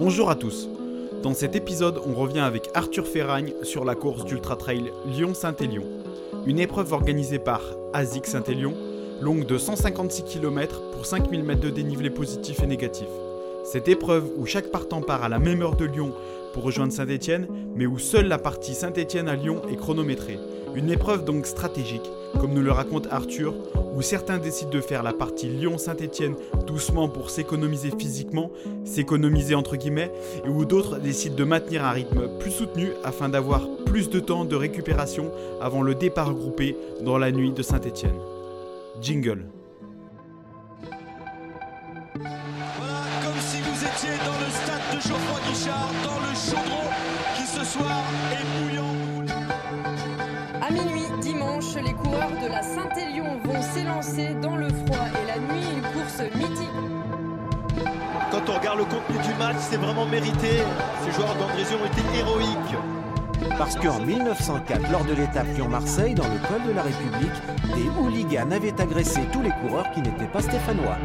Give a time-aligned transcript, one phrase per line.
[0.00, 0.66] Bonjour à tous.
[1.22, 5.84] Dans cet épisode, on revient avec Arthur Ferragne sur la course d'Ultra Trail Lyon-Saint-Élion.
[6.46, 7.60] Une épreuve organisée par
[7.92, 8.72] ASIC Saint-Élion,
[9.20, 13.08] longue de 156 km pour 5000 mètres de dénivelé positif et négatif.
[13.62, 16.14] Cette épreuve où chaque partant part à la même heure de Lyon
[16.54, 17.46] pour rejoindre Saint-Étienne,
[17.76, 20.38] mais où seule la partie Saint-Étienne à Lyon est chronométrée.
[20.74, 22.08] Une épreuve donc stratégique,
[22.38, 23.54] comme nous le raconte Arthur,
[23.94, 28.50] où certains décident de faire la partie Lyon-Saint-Étienne doucement pour s'économiser physiquement,
[28.84, 30.12] s'économiser entre guillemets,
[30.44, 34.44] et où d'autres décident de maintenir un rythme plus soutenu afin d'avoir plus de temps
[34.44, 38.18] de récupération avant le départ groupé dans la nuit de Saint-Étienne.
[39.00, 39.46] Jingle.
[59.40, 60.60] Match, c'est vraiment mérité.
[61.02, 62.76] Ces joueurs d'Andrézieux ont été héroïques.
[63.56, 67.38] Parce qu'en 1904, lors de l'étape Lyon-Marseille, dans le col de la République,
[67.74, 70.98] des hooligans avaient agressé tous les coureurs qui n'étaient pas stéphanois.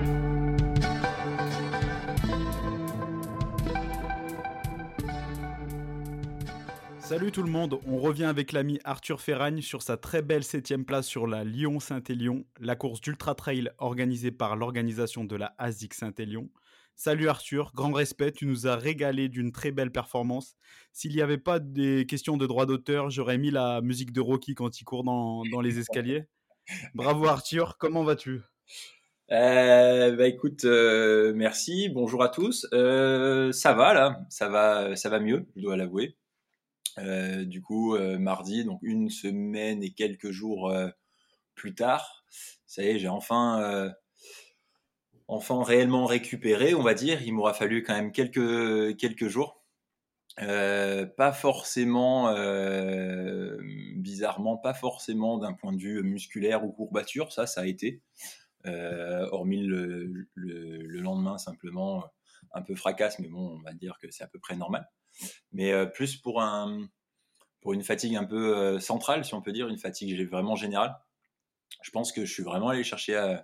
[7.00, 10.76] Salut tout le monde, on revient avec l'ami Arthur Ferragne sur sa très belle 7
[10.86, 16.50] place sur la Lyon-Saint-Élion, la course d'Ultra Trail organisée par l'organisation de la ASIC Saint-Élion.
[16.98, 20.56] Salut Arthur, grand respect, tu nous as régalé d'une très belle performance.
[20.94, 24.56] S'il n'y avait pas des questions de droit d'auteur, j'aurais mis la musique de Rocky
[24.56, 26.24] quand il court dans, dans les escaliers.
[26.94, 28.42] Bravo Arthur, comment vas-tu?
[29.32, 32.66] Euh, bah écoute, euh, merci, bonjour à tous.
[32.74, 36.16] Euh, ça va là, ça va, ça va mieux, je dois l'avouer.
[36.98, 40.74] Du coup, mardi, donc une semaine et quelques jours
[41.54, 42.24] plus tard,
[42.66, 43.92] ça y est, j'ai enfin,
[45.28, 47.22] enfin réellement récupéré, on va dire.
[47.24, 49.64] Il m'aura fallu quand même quelques, quelques jours.
[50.38, 52.34] pas forcément,
[53.98, 58.02] bizarrement, pas forcément d'un point de vue musculaire ou courbature, ça, ça a été.
[58.66, 62.06] hormis le, le, le, lendemain, simplement
[62.54, 64.88] un peu fracasse, mais bon, on va dire que c'est à peu près normal
[65.52, 66.88] mais euh, plus pour, un,
[67.62, 70.96] pour une fatigue un peu euh, centrale, si on peut dire, une fatigue vraiment générale.
[71.82, 73.38] Je pense que je suis vraiment allé chercher euh,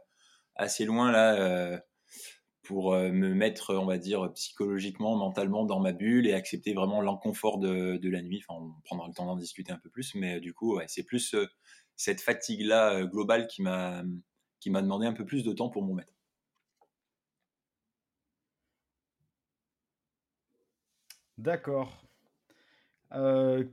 [0.55, 1.81] assez loin là
[2.63, 7.57] pour me mettre, on va dire, psychologiquement, mentalement dans ma bulle et accepter vraiment l'inconfort
[7.57, 8.43] de, de, la nuit.
[8.47, 11.35] Enfin, on prendra le temps d'en discuter un peu plus, mais du coup, c'est plus
[11.95, 14.03] cette fatigue-là globale qui m'a
[14.61, 16.13] qui m'a demandé un peu plus de temps pour m'en mettre.
[21.37, 22.05] D'accord.
[23.13, 23.65] Euh,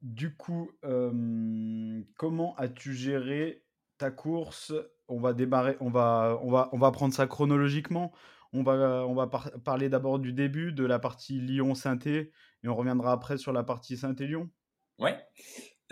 [0.00, 3.62] du coup, euh, comment as-tu géré
[3.98, 4.72] ta course
[5.10, 8.12] On va démarrer, on va, on va, on va prendre ça chronologiquement.
[8.52, 12.32] On va, on va parler d'abord du début, de la partie Lyon-Sainté,
[12.64, 14.50] et on reviendra après sur la partie Saint-Élion.
[14.98, 15.16] Ouais.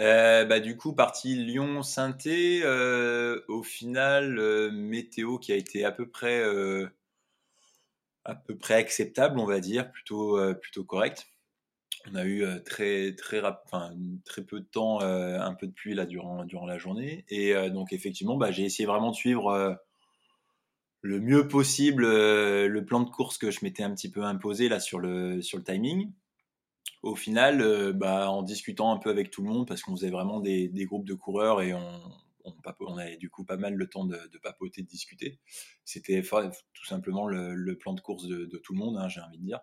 [0.01, 2.65] Euh, bah, du coup, partie Lyon-Sainté,
[3.47, 6.43] au final, météo qui a été à peu près
[8.29, 11.27] à peu près acceptable, on va dire, plutôt, euh, plutôt correct.
[12.11, 13.43] On a eu très, très,
[14.47, 17.25] peu de temps, un peu de pluie là durant, durant la journée.
[17.29, 19.79] Et donc, effectivement, bah, j'ai essayé vraiment de suivre
[21.03, 24.81] le mieux possible le plan de course que je m'étais un petit peu imposé là
[24.81, 26.13] sur le, sur le timing.
[27.03, 30.41] Au final, bah, en discutant un peu avec tout le monde, parce qu'on faisait vraiment
[30.41, 32.01] des, des groupes de coureurs et on,
[32.81, 35.39] on, avait du coup pas mal le temps de, papoter, de discuter.
[35.85, 39.45] C'était tout simplement le, plan de course de, tout le monde, hein, j'ai envie de
[39.45, 39.61] dire.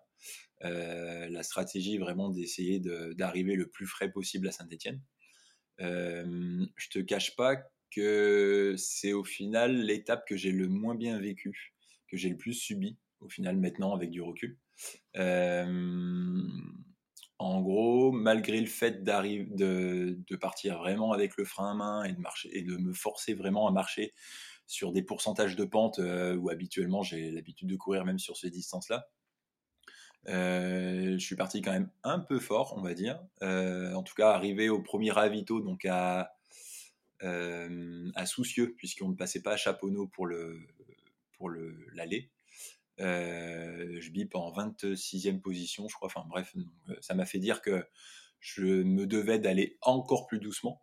[0.63, 5.01] Euh, la stratégie vraiment d'essayer d'arriver le plus frais possible à Saint-Etienne.
[5.81, 7.57] Euh, je te cache pas
[7.91, 11.73] que c'est au final l'étape que j'ai le moins bien vécue,
[12.07, 14.57] que j'ai le plus subi au final maintenant avec du recul.
[15.17, 16.41] Euh,
[17.37, 22.13] en gros, malgré le fait de, de partir vraiment avec le frein à main et
[22.13, 24.13] de, marcher, et de me forcer vraiment à marcher
[24.67, 29.09] sur des pourcentages de pente où habituellement j'ai l'habitude de courir même sur ces distances-là,
[30.27, 33.19] je suis parti quand même un peu fort, on va dire.
[33.41, 36.35] Euh, en tout cas, arrivé au premier ravito, donc à,
[37.21, 40.59] à Soucieux, puisqu'on ne passait pas à Chaponneau pour le
[41.37, 42.31] pour l'aller.
[43.01, 46.07] Euh, je bip en 26e position, je crois.
[46.07, 46.55] Enfin bref,
[46.89, 47.85] euh, ça m'a fait dire que
[48.39, 50.81] je me devais d'aller encore plus doucement.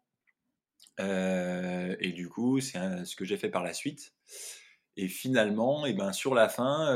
[1.00, 4.14] Euh, et du coup, c'est ce que j'ai fait par la suite.
[4.96, 6.86] Et finalement, et eh ben, sur la fin,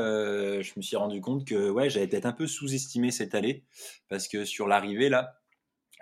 [0.60, 3.64] je me suis rendu compte que ouais, j'avais peut-être un peu sous-estimé cette allée.
[4.08, 5.38] Parce que sur l'arrivée, là,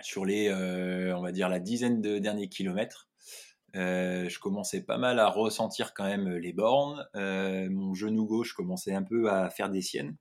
[0.03, 3.09] sur les, on va dire, la dizaine de derniers kilomètres,
[3.77, 7.07] euh, je commençais pas mal à ressentir quand même les bornes.
[7.17, 10.17] Euh, mon genou gauche commençait un peu à faire des siennes.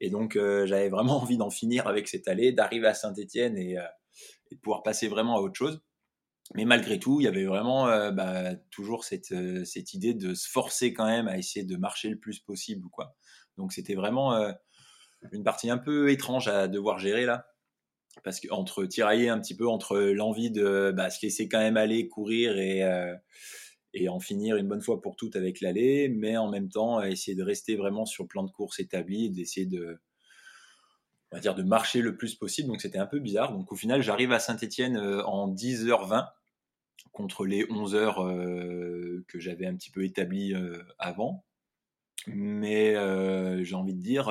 [0.00, 3.72] Et donc, j'avais vraiment envie d'en finir avec cette allée, d'arriver à Saint-Etienne et,
[4.50, 5.82] et, de pouvoir passer vraiment à autre chose.
[6.54, 9.32] Mais malgré tout, il y avait vraiment bah, toujours cette,
[9.64, 12.88] cette, idée de se forcer quand même à essayer de marcher le plus possible.
[12.90, 13.14] Quoi.
[13.56, 14.52] Donc, c'était vraiment
[15.32, 17.46] une partie un peu étrange à devoir gérer là
[18.24, 22.08] parce qu'entre tirailler un petit peu entre l'envie de bah, se laisser quand même aller
[22.08, 23.14] courir et, euh,
[24.08, 27.42] en finir une bonne fois pour toutes avec l'aller, mais en même temps essayer de
[27.42, 30.00] rester vraiment sur le plan de course établi, d'essayer de
[31.32, 32.68] on va dire de marcher le plus possible.
[32.68, 33.52] Donc c'était un peu bizarre.
[33.52, 36.26] Donc au final, j'arrive à Saint-Étienne euh, en 10h20
[37.12, 40.54] contre les 11h euh, que j'avais un petit peu établi
[40.98, 41.44] avant.
[42.26, 42.94] Mais
[43.64, 44.30] j'ai envie de dire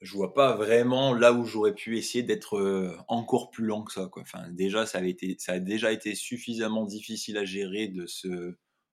[0.00, 3.92] je vois pas vraiment là où j'aurais pu essayer d'être euh, encore plus lent que
[3.92, 4.08] ça.
[4.16, 8.28] Enfin, déjà, ça, avait été, ça a déjà été suffisamment difficile à gérer de se,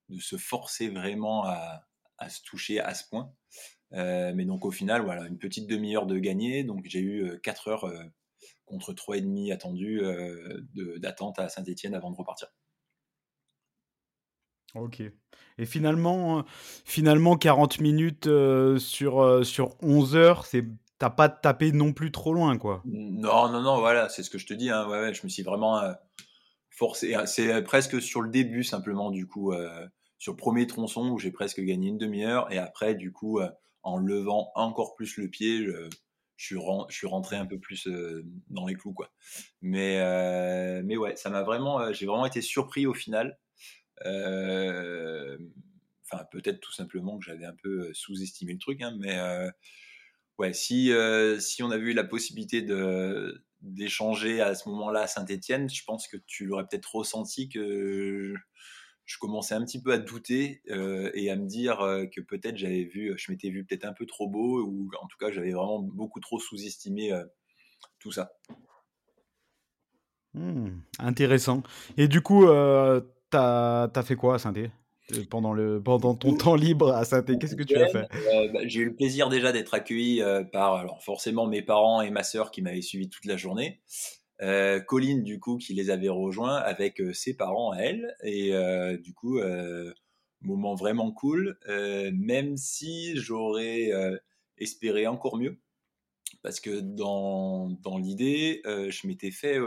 [0.09, 1.83] de se forcer vraiment à,
[2.17, 3.31] à se toucher à ce point.
[3.93, 6.63] Euh, mais donc au final, voilà, une petite demi-heure de gagner.
[6.63, 8.03] Donc j'ai eu 4 euh, heures euh,
[8.65, 10.01] contre 3,5 attendus
[10.97, 12.47] d'attente à Saint-Etienne avant de repartir.
[14.73, 15.01] Ok.
[15.57, 16.43] Et finalement,
[16.83, 18.29] finalement 40 minutes
[18.77, 20.65] sur, sur 11 heures, c'est
[20.97, 22.81] t'as pas tapé non plus trop loin, quoi.
[22.85, 24.69] Non, non, non, voilà, c'est ce que je te dis.
[24.69, 25.93] Hein, ouais, ouais, je me suis vraiment euh,
[26.69, 27.15] forcé.
[27.25, 31.31] C'est presque sur le début, simplement, du coup, euh, sur le premier tronçon où j'ai
[31.31, 32.51] presque gagné une demi-heure.
[32.51, 33.49] Et après, du coup, euh,
[33.83, 35.89] en levant encore plus le pied, je,
[36.37, 36.55] je,
[36.89, 37.87] suis, rentré un peu plus
[38.49, 39.11] dans les clous, quoi.
[39.61, 40.01] Mais,
[40.83, 41.91] mais ouais, ça m'a vraiment.
[41.93, 43.39] j'ai vraiment été surpris au final.
[44.01, 45.37] Enfin,
[46.31, 49.19] peut-être tout simplement que j'avais un peu sous-estimé le truc, hein, mais
[50.37, 52.65] ouais, si, euh, on avait eu la possibilité
[53.61, 58.33] d'échanger à ce moment-là à Saint-Etienne, je pense que tu l'aurais peut-être ressenti que
[59.05, 62.57] je commençais un petit peu à douter euh, et à me dire euh, que peut-être
[62.57, 65.51] j'avais vu, je m'étais vu peut-être un peu trop beau ou en tout cas j'avais
[65.51, 67.11] vraiment beaucoup trop sous-estimé
[67.99, 68.31] tout ça.
[70.33, 70.69] Mmh,
[70.99, 71.63] intéressant.
[71.97, 74.39] Et du coup, tu as, fait quoi à
[75.13, 78.07] euh, pendant, le, pendant ton temps libre à saint Qu'est-ce que tu as fait?
[78.33, 82.01] Euh, bah, J'ai eu le plaisir déjà d'être accueilli euh, par alors forcément mes parents
[82.01, 83.81] et ma sœur qui m'avaient suivi toute la journée.
[84.39, 88.15] Colline, du coup, qui les avait rejoints avec ses parents à elle.
[88.23, 88.51] Et
[89.01, 89.39] du coup,
[90.41, 93.91] moment vraiment cool, même si j'aurais
[94.57, 95.59] espéré encore mieux.
[96.41, 99.57] Parce que dans, dans l'idée, je m'étais fait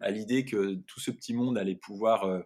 [0.00, 2.44] à l'idée que tout ce petit monde allait pouvoir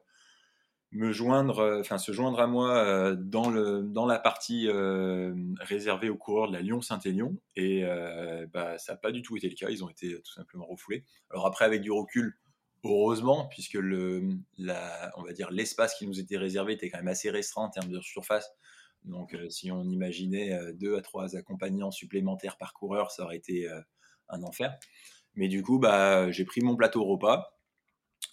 [0.97, 5.35] me joindre, euh, enfin se joindre à moi euh, dans, le, dans la partie euh,
[5.61, 7.37] réservée aux coureurs de la Lyon-Saint-Élion.
[7.55, 7.85] Et
[8.53, 9.69] bah, ça n'a pas du tout été le cas.
[9.71, 11.05] Ils ont été tout simplement refoulés.
[11.31, 12.39] Alors après, avec du recul,
[12.85, 14.29] heureusement, puisque le,
[14.59, 17.71] la, on va dire l'espace qui nous était réservé était quand même assez restreint en
[17.71, 18.51] termes de surface.
[19.05, 23.69] Donc, si on imaginait deux à trois accompagnants supplémentaires par coureur, ça aurait été
[24.29, 24.77] un enfer.
[25.35, 27.56] Mais du coup, bah, j'ai pris mon plateau repas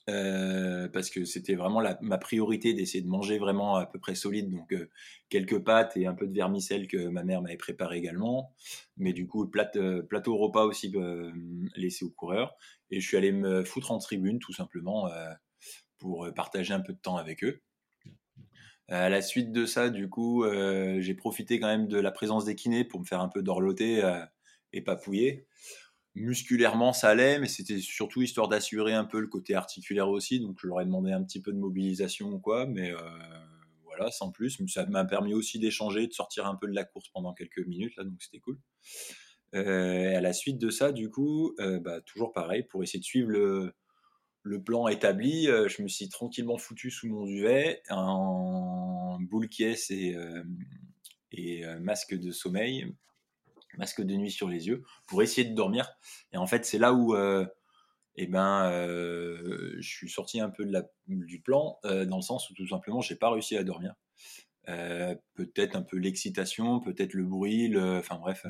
[0.09, 4.51] euh, parce que c'était vraiment ma priorité d'essayer de manger vraiment à peu près solide.
[4.51, 4.89] Donc euh,
[5.29, 8.53] quelques pâtes et un peu de vermicelle que ma mère m'avait préparé également.
[8.97, 10.94] Mais du coup, euh, plateau repas aussi
[11.75, 12.55] laissé aux coureurs.
[12.91, 15.09] Et je suis allé me foutre en tribune tout simplement
[15.97, 17.61] pour partager un peu de temps avec eux.
[18.89, 20.45] À la suite de ça, du coup,
[21.00, 24.03] j'ai profité quand même de la présence des kinés pour me faire un peu dorloter
[24.74, 25.48] et papouiller
[26.15, 30.39] musculairement ça allait, mais c'était surtout histoire d'assurer un peu le côté articulaire aussi.
[30.39, 32.98] Donc je leur ai demandé un petit peu de mobilisation ou quoi, mais euh,
[33.84, 34.60] voilà, sans plus.
[34.67, 37.96] Ça m'a permis aussi d'échanger, de sortir un peu de la course pendant quelques minutes
[37.98, 38.60] là, donc c'était cool.
[39.55, 43.05] Euh, à la suite de ça, du coup, euh, bah, toujours pareil, pour essayer de
[43.05, 43.74] suivre le,
[44.65, 50.15] plan établi, je me suis tranquillement foutu sous mon duvet en boule et,
[51.32, 52.93] et masque de sommeil
[53.77, 55.92] masque de nuit sur les yeux pour essayer de dormir.
[56.32, 57.46] Et en fait, c'est là où euh,
[58.15, 62.22] eh ben, euh, je suis sorti un peu de la, du plan, euh, dans le
[62.22, 63.96] sens où tout simplement, j'ai pas réussi à dormir.
[64.65, 68.46] peut-être un peu l'excitation, peut-être le bruit, le, enfin bref.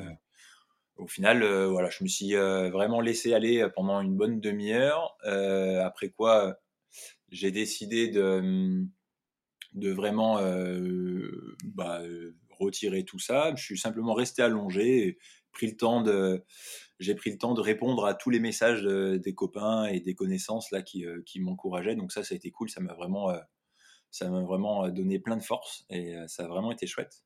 [0.97, 5.17] au final, voilà, je me suis vraiment laissé aller pendant une bonne demi-heure.
[5.23, 6.59] après quoi,
[7.29, 8.85] j'ai décidé de,
[9.73, 10.39] de vraiment
[11.63, 12.01] bah,
[12.63, 13.53] retirer tout ça.
[13.55, 15.17] Je suis simplement resté allongé,
[15.51, 16.43] pris le temps de,
[16.99, 20.71] j'ai pris le temps de répondre à tous les messages des copains et des connaissances
[20.71, 21.95] là qui, euh, qui m'encourageaient.
[21.95, 22.69] Donc ça, ça a été cool.
[22.69, 23.39] Ça m'a vraiment, euh,
[24.11, 27.23] ça m'a vraiment euh, donné plein de force et ça a vraiment été chouette.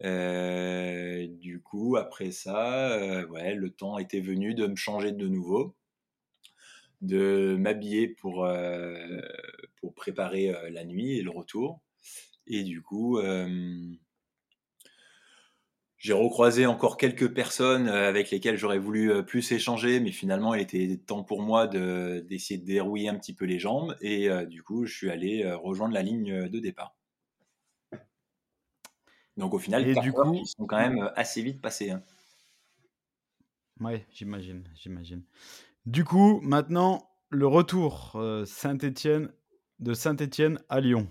[0.00, 5.76] du coup, après ça, ouais, le temps était venu de me changer de nouveau,
[7.00, 8.48] de m'habiller pour,
[9.76, 11.80] pour préparer la nuit et le retour.
[12.46, 13.20] Et du coup,
[15.98, 20.96] j'ai recroisé encore quelques personnes avec lesquelles j'aurais voulu plus échanger, mais finalement, il était
[21.04, 23.96] temps pour moi d'essayer de, dérouiller un petit peu les jambes.
[24.00, 26.94] Et du coup, je suis allé rejoindre la ligne de départ.
[29.36, 31.90] Donc au final, les du coup, ils sont quand même assez vite passés.
[31.90, 32.02] Hein.
[33.80, 35.24] Ouais, j'imagine, j'imagine.
[35.84, 39.32] Du coup, maintenant, le retour Saint-Étienne
[39.80, 41.08] de Saint-Étienne à Lyon.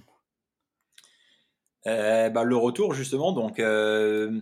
[1.85, 4.41] Euh, bah, le retour justement, donc euh,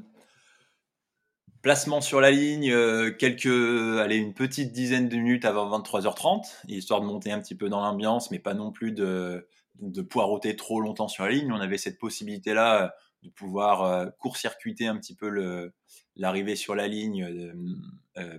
[1.66, 7.02] placement sur la ligne, euh, quelques, allez, une petite dizaine de minutes avant 23h30, histoire
[7.02, 10.80] de monter un petit peu dans l'ambiance, mais pas non plus de, de poireauter trop
[10.80, 11.52] longtemps sur la ligne.
[11.52, 12.94] On avait cette possibilité-là
[13.24, 15.72] de pouvoir court-circuiter un petit peu
[16.16, 17.28] l'arrivée sur la ligne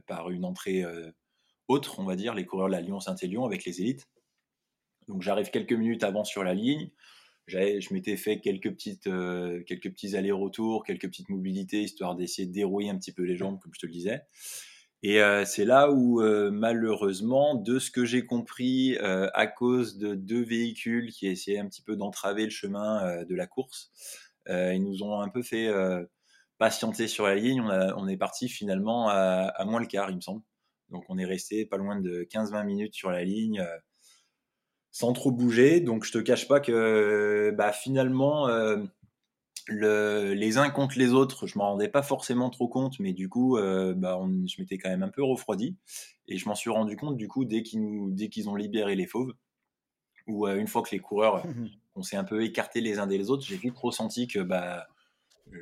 [0.07, 0.85] par une entrée
[1.67, 4.07] autre, on va dire, les coureurs de la Lyon-Saint-Élion avec les élites.
[5.09, 6.93] Donc j'arrive quelques minutes avant sur la ligne
[7.49, 12.53] je m'étais fait quelques petites, euh, quelques petits allers-retours, quelques petites mobilités, histoire d'essayer de
[12.53, 14.23] dérouiller un petit peu les jambes, comme je te le disais.
[15.03, 20.15] Et euh, c'est là où, euh, malheureusement, de ce que j'ai compris, à cause de
[20.15, 23.93] deux véhicules qui essayaient un petit peu d'entraver le chemin de la course,
[24.49, 25.71] ils nous ont un peu fait
[26.59, 27.61] patienter sur la ligne.
[27.61, 30.43] On, on est parti finalement à, à, moins le quart, il me semble.
[30.89, 33.65] Donc on est resté pas loin de 15-20 minutes sur la ligne
[34.97, 35.81] sans trop bouger.
[35.81, 38.79] Donc je te cache pas que bah, finalement euh,
[39.67, 43.29] le, les uns contre les autres, je m'en rendais pas forcément trop compte, mais du
[43.29, 45.77] coup euh, bah, je m'étais quand même un peu refroidi.
[46.29, 48.95] Et je m'en suis rendu compte du coup dès qu'ils nous dès qu'ils ont libéré
[48.97, 49.35] les fauves
[50.27, 51.45] ou euh, une fois que les coureurs
[51.95, 54.87] on s'est un peu écartés les uns des autres, j'ai vite ressenti que bah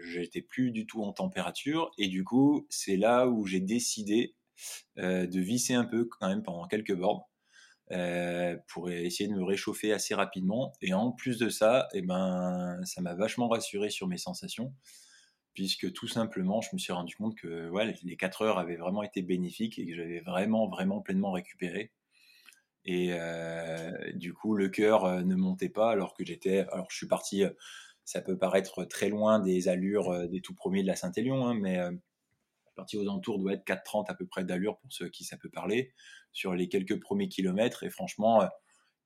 [0.05, 1.91] j'étais plus du tout en température.
[1.99, 4.37] Et du coup c'est là où j'ai décidé
[4.97, 7.29] de visser un peu quand même pendant quelques bords
[7.91, 10.73] euh, pour essayer de me réchauffer assez rapidement.
[10.81, 14.73] Et en plus de ça, eh ben, ça m'a vachement rassuré sur mes sensations,
[15.53, 17.71] puisque tout simplement, je me suis rendu compte que
[18.03, 21.93] les 4 heures avaient vraiment été bénéfiques et que j'avais vraiment, vraiment pleinement récupéré.
[22.87, 26.61] Et euh, du coup, le cœur euh, ne montait pas alors que j'étais.
[26.73, 27.45] Alors, je suis parti.
[28.05, 31.81] Ça peut paraître très loin des allures des tout premiers de la Saint-Élion, hein, mais
[32.75, 35.49] parti aux alentours doit être 4,30 à peu près d'allure pour ceux qui ça peut
[35.49, 35.93] parler
[36.35, 38.47] sur les quelques premiers kilomètres et franchement euh,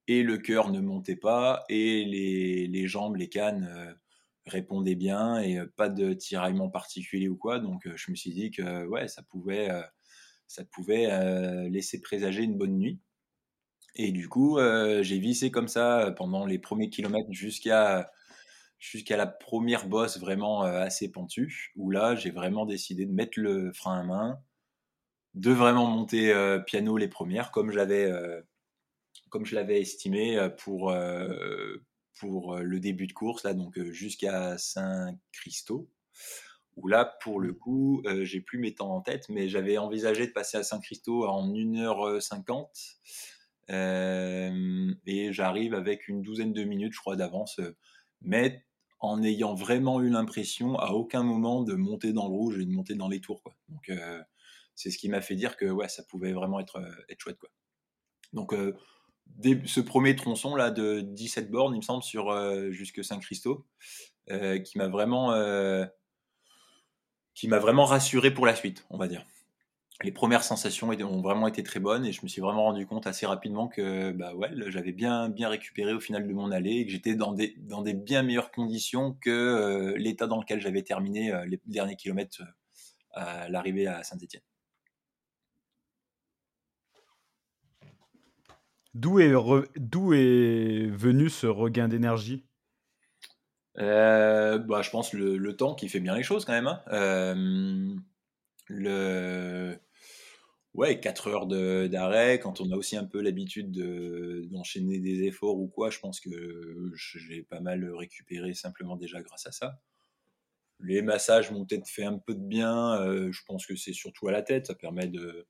[0.08, 3.92] et le cœur ne montait pas et les, jambes les cannes euh,
[4.46, 7.60] répondaient bien et euh, pas de tiraillement particulier ou quoi.
[7.60, 9.68] Donc je me suis dit que ouais ça pouvait
[10.46, 13.00] ça pouvait laisser présager une bonne nuit.
[13.96, 18.10] Et du coup j'ai vissé comme ça pendant les premiers kilomètres jusqu'à
[18.78, 23.72] jusqu'à la première bosse vraiment assez pentue, où là, j'ai vraiment décidé de mettre le
[23.72, 24.40] frein à main,
[25.38, 28.42] de vraiment monter euh, piano les premières, comme j'avais, euh,
[29.30, 30.92] comme je l'avais estimé pour,
[32.18, 35.88] pour le début de course, là, donc jusqu'à Saint-Christo,
[36.76, 40.32] où là, pour le coup, j'ai plus mes temps en tête, mais j'avais envisagé de
[40.32, 42.96] passer à Saint-Christo en 1h50.
[45.06, 47.60] et j'arrive avec une douzaine de minutes, je crois, d'avance.
[48.22, 48.64] mais
[49.00, 52.70] en ayant vraiment eu l'impression à aucun moment de monter dans le rouge et de
[52.70, 53.42] monter dans les tours.
[53.42, 53.54] Quoi.
[53.68, 54.22] Donc euh,
[54.78, 57.38] c'est ce qui m'a fait dire que ouais, ça pouvait vraiment être, euh, être chouette.
[57.38, 57.50] Quoi.
[58.32, 58.76] Donc euh,
[59.66, 62.32] ce premier tronçon là de 17 bornes, il me semble, sur
[62.72, 63.66] jusque Saint-Christo,
[64.28, 65.32] qui m'a vraiment,
[67.34, 69.24] qui m'a vraiment rassuré pour la suite, on va dire
[70.04, 73.06] les premières sensations ont vraiment été très bonnes et je me suis vraiment rendu compte
[73.06, 76.86] assez rapidement que bah ouais, j'avais bien, bien récupéré au final de mon allée et
[76.86, 80.82] que j'étais dans des, dans des bien meilleures conditions que euh, l'état dans lequel j'avais
[80.82, 84.42] terminé euh, les derniers kilomètres euh, à l'arrivée à Saint-Etienne.
[88.94, 89.30] D'où est,
[90.90, 92.44] venu ce regain d'énergie?
[93.76, 96.66] Bah, Je pense le, le, temps qui fait bien les choses quand même.
[96.66, 97.96] Hein.
[98.66, 99.78] le
[100.78, 103.72] Ouais, 4 heures d'arrêt, quand on a aussi un peu l'habitude
[104.50, 106.30] d'enchaîner des efforts ou quoi, je pense que
[106.94, 109.80] j'ai pas mal récupéré simplement déjà grâce à ça.
[110.78, 114.28] Les massages m'ont peut-être fait un peu de bien, euh, je pense que c'est surtout
[114.28, 115.48] à la tête, ça permet de,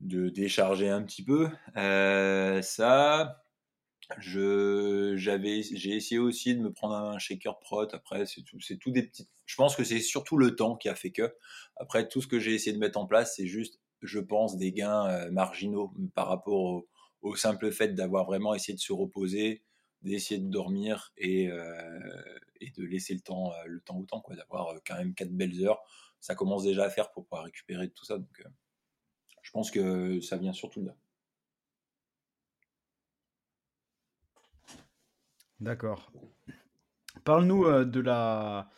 [0.00, 1.48] de décharger un petit peu.
[1.76, 3.44] Euh, ça,
[4.18, 8.76] je j'avais j'ai essayé aussi de me prendre un shaker prot après c'est tout c'est
[8.76, 11.32] tout des petites je pense que c'est surtout le temps qui a fait que
[11.76, 14.72] après tout ce que j'ai essayé de mettre en place c'est juste je pense, des
[14.72, 16.84] gains euh, marginaux par rapport
[17.22, 19.62] au, simple fait d'avoir vraiment essayé de se reposer,
[20.02, 22.00] d'essayer de dormir et, euh,
[22.60, 25.32] et, de laisser le temps, euh, le temps au temps, quoi, d'avoir quand même quatre
[25.32, 25.82] belles heures.
[26.20, 28.18] Ça commence déjà à faire pour pouvoir récupérer tout ça.
[28.18, 28.42] Donc,
[29.50, 30.96] je pense que ça vient surtout de là.
[35.60, 36.10] D'accord.
[37.24, 38.70] Parle-nous de la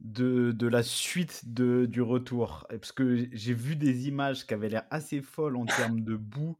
[0.00, 2.66] de, de la suite de, du retour.
[2.68, 6.56] Parce que j'ai vu des images qui avaient l'air assez folles en termes de boue.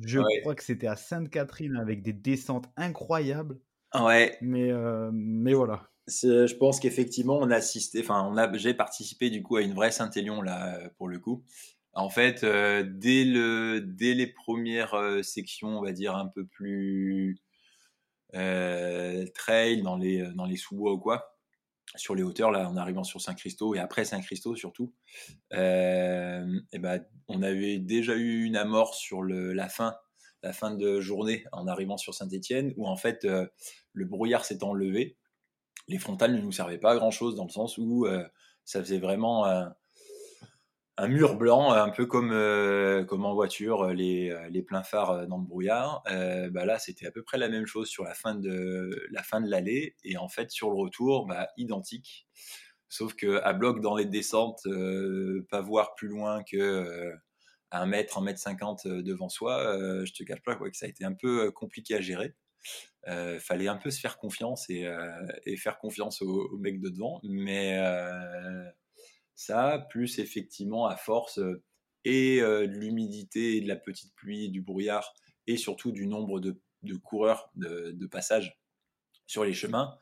[0.00, 0.40] Je Ouais.
[0.42, 3.60] crois que c'était à Sainte-Catherine avec des descentes incroyables.
[3.94, 5.90] Ouais, Mais, euh, mais voilà.
[6.06, 9.62] c'est- je pense qu'effectivement, on a assisté, enfin, on a, j'ai participé du coup à
[9.62, 11.44] une vraie Saint-Élion là, euh, pour le coup.
[11.92, 16.46] En fait, euh, dès, le, dès les premières euh, sections, on va dire un peu
[16.46, 17.38] plus
[18.34, 21.36] euh, trail, dans les, dans les sous-bois ou quoi,
[21.96, 24.94] sur les hauteurs, là, en arrivant sur Saint-Christo et après Saint-Christo surtout,
[25.52, 29.96] euh, et ben, on avait déjà eu une amorce sur la fin,
[30.76, 33.46] de journée en arrivant sur Saint-Étienne, où en fait euh,
[33.92, 35.18] le brouillard s'est enlevé.
[35.88, 38.24] Les frontales ne nous servaient pas à grand chose dans le sens où euh,
[38.64, 39.44] ça faisait vraiment
[41.00, 45.26] un mur blanc, un peu comme, euh, comme en voiture, les, les pleins phares euh,
[45.26, 46.02] dans le brouillard.
[46.10, 49.22] Euh, bah là, c'était à peu près la même chose sur la fin de la
[49.40, 52.26] l'allée, et en fait sur le retour, bah, identique.
[52.90, 57.14] Sauf que à bloc dans les descentes, euh, pas voir plus loin que euh,
[57.70, 60.76] un mètre, un mètre cinquante euh, devant soi, euh, je te cache pas quoi, que
[60.76, 62.34] ça a été un peu euh, compliqué à gérer.
[63.08, 65.08] Euh, fallait un peu se faire confiance et, euh,
[65.56, 68.64] faire confiance au, au mec de devant, mais euh,
[69.40, 71.62] ça, plus effectivement à force euh,
[72.04, 75.14] et euh, de l'humidité de la petite pluie du brouillard,
[75.46, 76.60] et surtout du nombre de,
[77.02, 78.60] coureurs de, passage
[79.26, 79.98] sur les chemins.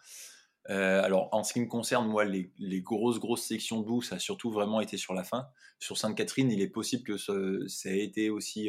[0.70, 2.52] Euh, alors, en ce qui me concerne, moi, les,
[2.82, 5.48] grosses, grosses sections de boue, ça a surtout vraiment été sur la fin.
[5.78, 8.68] Sur Sainte-Catherine, il est possible que ça ait été aussi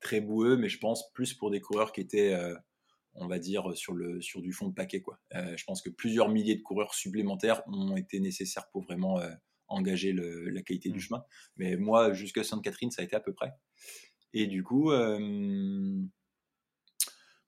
[0.00, 2.36] très boueux, mais je pense plus pour des coureurs qui étaient,
[3.14, 5.02] on va dire, sur, le, du fond de paquet.
[5.32, 9.18] Je pense que plusieurs milliers de coureurs supplémentaires ont été nécessaires pour vraiment
[9.72, 11.00] engager le- la qualité du Mm.
[11.00, 11.24] chemin.
[11.56, 13.52] Mais moi, jusqu'à Sainte-Catherine, ça a été à peu près.
[14.34, 15.18] Et du coup, euh,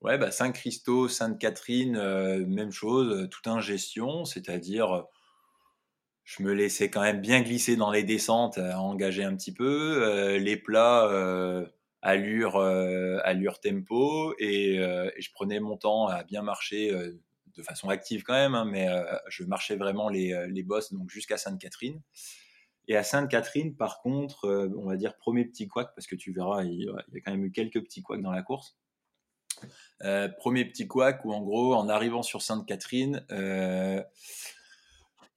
[0.02, 5.06] ouais, bah, Saint-Christo, Sainte-Catherine, euh, même chose, euh, tout un gestion, c'est-à-dire
[6.24, 10.02] je me laissais quand même bien glisser dans les descentes, à engager un petit peu,
[10.02, 11.66] euh, les plats, euh,
[12.02, 16.92] allure, euh, allure tempo, et, et je prenais mon temps à bien marcher
[17.56, 20.92] de façon active quand même, hein, mais euh, je marchais vraiment les, euh, les bosses
[20.92, 22.00] donc jusqu'à Sainte-Catherine.
[22.86, 26.32] Et à Sainte-Catherine, par contre, euh, on va dire premier petit couac, parce que tu
[26.32, 28.76] verras, il y a quand même eu quelques petits couacs dans la course.
[30.38, 33.24] Premier petit couac où en gros, en arrivant sur Sainte-Catherine,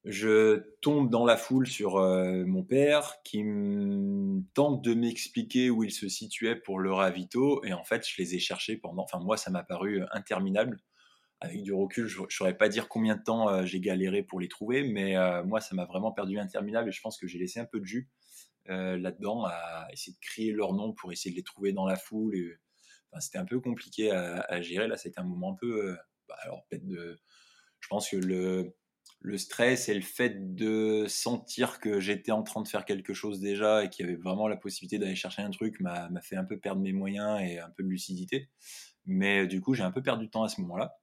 [0.03, 3.43] je tombe dans la foule sur mon père qui
[4.55, 8.35] tente de m'expliquer où il se situait pour le ravito et en fait je les
[8.35, 10.81] ai cherchés pendant, enfin moi ça m'a paru interminable.
[11.39, 14.39] Avec du recul, je ne saurais pas dire combien de temps euh, j'ai galéré pour
[14.39, 17.37] les trouver, mais euh, moi ça m'a vraiment perdu interminable et je pense que j'ai
[17.37, 18.09] laissé un peu de jus
[18.69, 21.95] euh, là-dedans à essayer de crier leur nom pour essayer de les trouver dans la
[21.95, 22.59] foule.
[23.11, 24.87] Enfin, c'était un peu compliqué à, gérer.
[24.87, 25.95] Là, c'était un moment un peu.
[26.27, 27.19] bah, alors, peut-être de.
[27.79, 28.73] Je pense que le,
[29.37, 33.83] stress et le fait de sentir que j'étais en train de faire quelque chose déjà
[33.83, 36.43] et qu'il y avait vraiment la possibilité d'aller chercher un truc m'a m'a fait un
[36.43, 38.49] peu perdre mes moyens et un peu de lucidité.
[39.05, 40.97] Mais du coup, j'ai un peu perdu de temps à ce moment-là.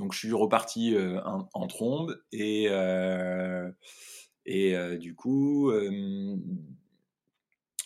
[0.00, 1.20] Donc, je suis reparti euh,
[1.52, 3.70] en, trombe et, euh,
[4.46, 5.70] et euh, du coup,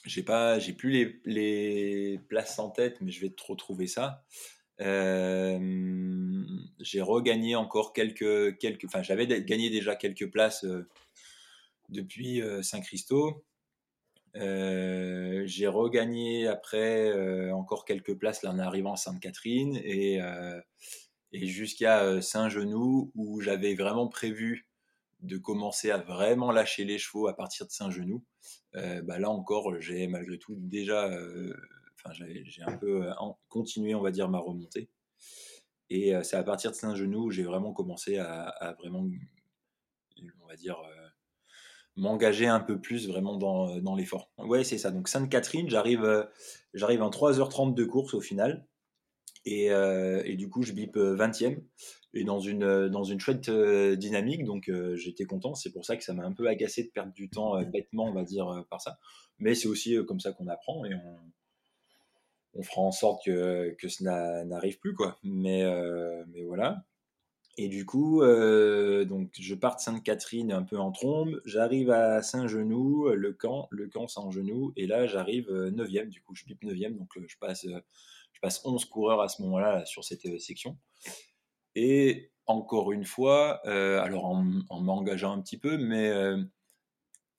[0.04, 4.22] j'ai pas, j'ai plus les, les places en tête, mais je vais te retrouver ça.
[4.78, 5.56] J'ai
[7.00, 10.64] regagné encore quelques, quelques, enfin, j'avais gagné déjà quelques places
[11.88, 13.44] depuis Saint-Christo.
[14.36, 20.20] J'ai regagné après encore quelques places là en arrivant à Sainte-Catherine et,
[21.34, 24.68] et jusqu'à euh, Saint-Genou où j'avais vraiment prévu
[25.20, 28.22] de commencer à vraiment lâcher les chevaux à partir de Saint-Genou.
[28.76, 31.52] Euh, bah là encore, j'ai malgré tout déjà, euh,
[31.96, 33.08] enfin j'ai un peu
[33.48, 34.88] continué, on va dire, ma remontée.
[35.90, 39.08] Et c'est à partir de Saint-Genou où j'ai vraiment commencé à, vraiment,
[40.42, 40.80] on va dire,
[41.96, 44.30] m'engager un peu plus vraiment dans, l'effort.
[44.38, 44.90] Ouais, c'est ça.
[44.90, 46.28] Donc Sainte-Catherine, j'arrive
[46.74, 48.66] j'arrive en 3h30 de course au final.
[49.46, 51.58] Et, euh, et du coup, je bip euh, 20e
[52.14, 54.44] et dans une, euh, dans une chouette euh, dynamique.
[54.44, 55.54] Donc, euh, j'étais content.
[55.54, 58.04] C'est pour ça que ça m'a un peu agacé de perdre du temps euh, bêtement,
[58.06, 58.98] on va dire, euh, par ça.
[59.38, 61.18] Mais c'est aussi euh, comme ça qu'on apprend et on,
[62.54, 65.18] on fera en sorte que, que cela n'arrive plus, quoi.
[65.22, 66.84] Mais, euh, mais voilà.
[67.56, 72.20] Et du coup, euh, donc je pars de Sainte-Catherine un peu en trombe, j'arrive à
[72.20, 76.96] Saint-Genou, le camp, le camp Saint-Genou, et là j'arrive 9e, du coup je pipe 9e,
[76.96, 77.78] donc euh, je passe, euh,
[78.44, 80.76] passe 11 coureurs à ce moment-là là, sur cette euh, section.
[81.74, 86.36] Et encore une fois, euh, alors en, en m'engageant un petit peu, mais euh,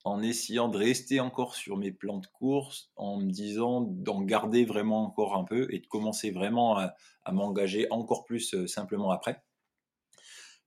[0.04, 4.66] en essayant de rester encore sur mes plans de course, en me disant d'en garder
[4.66, 6.96] vraiment encore un peu et de commencer vraiment à,
[7.32, 9.44] m'engager encore plus simplement après.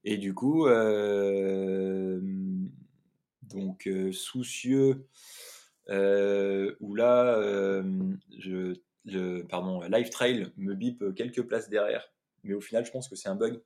[0.05, 0.67] Et du coup,
[3.43, 5.07] donc soucieux,
[5.87, 7.41] où là,
[8.37, 8.75] je,
[9.05, 12.11] le, pardon, Live Trail me bip quelques places derrière.
[12.43, 13.61] Mais au final, je pense que c'est un bug.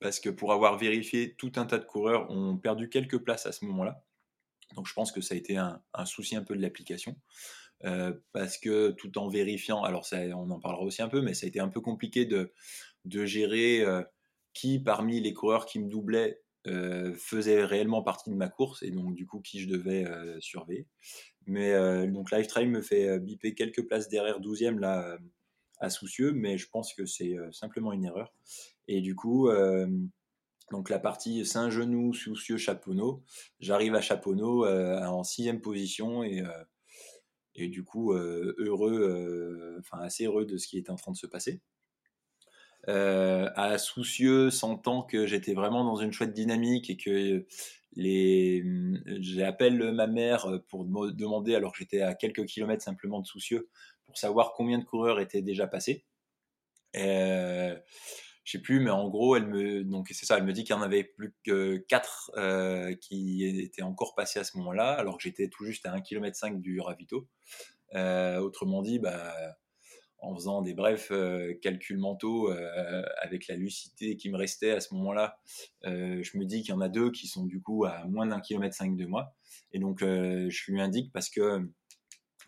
[0.00, 3.52] Parce que pour avoir vérifié, tout un tas de coureurs ont perdu quelques places à
[3.52, 4.04] ce moment-là.
[4.74, 7.16] Donc je pense que ça a été un, souci un peu de l'application.
[8.32, 11.46] parce que tout en vérifiant, alors ça, on en parlera aussi un peu, mais ça
[11.46, 12.52] a été un peu compliqué de,
[13.04, 13.84] de gérer
[14.52, 19.14] qui parmi les coureurs qui me doublaient faisait réellement partie de ma course et donc
[19.14, 20.06] du coup qui je devais
[20.40, 20.86] surveiller.
[21.46, 25.18] Mais donc Lifetime me fait biper quelques places derrière 12e là
[25.80, 28.32] à Soucieux, mais je pense que c'est simplement une erreur.
[28.86, 29.50] Et du coup,
[30.70, 33.24] donc la partie Saint-Genou, Soucieux, Chaponneau,
[33.58, 36.44] j'arrive à Chaponneau en sixième position et,
[37.56, 41.26] et du coup heureux, enfin assez heureux de ce qui était en train de se
[41.26, 41.60] passer.
[42.88, 47.46] Euh, à soucieux, sentant que j'étais vraiment dans une chouette dynamique et que
[47.94, 48.64] les,
[49.20, 53.68] j'appelle ma mère pour me demander, alors que j'étais à quelques kilomètres simplement de soucieux,
[54.04, 56.04] pour savoir combien de coureurs étaient déjà passés.
[56.96, 57.76] Euh,
[58.44, 60.74] je sais plus, mais en gros, elle me, donc c'est ça, elle me dit qu'il
[60.74, 65.16] y en avait plus que 4 euh, qui étaient encore passés à ce moment-là, alors
[65.16, 67.28] que j'étais tout juste à 1,5 km du ravito.
[67.94, 69.34] Euh, autrement dit, bah,
[70.22, 74.80] en faisant des brefs euh, calculs mentaux euh, avec la lucidité qui me restait à
[74.80, 75.36] ce moment-là,
[75.84, 78.26] euh, je me dis qu'il y en a deux qui sont du coup à moins
[78.26, 79.34] d'un kilomètre cinq de moi.
[79.72, 81.68] Et donc je lui indique parce que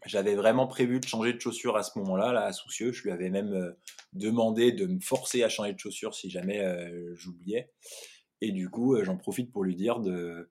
[0.07, 2.93] j'avais vraiment prévu de changer de chaussures à ce moment-là, là, Soucieux.
[2.93, 3.75] Je lui avais même
[4.13, 6.63] demandé de me forcer à changer de chaussures si jamais
[7.15, 7.71] j'oubliais.
[8.41, 10.51] Et du coup, j'en profite pour lui dire de,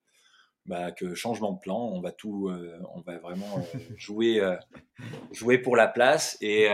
[0.65, 4.55] bah, que changement de plan, on va tout, euh, on va vraiment euh, jouer, euh,
[5.33, 6.67] jouer pour la place et,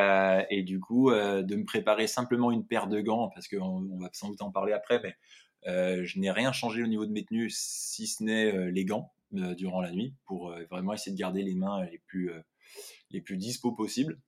[0.49, 4.09] et du coup de me préparer simplement une paire de gants parce qu'on on va
[4.13, 5.15] sans doute en parler après, mais
[6.03, 9.81] je n'ai rien changé au niveau de mes tenues si ce n'est les gants durant
[9.81, 12.31] la nuit pour vraiment essayer de garder les mains les plus
[13.11, 14.19] les plus dispo possibles.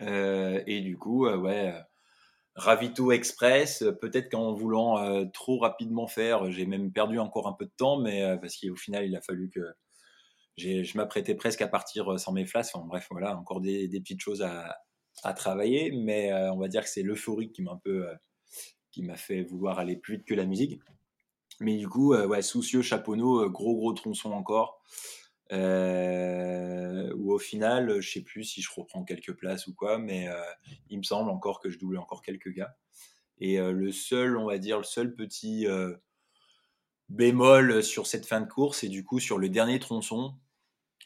[0.00, 1.74] et du coup, ouais
[2.56, 7.52] Ravito Express, euh, peut-être qu'en voulant euh, trop rapidement faire, j'ai même perdu encore un
[7.52, 9.60] peu de temps, mais euh, parce qu'au final, il a fallu que
[10.56, 12.74] je m'apprêtais presque à partir sans mes flasques.
[12.84, 14.76] bref, voilà, encore des, petites choses à,
[15.34, 18.06] travailler, mais on va dire que c'est l'euphorie qui m'a un peu,
[18.90, 20.80] qui m'a fait vouloir aller plus vite que la musique.
[21.60, 24.82] Mais du coup, ouais, soucieux, chaponneau, gros gros tronçon encore.
[25.52, 30.28] Euh, ou au final, je sais plus si je reprends quelques places ou quoi, mais
[30.28, 30.40] euh,
[30.88, 32.76] il me semble encore que je double encore quelques gars.
[33.38, 35.66] Et euh, le seul, on va dire, le seul petit
[37.08, 40.34] bémol sur cette fin de course, et du coup sur le dernier tronçon,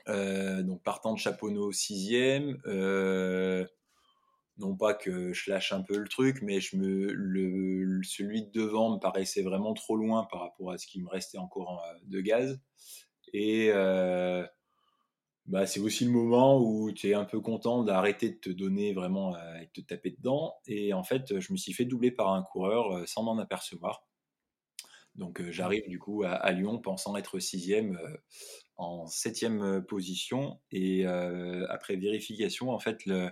[0.06, 2.14] donc partant de Chaponneau 6
[4.56, 9.42] non pas que je lâche un peu le truc, mais celui de devant me paraissait
[9.42, 12.60] vraiment trop loin par rapport à ce qui me restait encore de gaz.
[13.34, 14.46] Et euh,
[15.46, 18.94] bah, c'est aussi le moment où tu es un peu content d'arrêter de te donner
[18.94, 20.54] vraiment euh, et de te taper dedans.
[20.68, 24.06] Et en fait, je me suis fait doubler par un coureur euh, sans m'en apercevoir.
[25.16, 28.00] Donc j'arrive du coup à, Lyon pensant être sixième
[28.76, 30.60] en septième position.
[30.72, 33.30] Et après vérification, en fait, le,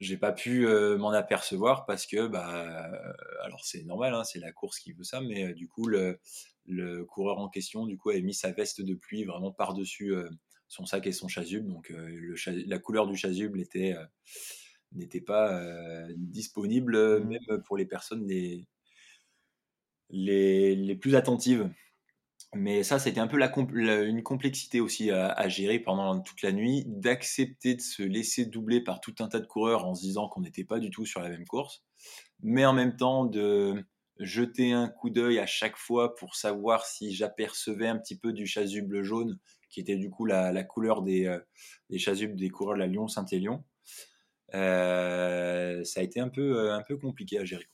[0.00, 0.66] j'ai pas pu
[0.98, 2.90] m'en apercevoir parce que bah
[3.42, 6.18] alors c'est normal hein, c'est la course qui veut ça mais du coup le,
[6.70, 10.28] le coureur en question, du coup, avait mis sa veste de pluie vraiment par-dessus euh,
[10.68, 11.68] son sac et son chasuble.
[11.68, 12.34] Donc, euh, le
[12.66, 14.04] la couleur du chasuble était, euh,
[14.92, 15.60] n'était pas
[16.16, 17.28] disponible, mmh.
[17.28, 18.66] même pour les personnes les,
[20.10, 21.68] les, les, plus attentives.
[22.52, 27.76] Mais ça, c'était un peu une complexité aussi à, gérer pendant toute la nuit, d'accepter
[27.76, 30.64] de se laisser doubler par tout un tas de coureurs en se disant qu'on n'était
[30.64, 31.84] pas du tout sur la même course,
[32.42, 33.84] mais en même temps de
[34.18, 38.46] jeter un coup d'œil à chaque fois pour savoir si j'apercevais un petit peu du
[38.46, 39.38] chasuble jaune,
[39.70, 41.38] qui était du coup la, couleur des, euh,
[41.88, 43.64] des, chasubes des coureurs de la Lyon-Saint-Élion.
[44.54, 47.68] Euh, ça a été un peu, euh, un peu compliqué à gérer.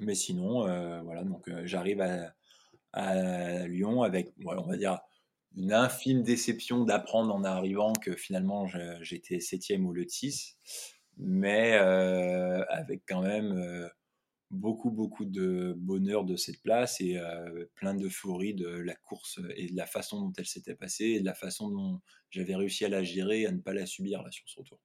[0.00, 0.66] Mais sinon,
[1.04, 2.35] voilà, donc j'arrive à,
[2.96, 4.98] à, Lyon avec, on va dire,
[5.56, 8.66] une infime déception d'apprendre en arrivant que finalement
[9.00, 10.58] j'étais septième au lieu de 6,
[11.16, 13.88] mais avec quand même
[14.50, 19.68] beaucoup, beaucoup de bonheur de cette place et euh, plein d'euphorie de la course et
[19.68, 22.88] de la façon dont elle s'était passée et de la façon dont j'avais réussi à
[22.88, 24.80] la gérer et à ne pas la subir sur ce retour.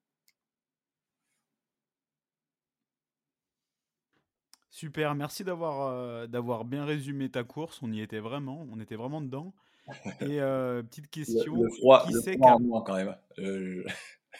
[4.81, 7.83] Super, merci d'avoir euh, d'avoir bien résumé ta course.
[7.83, 9.53] On y était vraiment, on était vraiment dedans.
[10.21, 13.15] Et euh, petite question, le, froid, qui le froid en moi quand même.
[13.37, 13.85] le,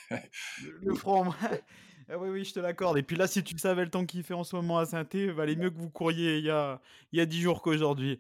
[0.82, 1.36] le froid en moi.
[2.10, 2.98] Ah oui, oui, je te l'accorde.
[2.98, 5.06] Et puis là, si tu savais le temps qu'il fait en ce moment à saint
[5.14, 6.82] valait mieux que vous couriez il y a,
[7.14, 8.20] il y a 10 jours qu'aujourd'hui.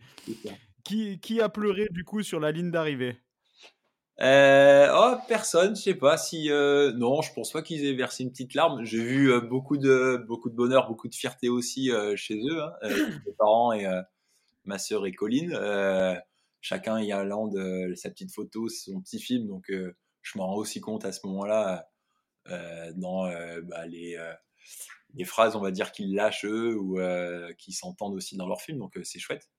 [0.83, 3.17] Qui, qui a pleuré du coup sur la ligne d'arrivée?
[4.21, 6.51] Euh, oh, personne, je sais pas si.
[6.51, 8.83] euh, non, je pense pas qu'ils aient versé une petite larme.
[8.85, 12.61] J'ai vu euh, beaucoup de beaucoup de bonheur, beaucoup de fierté aussi euh, chez eux,
[12.61, 12.89] hein, euh,
[13.25, 14.01] mes parents et euh,
[14.65, 15.53] ma sœur et Colline.
[15.55, 16.15] Euh,
[16.61, 20.57] chacun y allant de sa petite photo, son petit film, donc euh, je m'en rends
[20.57, 21.87] aussi compte à ce moment-là
[22.49, 24.33] euh, dans euh, bah, les euh,
[25.15, 28.61] les phrases, on va dire qu'ils lâchent eux ou euh, qui s'entendent aussi dans leur
[28.61, 29.49] film, donc euh, c'est chouette.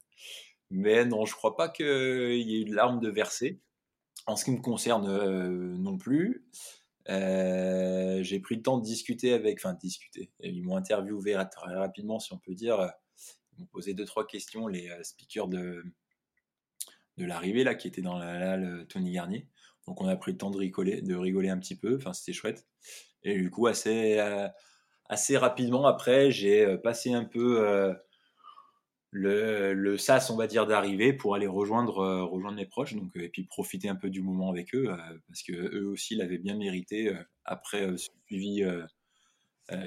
[0.71, 3.61] Mais non, je crois pas qu'il y ait eu de larmes de versée.
[4.27, 6.47] En ce qui me concerne, euh, non plus.
[7.09, 10.31] Euh, j'ai pris le temps de discuter avec, enfin discuter.
[10.41, 12.93] Ils m'ont interviewé très rapidement, si on peut dire.
[13.53, 15.83] Ils m'ont posé deux trois questions, les euh, speakers de
[17.19, 19.49] de l'arrivée là, qui étaient dans la halle Tony Garnier.
[19.87, 21.97] Donc on a pris le temps de rigoler, de rigoler un petit peu.
[21.97, 22.67] Enfin c'était chouette.
[23.25, 24.19] Et du coup assez
[25.07, 27.95] assez rapidement après, j'ai passé un peu
[29.13, 33.15] le, le sas, on va dire, d'arriver pour aller rejoindre, euh, rejoindre mes proches, donc,
[33.17, 34.97] euh, et puis profiter un peu du moment avec eux, euh,
[35.29, 38.65] parce que eux aussi l'avaient bien mérité après ce suivi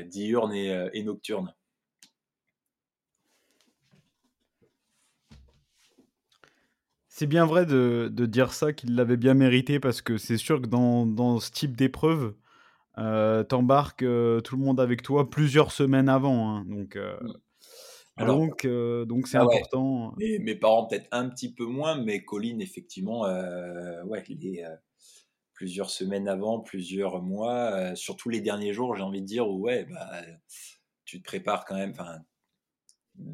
[0.06, 1.54] diurne et, et nocturne.
[7.08, 10.62] C'est bien vrai de, de dire ça, qu'il l'avait bien mérité, parce que c'est sûr
[10.62, 12.36] que dans, dans ce type d'épreuve,
[12.98, 16.50] euh, t'embarques euh, tout le monde avec toi plusieurs semaines avant.
[16.58, 17.18] hein, donc, euh,
[18.18, 19.64] Alors, donc, euh, donc c'est ah ouais.
[19.64, 20.14] important.
[20.20, 24.76] Et mes parents peut-être un petit peu moins, mais Colline, effectivement, euh, ouais, les, euh,
[25.54, 30.22] plusieurs semaines avant, plusieurs mois, surtout les derniers jours, j'ai envie de dire, ouais, bah,
[31.06, 32.22] tu te prépares quand même, enfin,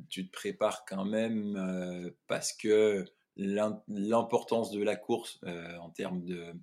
[0.10, 5.40] tu te prépares quand même parce que l'im- l'importance de la course
[5.80, 6.54] en termes de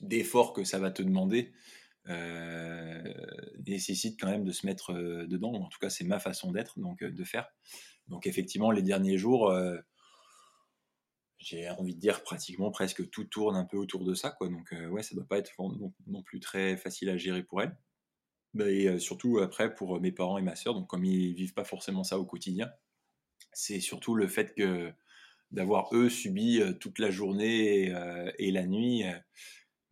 [0.00, 1.52] d'efforts que ça va te demander
[3.66, 5.52] nécessite quand même de se mettre euh, dedans.
[5.52, 7.48] En tout cas, c'est ma façon d'être, donc euh, de faire.
[8.08, 9.78] Donc effectivement, les derniers jours, euh,
[11.38, 14.36] j'ai envie de dire pratiquement presque tout tourne un peu autour de ça.
[14.40, 17.62] Donc euh, ouais, ça doit pas être non, non plus très facile à gérer pour
[17.62, 17.76] elle.
[18.58, 22.02] Euh, surtout après pour mes parents et ma sœur, donc comme ils vivent pas forcément
[22.02, 22.70] ça au quotidien,
[23.52, 24.92] c'est surtout le fait que
[25.52, 29.16] d'avoir eux subi euh, toute la journée et, euh, et la nuit, euh,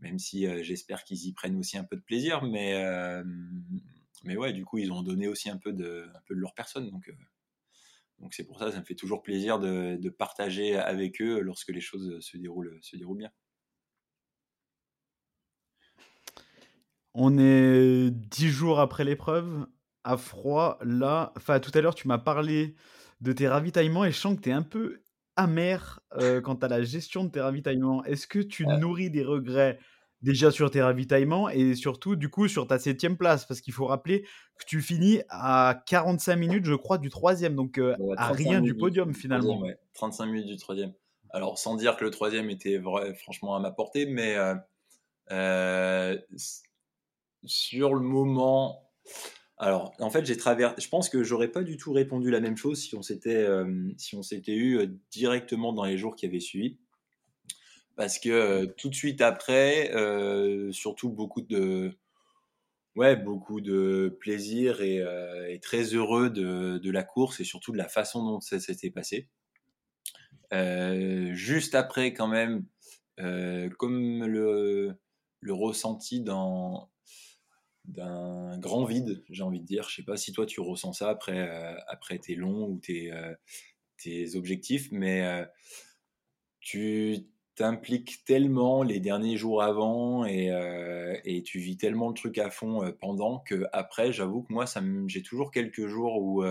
[0.00, 3.24] même si euh, j'espère qu'ils y prennent aussi un peu de plaisir, mais euh,
[4.24, 7.12] mais ouais, du coup ils ont donné aussi un peu de leur personne, donc euh,
[8.18, 11.70] donc c'est pour ça, ça me fait toujours plaisir de, de partager avec eux lorsque
[11.70, 13.30] les choses se déroulent se déroulent bien.
[17.14, 19.66] On est dix jours après l'épreuve,
[20.04, 21.32] à froid, là.
[21.36, 22.76] Enfin, tout à l'heure, tu m'as parlé
[23.20, 25.02] de tes ravitaillements et je sens que tu es un peu
[25.38, 28.04] amer euh, quant à la gestion de tes ravitaillements?
[28.04, 29.78] Est-ce que tu nourris des regrets
[30.20, 33.46] déjà sur tes ravitaillements et surtout, du coup, sur ta septième place?
[33.46, 34.22] Parce qu'il faut rappeler
[34.58, 38.36] que tu finis à 45 minutes, je crois, du troisième, donc euh, Ouais, à 35
[38.48, 39.60] rien du podium troisième, finalement.
[39.60, 39.78] ouais.
[39.94, 40.92] 35 minutes du troisième.
[41.30, 44.36] Alors, sans dire que le troisième était vrai, franchement à ma portée, mais
[45.30, 46.16] euh,
[47.44, 48.90] sur le moment.
[49.60, 50.80] Alors, en fait, j'ai traversé.
[50.80, 53.90] Je pense que j'aurais pas du tout répondu la même chose si on s'était euh,
[53.96, 56.78] si on s'était eu euh, directement dans les jours qui avaient suivi.
[57.96, 59.90] Parce que euh, tout de suite après,
[60.70, 61.90] surtout beaucoup de,
[62.94, 65.04] ouais, beaucoup de plaisir et,
[65.48, 68.90] et très heureux de, de la course et surtout de la façon dont ça s'était
[68.90, 69.28] passé.
[70.52, 72.64] Juste après, quand même,
[73.78, 74.94] comme le,
[75.40, 76.88] le ressenti dans
[77.88, 79.88] d'un grand vide, j'ai envie de dire.
[79.88, 83.10] Je sais pas si toi tu ressens ça après, euh, après tes longs ou tes,
[83.12, 83.34] euh,
[83.96, 85.44] tes objectifs, mais euh,
[86.60, 90.52] tu t'impliques tellement les derniers jours avant et,
[91.24, 94.80] et tu vis tellement le truc à fond pendant que après, j'avoue que moi, ça
[95.08, 96.44] j'ai toujours quelques jours où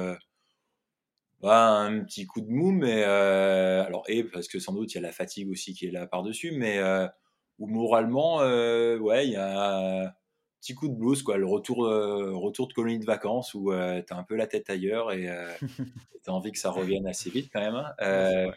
[1.40, 4.98] bah, un petit coup de mou, mais alors et parce que sans doute il y
[4.98, 7.08] a la fatigue aussi qui est là par-dessus, mais euh,
[7.58, 10.17] où moralement, ouais, il y a
[10.60, 14.02] petit coup de blues quoi, le retour, euh, retour de colonie de vacances où euh,
[14.06, 15.54] t'as un peu la tête ailleurs et euh,
[16.24, 17.76] t'as envie que ça revienne assez vite quand même.
[17.76, 17.94] hein.
[18.02, 18.52] Euh,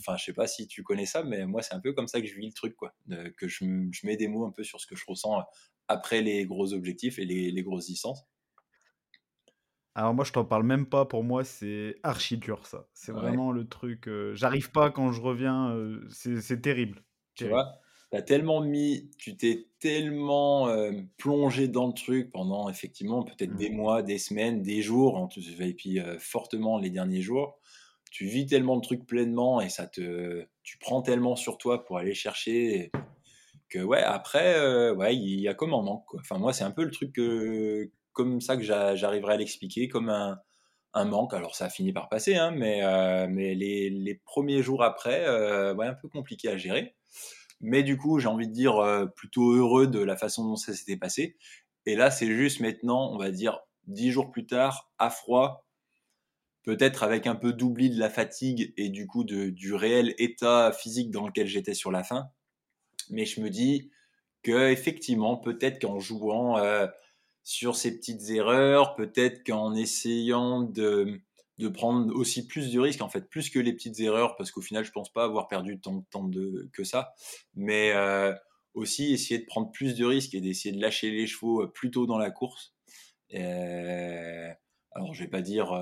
[0.00, 2.20] Enfin, je sais pas si tu connais ça, mais moi c'est un peu comme ça
[2.20, 2.94] que je vis le truc quoi,
[3.36, 5.42] que je, je mets des mots un peu sur ce que je ressens
[5.88, 8.26] après les gros objectifs et les, les grosses distances.
[9.94, 11.04] Alors moi, je t'en parle même pas.
[11.06, 12.88] Pour moi, c'est archi dur, ça.
[12.94, 13.22] C'est Ouais.
[13.22, 14.06] vraiment le truc.
[14.08, 15.76] euh, J'arrive pas quand je reviens.
[16.10, 17.02] c'est c'est terrible.
[17.34, 17.48] Tu Terrible.
[17.48, 23.54] vois, t'as tellement mis, tu t'es tellement euh, plongé dans le truc pendant effectivement peut-être
[23.56, 23.76] des Mm.
[23.76, 27.58] mois, des semaines, des jours, tout- et puis euh, fortement les derniers jours.
[28.10, 31.98] Tu vis tellement le truc pleinement et ça te, tu prends tellement sur toi pour
[31.98, 32.90] aller chercher
[33.68, 36.20] que ouais, après, euh, ouais, il y a comme un manque, quoi.
[36.20, 39.88] Enfin, moi, c'est un peu le truc que, comme ça que j'a- j'arriverai à l'expliquer,
[39.88, 40.40] comme un,
[40.94, 41.34] un manque.
[41.34, 42.80] Alors ça a fini par passer, hein, mais,
[43.28, 45.20] mais les, les, premiers jours après,
[45.74, 46.96] ouais, un peu compliqué à gérer.
[47.60, 50.96] Mais du coup, j'ai envie de dire plutôt heureux de la façon dont ça s'était
[50.96, 51.36] passé.
[51.86, 55.66] Et là, c'est juste maintenant, on va dire, dix jours plus tard, à froid,
[56.62, 60.70] peut-être avec un peu d'oubli de la fatigue et du coup de, du réel état
[60.72, 62.28] physique dans lequel j'étais sur la fin.
[63.08, 63.90] Mais je me dis
[64.42, 66.86] que effectivement, peut-être qu'en jouant euh,
[67.42, 71.22] sur ces petites erreurs, peut-être qu'en essayant de,
[71.58, 74.60] de prendre aussi plus de risques, en fait, plus que les petites erreurs, parce qu'au
[74.60, 77.12] final, je pense pas avoir perdu tant temps de, que ça,
[77.54, 78.32] mais euh,
[78.74, 81.90] aussi essayer de prendre plus de risques et d'essayer de lâcher les chevaux euh, plus
[81.90, 82.74] tôt dans la course.
[83.32, 85.72] alors, je vais pas dire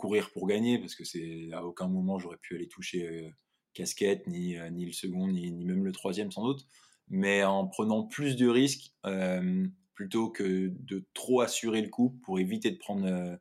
[0.00, 3.30] courir pour gagner, parce que c'est à aucun moment j'aurais pu aller toucher euh,
[3.74, 6.66] casquette, ni, euh, ni le second, ni, ni, même le troisième sans doute.
[7.08, 12.38] Mais en prenant plus de risques, euh, plutôt que de trop assurer le coup pour
[12.38, 13.38] éviter de prendre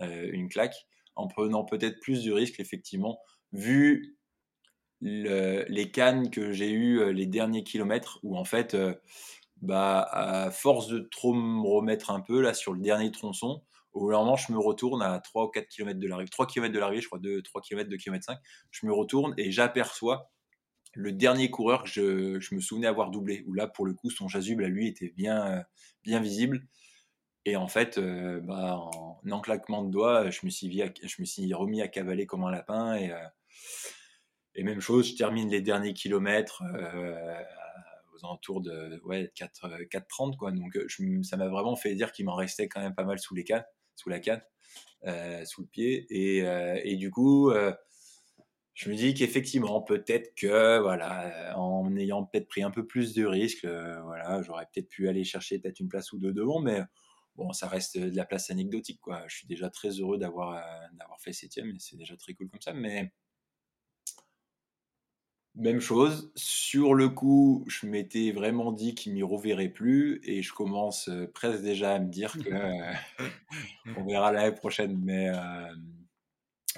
[0.00, 0.74] une claque,
[1.16, 3.18] en prenant peut-être plus de risques, effectivement,
[3.52, 4.16] vu
[5.00, 8.76] le, les cannes que j'ai eu les derniers kilomètres, où en fait,
[9.62, 13.62] bah, à force de trop me remettre un peu là sur le dernier tronçon,
[13.94, 16.78] au moment, je me retourne à 3 ou 4 km de l'arrivée, 3 km de
[16.78, 18.38] l'arrivée, je crois, 2, 3 km, 2 km 5.
[18.72, 20.30] Je me retourne et j'aperçois
[20.94, 24.28] le dernier coureur que je, me souvenais avoir doublé, où là, pour le coup, son
[24.28, 25.64] jazube, à lui, était bien,
[26.02, 26.66] bien visible.
[27.46, 31.88] Et en fait, euh, bah, en un claquement de doigts, je me, suis remis à
[31.88, 32.94] cavaler comme un lapin.
[32.94, 37.42] Et, euh, même chose, je termine les derniers kilomètres euh,
[38.14, 40.36] aux alentours de ouais, 4, 4,30.
[40.36, 40.52] Quoi.
[40.52, 40.78] Donc
[41.22, 43.44] ça m'a vraiment fait dire qu'il m'en restait quand même pas mal sous les
[43.96, 44.42] sous la canne,
[45.44, 46.06] sous le pied.
[46.10, 46.38] Et,
[46.84, 47.52] et du coup,
[48.74, 53.26] je me dis qu'effectivement, peut-être que, voilà, en ayant peut-être pris un peu plus de
[53.26, 56.80] risques, voilà, j'aurais peut-être pu aller chercher peut-être une place ou deux devant, mais
[57.36, 59.24] bon, ça reste de la place anecdotique, quoi.
[59.28, 60.62] Je suis déjà très heureux d'avoir
[60.94, 63.12] d'avoir fait septième, et c'est déjà très cool comme ça, mais
[65.56, 70.52] même chose, sur le coup, je m'étais vraiment dit qu'il m'y reverrait plus et je
[70.52, 72.92] commence euh, presque déjà à me dire que euh,
[73.96, 74.98] on verra l'année prochaine.
[75.00, 75.74] Mais, euh,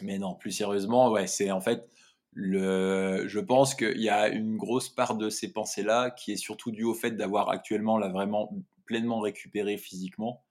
[0.02, 1.88] mais non, plus sérieusement, ouais, c'est en fait
[2.32, 3.26] le.
[3.26, 6.84] Je pense qu'il y a une grosse part de ces pensées-là qui est surtout due
[6.84, 8.52] au fait d'avoir actuellement là vraiment
[8.86, 10.44] pleinement récupéré physiquement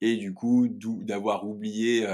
[0.00, 2.06] et du coup d'avoir oublié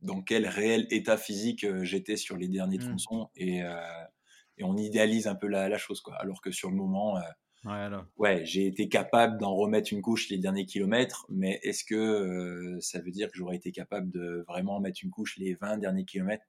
[0.00, 2.88] dans quel réel état physique j'étais sur les derniers mmh.
[2.88, 3.62] tronçons et
[4.58, 6.16] et on idéalise un peu la, chose, quoi.
[6.16, 10.38] Alors que sur le moment, euh, ouais, j'ai été capable d'en remettre une couche les
[10.38, 14.80] derniers kilomètres, mais est-ce que euh, ça veut dire que j'aurais été capable de vraiment
[14.80, 16.44] mettre une couche les 20 derniers kilomètres?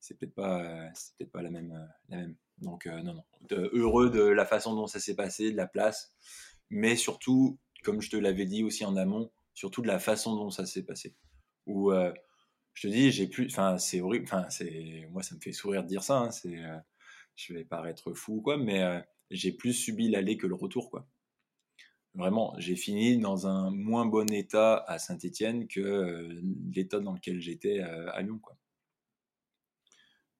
[0.00, 2.36] C'est peut-être pas, euh, peut pas la même, la même.
[2.58, 3.24] Donc non, non.
[3.50, 6.12] heureux de la façon dont ça s'est passé, de la place,
[6.70, 10.50] mais surtout, comme je te l'avais dit aussi en amont, surtout de la façon dont
[10.50, 11.16] ça s'est passé.
[11.66, 11.92] Où
[12.74, 15.82] je te dis, j'ai plus, enfin, c'est horrible, enfin, c'est, moi, ça me fait sourire
[15.82, 16.18] de dire ça.
[16.18, 16.56] Hein, c'est
[17.38, 21.08] je vais paraître fou quoi, mais euh, j'ai plus subi l'aller que le retour quoi.
[22.14, 26.42] Vraiment, j'ai fini dans un moins bon état à Saint-Étienne que euh,
[26.74, 28.58] l'état dans lequel j'étais euh, à Lyon quoi.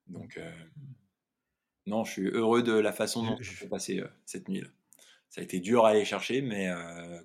[0.08, 0.40] Donc
[1.86, 4.68] non, je suis heureux de la façon dont je suis passé cette nuit là.
[5.30, 6.70] Ça a été dur à aller chercher, mais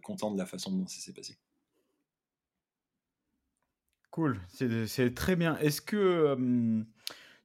[0.03, 1.37] content de la façon dont ça s'est passé.
[4.11, 5.57] Cool, c'est très bien.
[5.57, 6.35] Est-ce que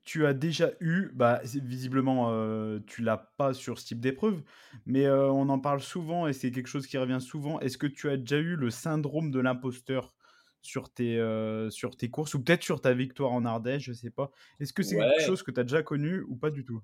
[0.04, 4.42] tu as déjà eu, bah, visiblement, euh, tu l'as pas sur ce type d'épreuve,
[4.86, 7.60] mais euh, on en parle souvent et c'est quelque chose qui revient souvent.
[7.60, 10.14] Est-ce que tu as déjà eu le syndrome de l'imposteur
[10.62, 14.10] sur tes, euh, sur tes courses ou peut-être sur ta victoire en Ardèche, je sais
[14.10, 14.30] pas.
[14.60, 16.82] Est-ce que c'est quelque chose que tu as déjà connu ou pas du tout?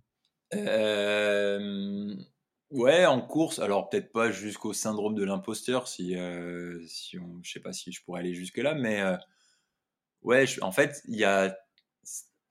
[2.70, 6.16] Ouais, en course, alors peut-être pas jusqu'au syndrome de l'imposteur, si,
[6.86, 9.00] si on, je sais pas si je pourrais aller jusque là, mais
[10.22, 11.56] ouais, en fait, il y a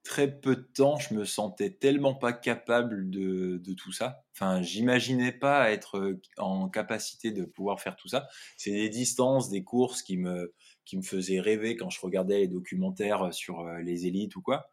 [0.04, 4.26] très peu de temps, je me sentais tellement pas capable de, tout ça.
[4.34, 8.28] Enfin, j'imaginais pas être euh, en capacité de pouvoir faire tout ça.
[8.58, 10.54] C'est des distances, des courses qui me,
[10.85, 14.71] qui me faisaient rêver quand je regardais les documentaires sur euh, les élites ou quoi.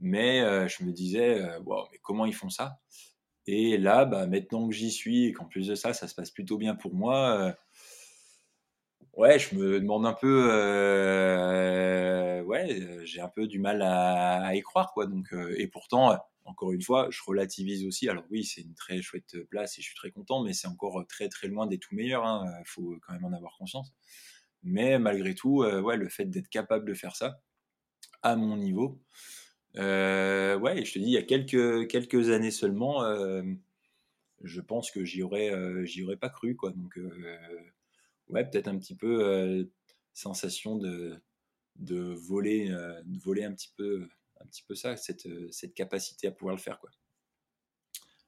[0.00, 2.78] Mais euh, je me disais, wow, mais comment ils font ça?
[3.50, 6.30] Et là, bah, maintenant que j'y suis et qu'en plus de ça, ça se passe
[6.30, 7.56] plutôt bien pour moi,
[9.18, 14.60] ouais, je me demande un peu, euh, ouais, j'ai un peu du mal à, y
[14.60, 15.06] croire, quoi.
[15.06, 18.08] Donc, euh, et pourtant, encore une fois, je relativise aussi.
[18.08, 21.04] Alors oui, c'est une très chouette place et je suis très content, mais c'est encore
[21.08, 22.22] très très loin des tout meilleurs.
[22.24, 22.62] Il hein.
[22.64, 23.92] faut quand même en avoir conscience.
[24.62, 27.40] Mais malgré tout, euh, ouais, le fait d'être capable de faire ça
[28.22, 29.00] à mon niveau,
[29.74, 33.02] ouais, je te dis, il y a quelques quelques années seulement,
[34.42, 35.52] je pense que j'y aurais
[35.86, 36.70] j'y aurais pas cru, quoi.
[36.72, 36.98] Donc
[38.28, 39.68] ouais, peut-être un petit peu
[40.14, 41.20] sensation de,
[41.76, 42.74] de voler,
[43.22, 44.08] voler un petit peu,
[44.40, 46.78] un petit peu ça, cette, cette capacité à pouvoir le faire.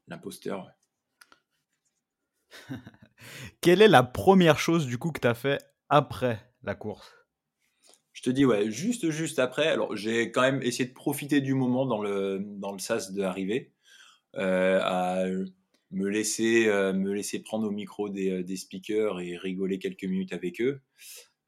[0.09, 0.71] L'imposteur.
[3.61, 7.20] Quelle est la première chose du coup que tu as fait après la course?
[8.21, 9.69] Je te dis, ouais, juste, juste après.
[9.69, 13.23] Alors, j'ai quand même essayé de profiter du moment dans le, dans le sas de
[14.37, 15.25] euh, à
[15.91, 20.05] me laisser, euh, me laisser prendre au micro des, euh, des, speakers et rigoler quelques
[20.05, 20.83] minutes avec eux.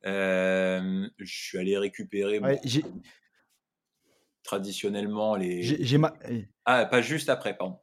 [0.03, 2.41] je suis allé récupérer
[4.43, 5.63] traditionnellement les.
[5.63, 6.15] J'ai ma...
[6.65, 7.77] Ah, pas juste après, pardon.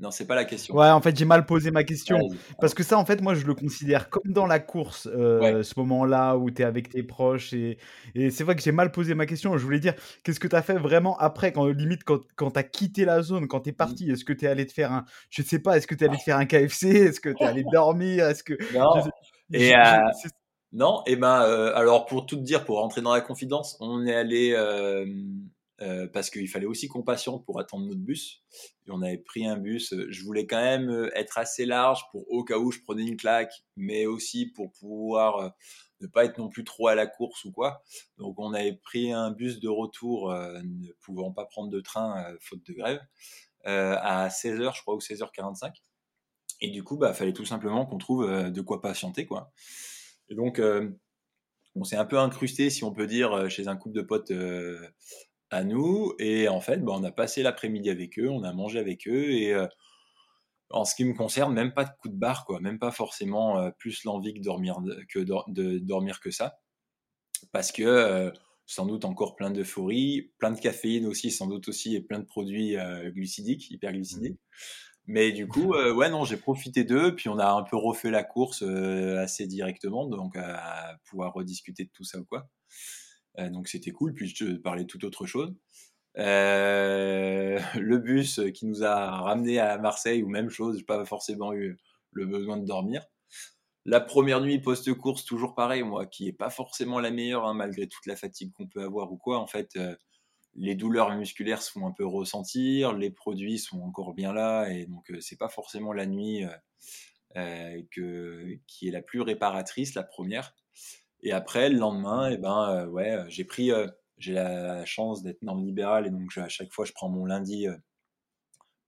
[0.00, 0.76] Non, c'est pas la question.
[0.76, 2.20] Ouais, en fait, j'ai mal posé ma question.
[2.60, 5.74] Parce que ça, en fait, moi, je le considère comme dans la course, euh, ce
[5.80, 7.52] moment-là où tu es avec tes proches.
[7.52, 7.78] Et,
[8.14, 9.56] et c'est vrai que j'ai mal posé ma question.
[9.56, 12.58] Je voulais dire, qu'est-ce que tu as fait vraiment après, quand limite, quand, quand tu
[12.60, 13.76] as quitté la zone, quand tu es mmh.
[13.76, 15.04] parti Est-ce que tu es allé te faire un.
[15.30, 17.42] Je sais pas, est-ce que tu es allé te faire un KFC Est-ce que tu
[17.42, 18.54] es allé dormir Est-ce que.
[18.72, 19.02] Non.
[19.52, 19.74] et.
[19.74, 19.96] Euh,
[20.70, 24.06] non, et ben, euh, alors pour tout te dire, pour rentrer dans la confidence, on
[24.06, 24.54] est allé
[25.80, 28.42] euh, parce qu'il fallait aussi qu'on patiente pour attendre notre bus.
[28.86, 29.92] Et on avait pris un bus.
[29.92, 33.04] Euh, je voulais quand même euh, être assez large pour au cas où je prenais
[33.04, 35.54] une claque, mais aussi pour pouvoir
[36.00, 37.82] ne pas être non plus trop à la course ou quoi.
[38.16, 42.64] Donc on avait pris un bus de retour, ne pouvant pas prendre de train faute
[42.66, 43.00] de grève,
[43.64, 45.72] à 16h je crois ou 16h45.
[46.60, 49.52] Et du coup, bah fallait tout simplement qu'on trouve de quoi patienter quoi.
[50.28, 50.60] Et donc
[51.74, 54.32] on s'est un peu incrusté, si on peut dire, chez un couple de potes
[55.50, 56.14] à nous.
[56.18, 59.30] Et en fait, bah, on a passé l'après-midi avec eux, on a mangé avec eux.
[59.30, 59.54] Et
[60.70, 62.60] en ce qui me concerne, même pas de coup de barre, quoi.
[62.60, 64.78] Même pas forcément plus l'envie que, dormir,
[65.08, 66.58] que de, dormir que ça.
[67.52, 68.32] Parce que
[68.66, 72.26] sans doute encore plein d'euphorie, plein de caféine aussi, sans doute aussi, et plein de
[72.26, 72.76] produits
[73.14, 74.34] glucidiques, hyperglucidiques.
[74.34, 74.88] Mmh.
[75.10, 78.22] Mais du coup, ouais, non, j'ai profité d'eux, puis on a un peu refait la
[78.22, 82.50] course assez directement, donc à pouvoir rediscuter de tout ça ou quoi.
[83.38, 85.54] Euh, donc c'était cool, puis je parlais tout autre chose.
[86.18, 91.52] Euh, le bus qui nous a ramené à Marseille, ou même chose, j'ai pas forcément
[91.52, 91.78] eu
[92.12, 93.04] le besoin de dormir.
[93.84, 97.86] La première nuit post-course, toujours pareil, moi, qui est pas forcément la meilleure, hein, malgré
[97.86, 99.38] toute la fatigue qu'on peut avoir ou quoi.
[99.38, 99.94] En fait, euh,
[100.54, 104.86] les douleurs musculaires se font un peu ressentir, les produits sont encore bien là, et
[104.86, 106.42] donc c'est pas forcément la nuit
[107.34, 110.56] que, qui est la plus réparatrice, la première.
[111.22, 113.88] Et après, le lendemain, eh ben, euh, ouais, euh, j'ai pris, euh,
[114.18, 117.66] j'ai la chance d'être norme libérale et donc à chaque fois, je prends mon lundi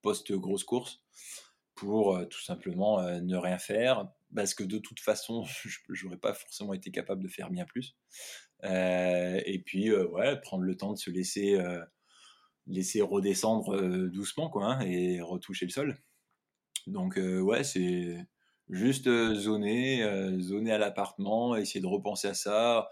[0.03, 1.05] post grosse course
[1.74, 5.45] pour tout simplement ne rien faire parce que de toute façon,
[5.89, 7.97] je n'aurais pas forcément été capable de faire bien plus.
[8.64, 11.57] et puis, ouais, prendre le temps de se laisser,
[12.66, 15.97] laisser redescendre doucement quoi, hein, et retoucher le sol.
[16.89, 18.26] Donc, ouais, c'est
[18.71, 22.89] Juste euh, zoner, euh, zoner à l'appartement, essayer de repenser à ça,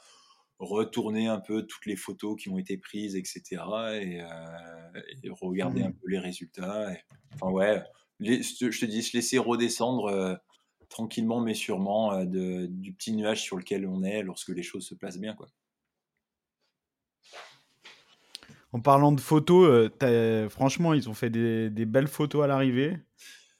[0.58, 3.62] retourner un peu toutes les photos qui ont été prises, etc.
[4.00, 4.20] Et,
[5.30, 5.94] regarder un mmh.
[5.94, 6.90] peu les résultats.
[7.34, 7.82] enfin ouais,
[8.18, 10.40] je te dis, se laisser redescendre
[10.88, 14.96] tranquillement mais sûrement de, du petit nuage sur lequel on est lorsque les choses se
[14.96, 15.34] placent bien.
[15.34, 15.46] Quoi.
[18.72, 19.90] En parlant de photos,
[20.50, 22.98] franchement, ils ont fait des, des belles photos à l'arrivée.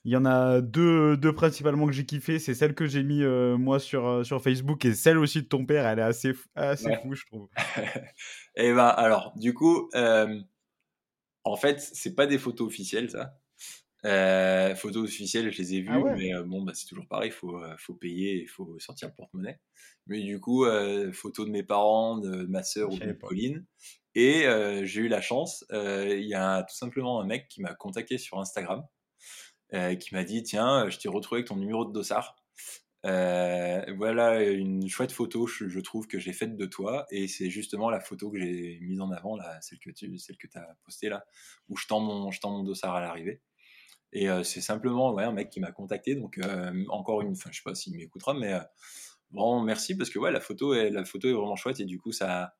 [0.04, 2.38] Il y en a deux, deux principalement que j'ai kiffé.
[2.38, 5.46] C'est celle que j'ai mis euh, moi sur, euh, sur Facebook et celle aussi de
[5.46, 5.86] ton père.
[5.86, 7.48] Elle est assez, assez fou, je trouve.
[7.76, 7.90] et
[8.56, 10.40] eh ben alors, du coup, euh,
[11.44, 13.34] en fait, c'est pas des photos officielles, ça.
[14.76, 17.60] photos officielles, je les ai vues, ah mais bon, bah, c'est toujours pareil, il faut,
[17.78, 19.58] faut payer, il faut sortir le porte-monnaie.
[20.06, 20.64] Mais du coup,
[21.12, 23.66] photos de mes parents, de ma sœur ou de Pauline.
[24.14, 24.44] Et
[24.84, 28.38] j'ai eu la chance, il y a tout simplement un mec qui m'a contacté sur
[28.38, 28.84] Instagram
[29.74, 32.36] euh, qui m'a dit Tiens, euh, je t'ai retrouvé avec ton numéro de dossard.
[33.06, 37.06] Euh, voilà une chouette photo, je, trouve, que j'ai faite de toi.
[37.10, 40.36] Et c'est justement la photo que j'ai mise en avant, là, celle que tu celle
[40.36, 41.24] que as postée là,
[41.68, 43.42] où je tends mon, je tends mon dossard à l'arrivée.
[44.12, 46.14] Et c'est simplement ouais, un mec qui m'a contacté.
[46.14, 46.40] Donc,
[46.88, 48.58] encore une, enfin, je sais pas s'il m'écoutera, mais
[49.30, 51.98] bon, merci parce que ouais, la photo, est, la photo est vraiment chouette et du
[51.98, 52.57] coup, ça,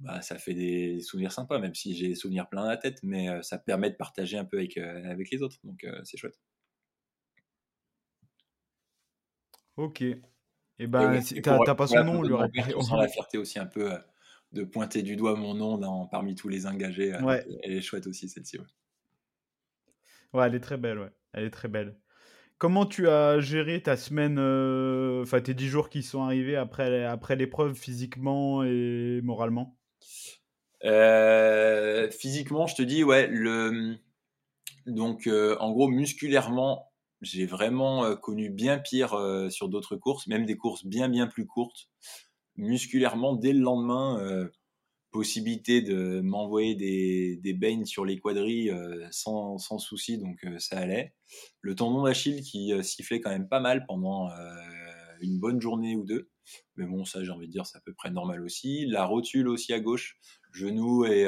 [0.00, 3.28] bah, ça fait des souvenirs sympas, même si j'ai des souvenirs plein la tête, mais
[3.28, 6.16] euh, ça permet de partager un peu avec, euh, avec les autres, donc euh, c'est
[6.16, 6.38] chouette.
[9.76, 10.02] Ok.
[10.02, 10.20] Et
[10.78, 12.34] eh ben, t'as pas son nom, lui
[12.76, 13.90] On sent la fierté aussi un peu
[14.52, 17.14] de pointer du doigt mon nom dans, parmi tous les engagés.
[17.62, 18.58] Elle est chouette aussi, celle-ci.
[18.58, 18.66] Ouais.
[20.34, 20.46] ouais.
[20.46, 21.10] elle est très belle, ouais.
[21.32, 21.98] Elle est très belle.
[22.58, 24.38] Comment tu as géré ta semaine,
[25.22, 29.75] enfin tes 10 jours qui sont arrivés après, après l'épreuve physiquement et moralement?
[30.84, 33.96] Euh, physiquement, je te dis, ouais, le...
[34.86, 36.92] donc euh, en gros, musculairement,
[37.22, 39.18] j'ai vraiment euh, connu bien pire
[39.50, 41.88] sur d'autres courses, même des courses bien bien plus courtes.
[42.56, 44.48] musculairement, dès le lendemain,
[45.10, 48.74] possibilité de m'envoyer des, des baignes sur les quadrilles
[49.10, 51.14] sans, sans souci, donc ça allait.
[51.62, 54.28] Le tendon d'Achille qui sifflait quand même pas mal pendant
[55.20, 56.30] une bonne journée ou deux.
[56.76, 58.86] Mais bon, ça, j'ai envie de dire, c'est à peu près normal aussi.
[58.86, 60.18] La rotule aussi à gauche,
[60.52, 61.24] genou et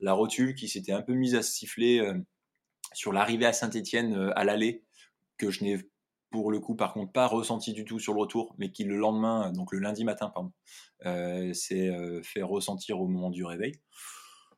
[0.00, 2.06] la rotule qui s'était un peu mise à siffler
[2.92, 4.84] sur l'arrivée à Saint-Etienne à l'aller,
[5.38, 5.78] que je n'ai
[6.32, 8.96] pour le coup, par contre, pas ressenti du tout sur le retour, mais qui le
[8.96, 10.50] lendemain, donc le lundi matin, pardon,
[11.06, 13.78] euh, s'est euh, fait ressentir au moment du réveil.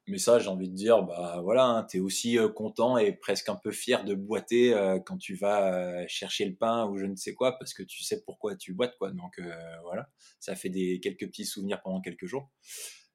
[0.07, 3.12] Mais ça, j'ai envie de dire, bah voilà, hein, tu es aussi euh, content et
[3.12, 4.74] presque un peu fier de boiter
[5.07, 8.22] quand tu vas chercher le pain ou je ne sais quoi, parce que tu sais
[8.22, 9.11] pourquoi tu boites, quoi.
[9.12, 9.40] Donc
[9.82, 10.09] voilà,
[10.40, 12.50] ça fait des quelques petits souvenirs pendant quelques jours.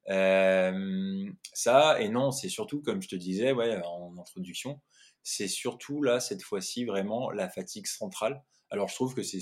[0.07, 4.81] ça, et non, c'est surtout, comme je te disais ouais, en introduction,
[5.23, 8.43] c'est surtout là, cette fois-ci, vraiment la fatigue centrale.
[8.71, 9.39] Alors, je trouve que c'est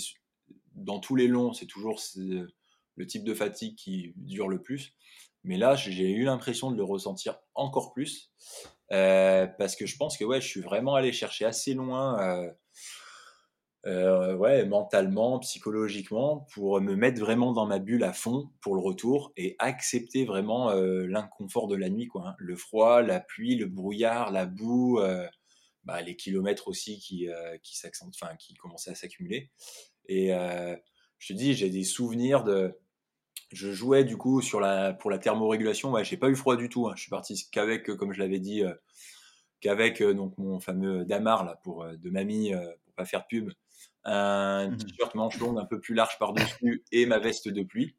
[0.76, 4.96] dans tous les longs, c'est toujours le type de fatigue qui dure le plus.
[5.48, 8.34] Mais là, j'ai eu l'impression de le ressentir encore plus.
[8.92, 12.52] Euh, parce que je pense que ouais, je suis vraiment allé chercher assez loin, euh,
[13.86, 18.82] euh, ouais, mentalement, psychologiquement, pour me mettre vraiment dans ma bulle à fond pour le
[18.82, 22.28] retour et accepter vraiment l'inconfort de la nuit, quoi.
[22.28, 22.36] Hein.
[22.40, 25.00] Le froid, la pluie, le brouillard, la boue,
[25.86, 27.30] bah, les kilomètres aussi qui,
[27.64, 29.50] qui, enfin, qui commençaient à s'accumuler.
[30.10, 30.32] Et
[31.20, 32.78] je te dis, j'ai des souvenirs de.
[33.52, 35.92] Je jouais du coup sur la, pour la thermorégulation.
[35.92, 36.88] Ouais, j'ai pas eu froid du tout.
[36.88, 36.94] Hein.
[36.96, 38.74] Je suis parti qu'avec, comme je l'avais dit, euh,
[39.62, 42.52] qu'avec donc mon fameux Damar là, pour, de mamie,
[42.86, 43.52] pour pas faire de pub,
[44.04, 47.96] un mmh t-shirt manche longue un peu plus large par-dessus et ma veste de pluie.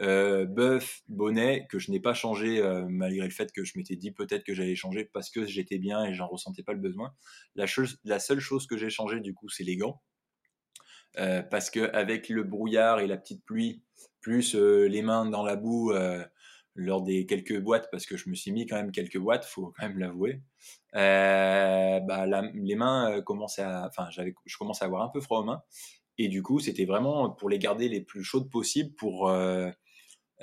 [0.00, 3.94] Euh, bœuf, bonnet, que je n'ai pas changé euh, malgré le fait que je m'étais
[3.94, 7.14] dit peut-être que j'allais changer parce que j'étais bien et j'en ressentais pas le besoin.
[7.54, 7.66] La,
[8.04, 10.02] la seule chose que j'ai changé du coup, c'est les gants.
[11.18, 13.82] Euh, parce que avec le brouillard et la petite pluie,
[14.22, 15.92] plus les mains dans la boue
[16.74, 19.74] lors des quelques boîtes, parce que je me suis mis quand même quelques boîtes, faut
[19.76, 20.40] quand même l'avouer.
[20.94, 25.62] bah, les mains enfin, je commençais à avoir un peu froid aux mains,
[26.18, 29.30] et du coup, c'était vraiment pour les garder les plus chaudes possibles pour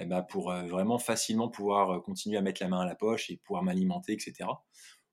[0.02, 0.26] eh ben,
[0.68, 4.50] vraiment facilement pouvoir continuer à mettre la main à la poche et pouvoir m'alimenter, etc.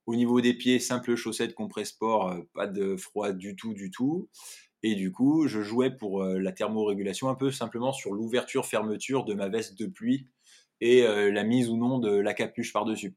[0.07, 4.29] Au niveau des pieds, simple chaussette compresse sport, pas de froid du tout, du tout.
[4.89, 9.49] Et du coup, je jouais pour la thermorégulation un peu simplement sur l'ouverture-fermeture de ma
[9.49, 10.29] veste de pluie
[10.81, 13.17] et la mise ou non de la capuche par-dessus.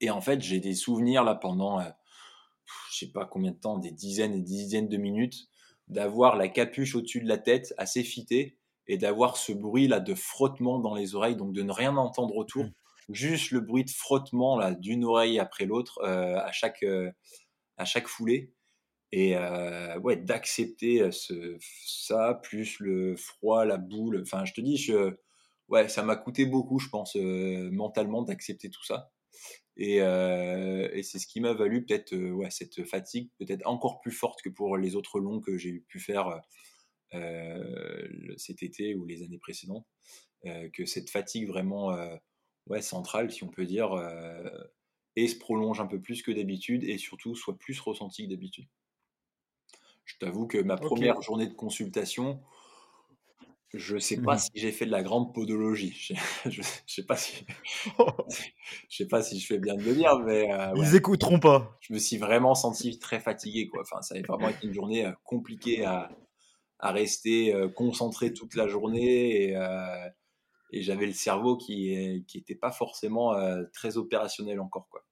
[0.00, 1.78] Et en fait, j'ai des souvenirs là pendant,
[2.90, 5.46] je sais pas combien de temps, des dizaines et dizaines de minutes,
[5.86, 8.58] d'avoir la capuche au-dessus de la tête assez fitée
[8.88, 12.34] et d'avoir ce bruit là de frottement dans les oreilles, donc de ne rien entendre
[12.34, 12.72] autour, mmh.
[13.10, 17.12] juste le bruit de frottement là d'une oreille après l'autre euh, à chaque euh,
[17.76, 18.52] à chaque foulée
[19.12, 24.20] et euh, ouais d'accepter ce, ça plus le froid, la boule.
[24.22, 25.14] Enfin, je te dis, je,
[25.68, 29.10] ouais, ça m'a coûté beaucoup, je pense mentalement d'accepter tout ça.
[29.76, 34.42] Et, et c'est ce qui m'a valu peut-être ouais, cette fatigue peut-être encore plus forte
[34.42, 36.42] que pour les autres longs que j'ai pu faire
[37.14, 39.86] euh, cet été ou les années précédentes,
[40.46, 42.16] euh, que cette fatigue vraiment euh,
[42.68, 43.90] ouais, centrale, si on peut dire,
[45.16, 48.66] et se prolonge un peu plus que d'habitude et surtout soit plus ressentie que d'habitude.
[50.04, 52.40] Je t'avoue que ma première journée de consultation,
[53.72, 56.12] je sais pas mmh si j'ai fait de la grande podologie.
[56.50, 57.46] Je, sais pas si,
[58.88, 61.78] je sais pas si je fais bien de le dire, mais ils écouteront pas.
[61.80, 63.82] Je me suis vraiment senti très fatigué, quoi.
[63.82, 66.10] Enfin, ça a vraiment été une journée compliquée à,
[66.82, 70.08] à rester euh, concentré toute la journée et, euh,
[70.72, 75.04] et j'avais le cerveau qui qui était pas forcément euh, très opérationnel encore quoi.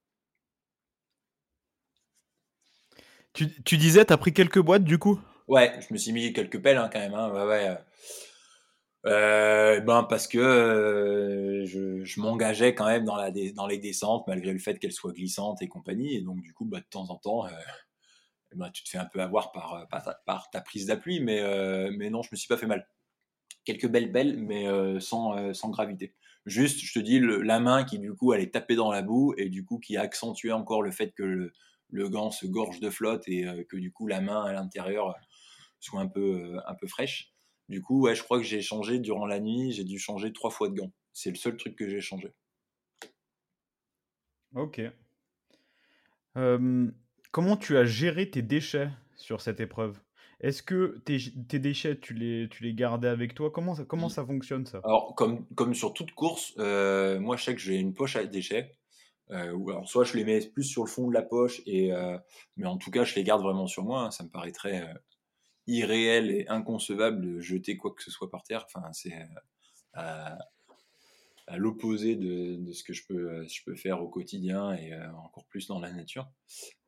[3.32, 5.20] Tu, tu disais, tu as pris quelques boîtes du coup?
[5.48, 7.14] Ouais, je me suis mis quelques pelles hein, quand même.
[7.14, 7.76] Hein, ouais, ouais.
[9.06, 14.52] Euh, ben parce que je, je m'engageais quand même dans, la, dans les descentes malgré
[14.52, 16.16] le fait qu'elles soient glissantes et compagnie.
[16.16, 17.46] Et donc du coup, bah, de temps en temps,
[18.54, 19.84] ben, tu te fais un peu avoir par, euh,
[20.26, 22.86] par, ta, prise d'appui, mais, euh, mais non, je me suis pas fait mal.
[23.64, 26.14] Quelques belles belles, mais euh, sans, sans gravité.
[26.46, 29.48] Juste, je te dis, la main qui du coup allait taper dans la boue et
[29.50, 31.52] du coup qui a accentué encore le fait que le,
[31.93, 35.14] le gant se gorge de flotte et que du coup la main à l'intérieur
[35.78, 37.32] soit un peu, un peu fraîche.
[37.68, 40.51] Du coup, ouais, je crois que j'ai changé durant la nuit, j'ai dû changer trois
[40.51, 40.93] fois de gants.
[41.12, 42.32] C'est le seul truc que j'ai changé.
[44.55, 44.80] Ok.
[46.36, 46.91] Euh,
[47.32, 50.01] Comment tu as géré tes déchets sur cette épreuve?
[50.41, 53.51] Est-ce que tes, déchets, tu les, tu les gardais avec toi?
[53.53, 54.80] Comment ça, comment ça fonctionne ça?
[54.82, 58.24] Alors, comme, comme sur toute course, euh, moi je sais que j'ai une poche à
[58.24, 58.74] déchets.
[59.32, 62.18] Euh, alors soit je les mets plus sur le fond de la poche, et, euh,
[62.56, 64.02] mais en tout cas je les garde vraiment sur moi.
[64.02, 64.10] Hein.
[64.10, 64.92] ça me paraîtrait
[65.66, 68.64] irréel et inconcevable de jeter quoi que ce soit par terre.
[68.66, 69.14] Enfin, c'est
[69.94, 70.38] à,
[71.56, 75.80] l'opposé de, ce que je peux, je peux faire au quotidien et encore plus dans
[75.80, 76.28] la nature.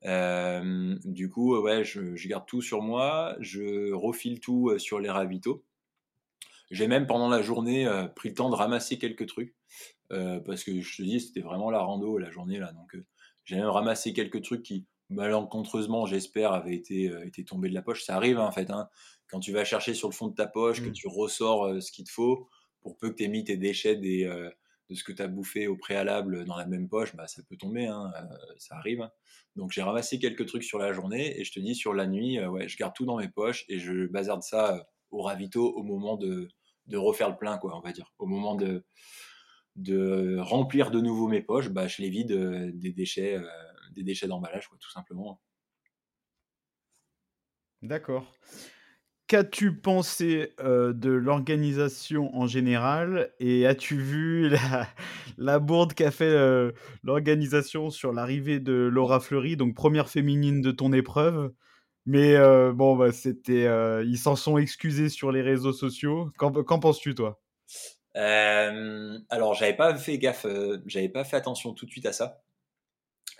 [0.04, 5.10] Euh, du coup, ouais, je, je, garde tout sur moi, je refile tout sur les
[5.10, 5.64] ravitaux.
[6.72, 9.54] J'ai même pendant la journée pris le temps de ramasser quelques trucs
[10.08, 12.72] parce que je te dis, c'était vraiment la rando la journée là.
[12.72, 12.96] Donc
[13.44, 18.02] j'ai même ramassé quelques trucs qui, malencontreusement, j'espère, avaient été, été tombés de la poche.
[18.04, 18.70] Ça arrive hein, en fait.
[18.70, 18.88] Hein,
[19.28, 20.92] quand tu vas chercher sur le fond de ta poche, que mmh.
[20.92, 22.48] tu ressors ce qu'il te faut,
[22.80, 25.66] pour peu que tu aies mis tes déchets des, de ce que tu as bouffé
[25.66, 28.12] au préalable dans la même poche, bah, ça peut tomber, hein,
[28.58, 29.08] ça arrive.
[29.56, 32.42] Donc j'ai ramassé quelques trucs sur la journée et je te dis sur la nuit,
[32.44, 36.16] ouais, je garde tout dans mes poches et je bazarde ça au ravito au moment
[36.16, 36.48] de,
[36.86, 38.12] de refaire le plein, quoi, on va dire.
[38.18, 38.84] Au moment de,
[39.76, 42.32] de remplir de nouveau mes poches, bah, je les vide
[42.74, 43.40] des déchets,
[43.92, 45.40] des déchets d'emballage, quoi, tout simplement.
[47.82, 48.32] D'accord.
[49.26, 54.88] Qu'as-tu pensé de l'organisation en général et as-tu vu la,
[55.38, 56.34] la bourde qu'a fait
[57.02, 61.52] l'organisation sur l'arrivée de Laura Fleury, donc première féminine de ton épreuve?
[62.06, 62.36] Mais
[62.72, 63.68] bon, bah, c'était,
[64.04, 66.30] ils s'en sont excusés sur les réseaux sociaux.
[66.36, 67.40] Qu'en, penses-tu, toi?
[68.14, 70.46] Alors, j'avais pas fait gaffe,
[70.86, 72.42] j'avais pas fait attention tout de suite à ça.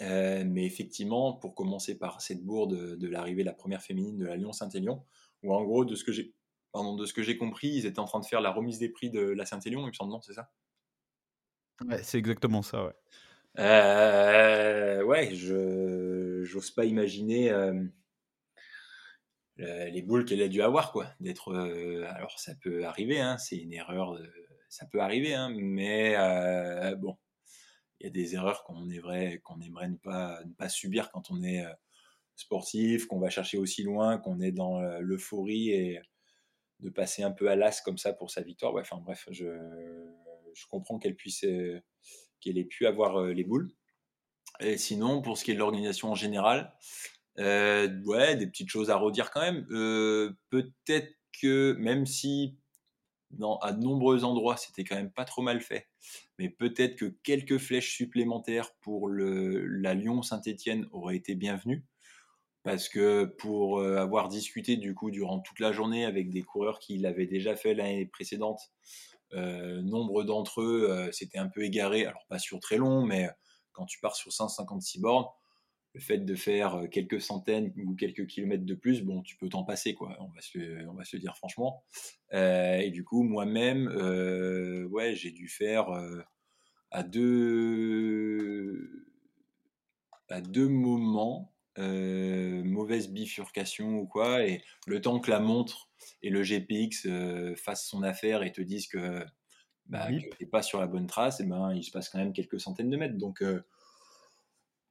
[0.01, 4.37] mais effectivement, pour commencer par cette bourde de l'arrivée de la première féminine de la
[4.37, 5.05] Lyon-Saint-Élion,
[5.43, 6.35] ou en gros, de ce que j'ai
[6.73, 8.89] pardon, de ce que j'ai compris, ils étaient en train de faire la remise des
[8.89, 10.51] prix de la Saint-Élion, il me semble, non, c'est ça?
[11.87, 12.93] Ouais, c'est exactement ça, ouais.
[13.59, 17.85] Euh, ouais, je j'ose pas imaginer euh,
[19.57, 21.09] les boules qu'elle a dû avoir, quoi.
[21.21, 24.19] D'être, euh, alors ça peut arriver, hein, c'est une erreur,
[24.69, 26.17] ça peut arriver, hein, mais
[26.97, 27.17] bon,
[28.01, 31.31] il y a des erreurs qu'on aimerait qu'on aimerait ne pas ne pas subir quand
[31.31, 31.65] on est
[32.35, 36.01] sportif, qu'on va chercher aussi loin, qu'on est dans l'euphorie et
[36.81, 38.75] de passer un peu à l'as comme ça pour sa victoire.
[38.75, 39.47] Ouais, bref, je,
[40.55, 41.81] je comprends qu'elle puisse, euh,
[42.41, 43.71] qu'elle ait pu avoir euh, les boules.
[44.61, 48.91] Et sinon, pour ce qui est de l'organisation en général, euh, ouais, des petites choses
[48.91, 49.67] à redire quand même.
[50.51, 52.59] Peut-être que même si
[53.63, 55.89] à de nombreux endroits c'était quand même pas trop mal fait,
[56.39, 61.87] mais peut-être que quelques flèches supplémentaires pour le, la Lyon-Saint-Étienne auraient été bienvenues
[62.63, 66.99] parce que pour avoir discuté du coup durant toute la journée avec des coureurs qui
[66.99, 68.61] l'avaient déjà fait l'année précédente,
[69.33, 73.31] nombre d'entre eux s'étaient un peu égarés, alors pas sur très long, mais
[73.73, 75.27] quand tu pars sur 156 bornes,
[75.95, 79.65] le fait de faire quelques centaines ou quelques kilomètres de plus, bon, tu peux t'en
[79.65, 80.17] passer, quoi.
[80.21, 81.83] On va se, on va se dire franchement.
[82.33, 83.89] et du coup, moi-même,
[84.91, 85.89] ouais, j'ai dû faire
[86.91, 89.03] à deux
[90.29, 95.89] à deux moments euh, mauvaise bifurcation ou quoi, et le temps que la montre
[96.21, 99.25] et le GPX euh, fassent son affaire et te disent que,
[99.87, 102.61] bah, tu pas sur la bonne trace, et ben il se passe quand même quelques
[102.61, 103.17] centaines de mètres.
[103.17, 103.65] Donc euh,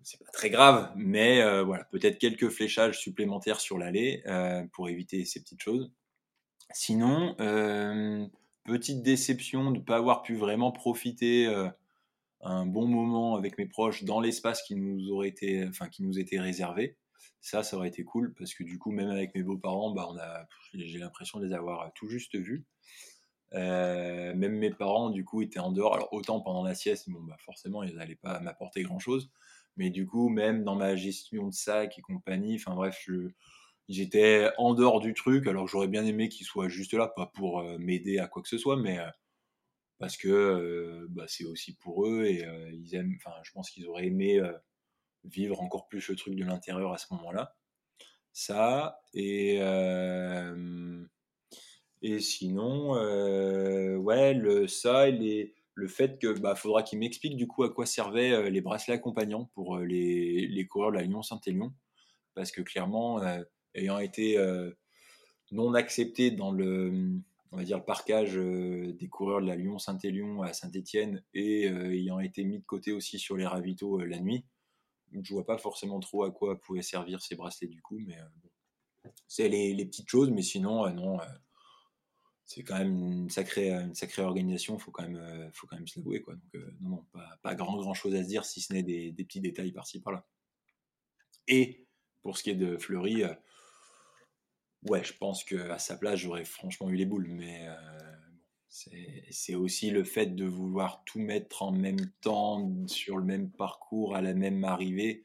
[0.03, 4.23] c'est pas très grave, mais voilà, peut-être quelques fléchages supplémentaires sur l'allée
[4.73, 5.91] pour éviter ces petites choses.
[6.73, 7.35] Sinon,
[8.63, 11.47] petite déception de ne pas avoir pu vraiment profiter
[12.41, 16.19] un bon moment avec mes proches dans l'espace qui nous aurait été, enfin qui nous
[16.19, 16.97] était réservé.
[17.39, 20.17] Ça, ça aurait été cool parce que du coup, même avec mes beaux-parents, bah, on
[20.17, 22.65] a, j'ai l'impression de les avoir tout juste vus.
[23.53, 25.95] Euh, même mes parents, du coup, étaient en dehors.
[25.95, 29.29] Alors autant pendant la sieste, bon, bah forcément, ils n'allaient pas m'apporter grand-chose.
[29.77, 33.07] Mais du coup, même dans ma gestion de sac et compagnie, enfin bref,
[33.89, 35.47] j'étais en dehors du truc.
[35.47, 38.49] Alors j'aurais bien aimé qu'ils soient juste là, pas pour euh, m'aider à quoi que
[38.49, 39.07] ce soit, mais euh,
[39.99, 42.43] parce que bah, c'est aussi pour eux et
[42.73, 43.15] ils aiment.
[43.17, 44.41] Enfin, je pense qu'ils auraient aimé
[45.23, 47.55] vivre encore plus le truc de l'intérieur à ce moment-là.
[48.33, 49.59] Ça et
[52.01, 52.93] et sinon,
[53.99, 57.85] ouais, le ça et le fait que bah faudra qu'ils m'expliquent du coup à quoi
[57.85, 61.73] servaient les bracelets accompagnants pour les, les coureurs de la Lyon Saint-Élion.
[62.33, 63.21] Parce que clairement
[63.73, 64.37] ayant été
[65.51, 70.41] non accepté dans le on va dire, le parcage euh, des coureurs de la Lyon-Saint-Élion
[70.41, 74.19] à Saint-Étienne et euh, ayant été mis de côté aussi sur les ravitaux euh, la
[74.19, 74.45] nuit,
[75.11, 78.17] je vois pas forcément trop à quoi pouvaient servir ces bracelets du coup, mais
[79.27, 81.19] c'est les, petites choses, mais sinon, non,
[82.53, 86.35] c'est quand même une sacrée, sacrée organisation, faut même, faut quand même se l'avouer, quoi.
[86.35, 87.05] Donc, non, non,
[87.41, 90.25] pas, grand, grand chose à se dire, si ce n'est des, petits détails par-ci, par-là.
[91.47, 91.85] Et
[92.21, 93.23] pour ce qui est de Fleury,
[94.87, 97.27] Ouais, je pense qu'à sa place, j'aurais franchement eu les boules.
[97.29, 97.77] Mais euh,
[99.29, 104.15] c'est aussi le fait de vouloir tout mettre en même temps, sur le même parcours,
[104.15, 105.23] à la même arrivée.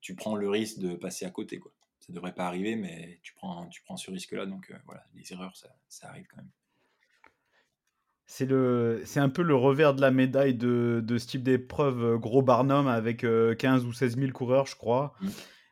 [0.00, 1.58] Tu prends le risque de passer à côté.
[1.58, 1.72] Quoi.
[2.08, 4.46] Ça devrait pas arriver, mais tu prends, tu prends ce risque-là.
[4.46, 6.50] Donc euh, voilà, les erreurs, ça, ça, arrive quand même.
[8.24, 12.02] C'est le, c'est un peu le revers de la médaille de, de ce type d'épreuve
[12.02, 13.24] euh, gros Barnum avec
[13.58, 15.14] 15 ou 16 000 coureurs, je crois.
[15.20, 15.28] Mmh.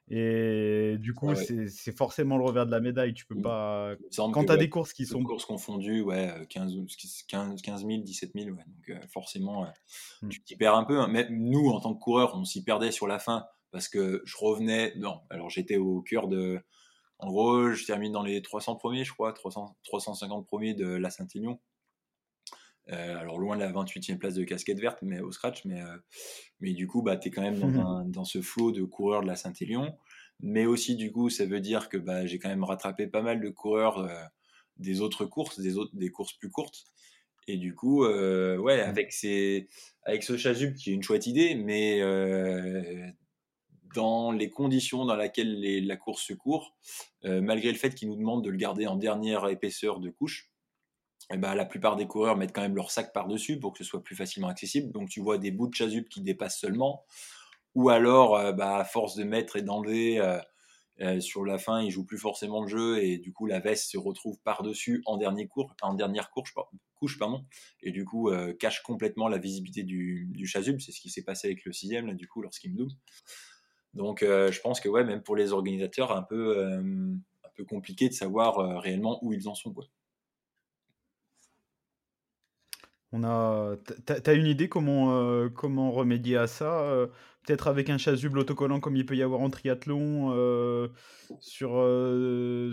[0.09, 1.69] Et du coup, ouais.
[1.69, 3.13] c'est forcément le revers de la médaille.
[3.13, 3.43] Tu peux Mmh.
[3.43, 3.95] pas.
[4.17, 5.23] Quand tu as ouais, des courses qui sont.
[5.25, 6.87] courses confondues, ouais, euh, 15, ou-
[7.29, 8.65] 15, 15 000, 17 000, ouais.
[8.67, 9.69] Donc euh, forcément, euh,
[10.23, 10.29] Mm.
[10.29, 11.01] tu t'y perds un peu.
[11.01, 11.09] hein.
[11.09, 14.37] Même nous, en tant que coureurs, on s'y perdait sur la fin parce que je
[14.37, 14.93] revenais.
[14.97, 16.61] Non, alors j'étais au cœur de.
[17.19, 21.09] En gros, je termine dans les 300 premiers, je crois, 300, 350 premiers de la
[21.11, 21.59] Saint-Élion.
[22.93, 25.97] Euh, alors loin de la 28e place de casquette verte, mais au scratch, mais, euh,
[26.61, 29.23] mais du coup, bah, tu es quand même dans, un- dans ce flot de coureurs
[29.23, 29.97] de la Saint-Élion.
[30.41, 33.41] Mais aussi, du coup, ça veut dire que bah, j'ai quand même rattrapé pas mal
[33.41, 34.23] de coureurs euh,
[34.77, 36.85] des autres courses, des, autres, des courses plus courtes.
[37.49, 39.69] Et du coup, ouais, avec, ces,
[40.03, 42.01] avec ce chasuble qui est une chouette idée, mais
[43.95, 46.77] dans les conditions dans lesquelles les- la course se court,
[47.25, 50.51] euh, malgré le fait qu'ils nous demandent de le garder en dernière épaisseur de couche,
[51.33, 53.85] eh ben, la plupart des coureurs mettent quand même leur sac par-dessus pour que ce
[53.85, 54.93] soit plus facilement accessible.
[54.93, 57.05] Donc tu vois des bouts de chasuble qui dépassent seulement.
[57.75, 60.21] Ou alors, euh, bah, à force de mettre et d'enlever,
[61.01, 63.91] euh, sur la fin, ils jouent plus forcément le jeu et du coup la veste
[63.91, 67.45] se retrouve par-dessus en, dernier cours, en dernière couche, par- couche pardon,
[67.83, 70.81] et du coup cache complètement la visibilité du, du chasuble.
[70.81, 72.93] C'est ce qui s'est passé avec le sixième, là, du coup, lorsqu'il me double.
[73.97, 77.65] Donc euh, je pense que ouais, même pour les organisateurs, un peu, euh, un peu
[77.65, 79.75] compliqué de savoir euh, réellement où ils en sont.
[83.13, 83.77] On a.
[84.05, 87.09] T'as une idée comment, comment remédier à ça
[87.47, 90.91] Peut-être avec un chasuble autocollant comme il peut y avoir en triathlon
[91.39, 91.71] sur,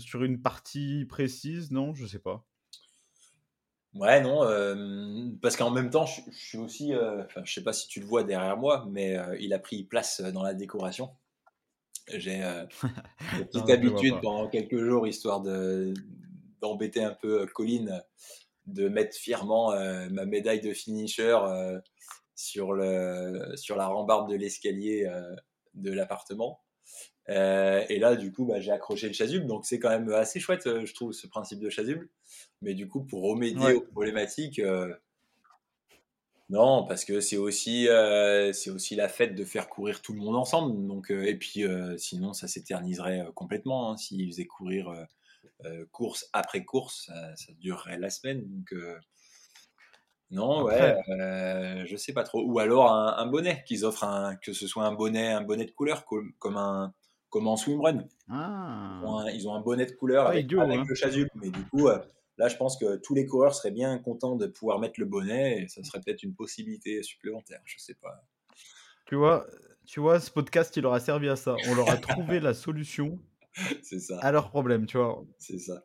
[0.01, 2.45] sur une partie précise Non, je sais pas.
[3.95, 7.63] Ouais, non, euh, parce qu'en même temps, je, je suis aussi, euh, enfin, je sais
[7.63, 10.55] pas si tu le vois derrière moi, mais euh, il a pris place dans la
[10.55, 11.11] décoration.
[12.09, 12.65] J'ai euh,
[13.33, 15.93] une petite habitude pendant quelques jours, histoire de
[16.61, 18.01] d'embêter un peu euh, Colline,
[18.67, 21.79] de mettre fièrement euh, ma médaille de finisher euh,
[22.35, 25.35] sur le sur la rambarde de l'escalier euh,
[25.75, 26.62] de l'appartement.
[27.29, 30.39] Euh, et là, du coup, bah, j'ai accroché le chasuble, donc c'est quand même assez
[30.39, 32.09] chouette, euh, je trouve, ce principe de chasuble.
[32.61, 33.73] Mais du coup, pour remédier Ouais.
[33.73, 34.93] aux problématiques, euh,
[36.49, 37.87] non, parce que c'est aussi,
[38.53, 40.85] c'est aussi la fête de faire courir tout le monde ensemble.
[40.87, 41.63] Donc, et puis,
[41.97, 43.91] sinon, ça s'éterniserait complètement.
[43.91, 44.93] Hein, S'ils faisaient courir
[45.91, 48.43] course après course, ça, ça durerait la semaine.
[48.45, 48.73] Donc,
[50.31, 52.43] non, ouais, euh, je sais pas trop.
[52.43, 55.65] Ou alors un, un bonnet, qu'ils offrent un, que ce soit un bonnet, un bonnet
[55.65, 56.93] de couleur, comme, comme un,
[57.33, 58.05] comme en swimrun.
[58.29, 60.85] Ils ont ah, un, ils ont un bonnet de couleur pas avec, idiot, avec hein.
[60.87, 61.31] le chasuble.
[61.33, 61.97] Mais du coup, euh,
[62.37, 65.63] là, je pense que tous les coureurs seraient bien contents de pouvoir mettre le bonnet
[65.63, 67.59] et ça serait peut-être une possibilité supplémentaire.
[67.65, 68.23] Je sais pas.
[69.07, 69.47] Tu vois,
[69.87, 71.55] tu vois, ce podcast, il aura servi à ça.
[71.69, 73.19] On leur a trouvé la solution
[73.81, 74.19] C'est ça.
[74.19, 75.25] à leurs problèmes, tu vois.
[75.39, 75.83] C'est ça.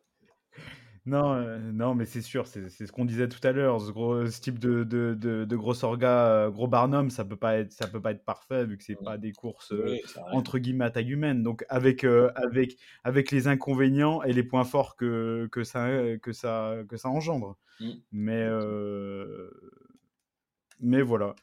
[1.09, 3.81] Non, euh, non, mais c'est sûr, c'est c'est ce qu'on disait tout à l'heure.
[3.81, 7.37] Ce, gros, ce type de, de, de, de gros orga, euh, gros Barnum, ça peut
[7.37, 10.03] pas être, ça peut pas être parfait vu que c'est pas des courses euh, Oui,
[10.33, 11.43] entre guillemets à taille humaine.
[11.43, 15.89] Donc avec, euh, avec, avec les inconvénients et les points forts que, que, ça,
[16.21, 17.57] que, ça, que ça engendre.
[17.81, 17.91] Mm.
[18.13, 19.51] Mais, euh,
[20.81, 21.35] mais voilà.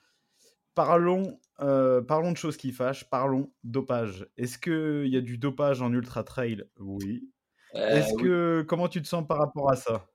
[0.76, 3.10] Parlons, euh, parlons de choses qui fâchent.
[3.10, 4.28] Parlons dopage.
[4.38, 6.66] Est-ce qu'il y a du dopage en ultra trail?
[6.78, 7.32] Oui.
[7.76, 8.24] Euh, Est-ce oui.
[8.24, 10.08] que comment tu te sens par rapport à ça?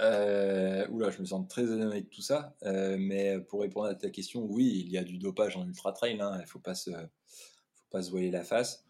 [0.00, 2.56] Euh, oula, je me sens très honnête avec tout ça.
[2.64, 5.92] Euh, mais pour répondre à ta question, oui, il y a du dopage en ultra
[5.92, 6.20] trail.
[6.20, 6.32] hein.
[6.36, 8.84] Il ne faut pas se, faut pas se voiler la face.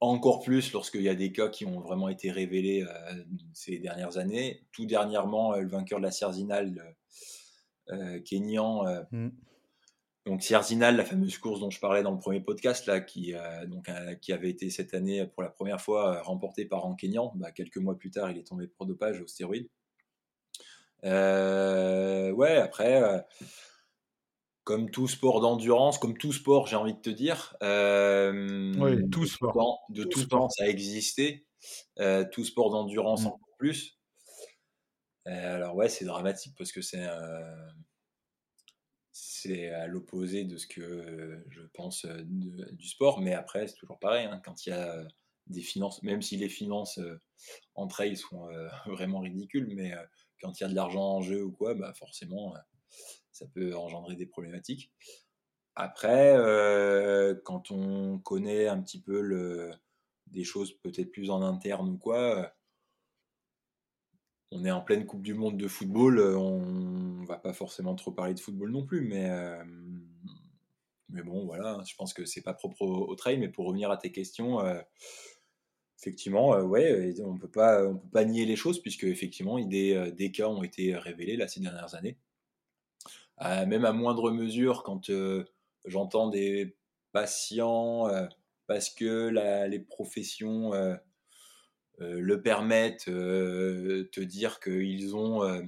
[0.00, 3.24] Encore plus lorsqu'il y a des cas qui ont vraiment été révélés euh,
[3.54, 4.66] ces dernières années.
[4.72, 6.94] Tout dernièrement, le vainqueur de la Cerzinal,
[8.24, 9.28] Kenyan, euh, Mm.
[10.26, 13.66] Donc Cerzinal, la fameuse course dont je parlais dans le premier podcast, là, qui, euh,
[13.66, 16.94] donc, euh, qui avait été cette année pour la première fois euh, remportée par un
[16.94, 17.32] Kenyan.
[17.36, 19.68] Bah, quelques mois plus tard, il est tombé pro dopage aux stéroïdes.
[21.04, 23.18] Euh, ouais, après, euh,
[24.64, 29.22] comme tout sport d'endurance, comme tout sport, j'ai envie de te dire, euh, Oui, tout
[29.22, 29.52] de sport.
[29.54, 30.40] temps- de Tout tout, sport.
[30.42, 31.46] temps, ça a existé.
[31.98, 33.26] Euh, tout sport d'endurance Mm.
[33.28, 33.98] encore plus.
[35.28, 37.54] Euh, alors ouais, c'est dramatique parce que c'est euh,
[39.42, 43.76] c'est à l'opposé de ce que euh, je pense euh, du sport, mais après c'est
[43.76, 44.26] toujours pareil.
[44.26, 45.04] hein, quand il y a euh,
[45.46, 47.20] des finances, même si les finances euh,
[47.74, 48.48] entre elles sont
[48.86, 49.92] vraiment ridicules, mais
[50.40, 52.54] quand il y a de l'argent en jeu ou quoi, bah forcément,
[53.32, 54.92] ça peut engendrer des problématiques.
[55.74, 56.36] Après,
[57.44, 59.72] quand on connaît un petit peu le,
[60.28, 62.54] des choses peut-être plus en interne ou quoi,
[64.52, 68.12] on est en pleine Coupe du Monde de football, euh, on va pas forcément trop
[68.12, 69.64] parler de football non plus, mais, euh,
[71.08, 74.12] bon, voilà, je pense que c'est pas propre au, trail, mais pour revenir à tes
[74.12, 74.80] questions, euh,
[75.98, 80.48] effectivement, on peut pas, on peut pas nier les choses puisque effectivement, des, des cas
[80.48, 82.18] ont été révélés là ces dernières années.
[83.40, 85.10] même à moindre mesure, quand
[85.86, 86.76] j'entends des
[87.12, 88.08] patients
[88.66, 89.28] parce que
[89.68, 90.72] les professions
[91.98, 95.62] le permettent, te dire qu'ils ont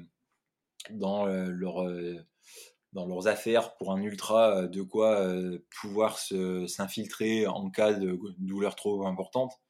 [0.90, 1.86] dans leur
[2.94, 8.18] dans leurs affaires pour un ultra euh, de quoi euh, pouvoir s'infiltrer en cas de
[8.38, 9.60] douleur trop importante.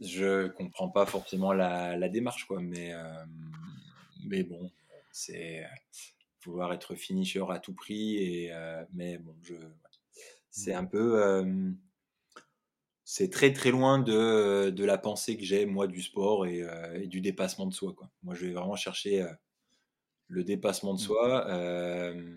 [0.00, 3.24] Je comprends pas forcément la, démarche, quoi, mais, euh,
[4.24, 4.72] mais bon,
[5.12, 5.64] c'est
[6.44, 8.52] vouloir être finisher à tout prix, et,
[8.92, 9.54] mais bon, je,
[10.50, 11.44] c'est un peu.
[13.12, 17.06] C'est très très loin de, de la pensée que j'ai, moi, du sport et, et,
[17.06, 17.92] du dépassement de soi.
[17.94, 18.10] Quoi.
[18.22, 19.26] Moi, je vais vraiment chercher
[20.32, 21.04] le dépassement de mmh.
[21.04, 21.46] soi.
[21.50, 22.36] Euh,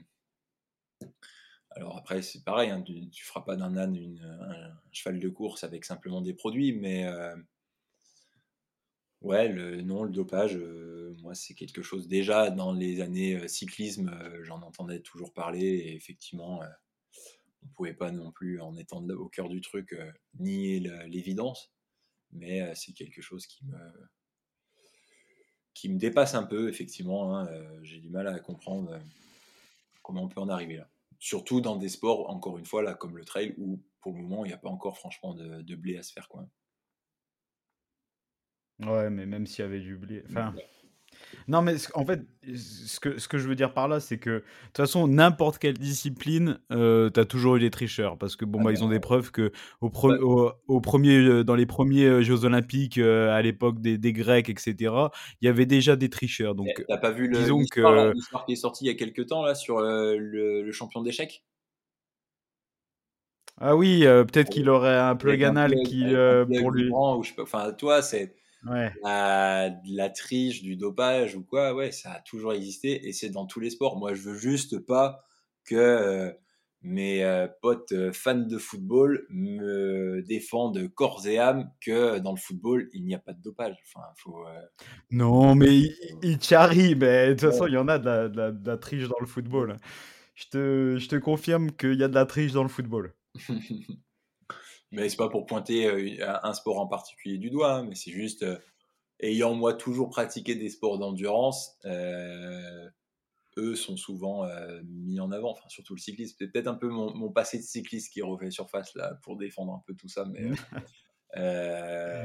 [1.72, 5.64] alors après, c'est pareil, hein, tu, ne feras pas d'un âne un cheval de course
[5.64, 7.36] avec simplement des produits, mais euh,
[9.22, 12.08] ouais, le, non, le dopage, euh, moi, c'est quelque chose.
[12.08, 14.12] Déjà, dans les années cyclisme,
[14.44, 16.62] j'en entendais toujours parler, et effectivement,
[17.66, 19.96] on pouvait pas non plus, en étant au cœur du truc,
[20.40, 21.74] nier l'évidence,
[22.32, 23.78] mais c'est quelque chose qui me
[25.76, 27.36] qui me dépasse un peu, effectivement.
[27.36, 29.00] Hein, euh, j'ai du mal à comprendre euh,
[30.02, 30.90] comment on peut en arriver là.
[31.20, 34.46] Surtout dans des sports, encore une fois, là, comme le trail, où pour le moment,
[34.46, 36.28] il n'y a pas encore franchement de, de, blé à se faire.
[36.28, 36.48] Quoi.
[38.80, 40.24] Ouais, mais même s'il y avait du blé.
[40.30, 40.56] Enfin,
[41.48, 42.22] non, mais en fait,
[42.56, 45.60] ce que, ce que je veux dire par là, c'est que de toute façon, n'importe
[45.60, 48.18] quelle discipline, euh, tu as toujours eu des tricheurs.
[48.18, 49.52] Parce que bon, ah bah, ils ont des preuves que
[49.82, 49.92] au,
[50.68, 54.50] au, premier, euh, dans les premiers euh, Jeux Olympiques, euh, à l'époque des, des, Grecs,
[54.50, 54.76] etc.,
[55.42, 56.56] il y avait déjà des tricheurs.
[56.56, 58.46] Donc, t'as pas vu l'histoire que...
[58.46, 61.44] qui est sortie il y a quelques temps là, sur le, champion d'échecs
[63.58, 66.04] ah oui, peut-être qu'il aurait un plug anal qui,
[66.60, 66.92] pour lui.
[67.40, 68.36] Enfin, toi, c'est
[69.04, 73.60] la, triche, du dopage ou quoi, ouais, ça a toujours existé et c'est dans tous
[73.60, 73.98] les sports.
[73.98, 75.26] Moi, je veux juste pas
[75.66, 76.32] que euh,
[76.82, 82.38] mes euh, potes euh, fans de football me défendent corps et âme que dans le
[82.38, 83.76] football, il n'y a pas de dopage.
[83.88, 84.46] Enfin, faut,
[85.12, 85.90] non, mais
[86.22, 89.28] il charrie, mais de toute façon, il y en a de la, triche dans le
[89.28, 89.78] football.
[90.36, 93.14] Je te, je te confirme qu'il y a de la triche dans le football.
[94.92, 98.12] Mais c'est pas pour pointer euh, un sport en particulier du doigt, hein, mais c'est
[98.12, 98.58] juste euh,
[99.20, 102.90] ayant moi toujours pratiqué des sports d'endurance, euh,
[103.58, 104.46] eux sont souvent
[104.84, 106.36] mis en avant, enfin surtout le cyclisme.
[106.38, 109.82] C'est peut-être un peu mon, passé de cycliste qui refait surface là pour défendre un
[109.88, 110.50] peu tout ça, mais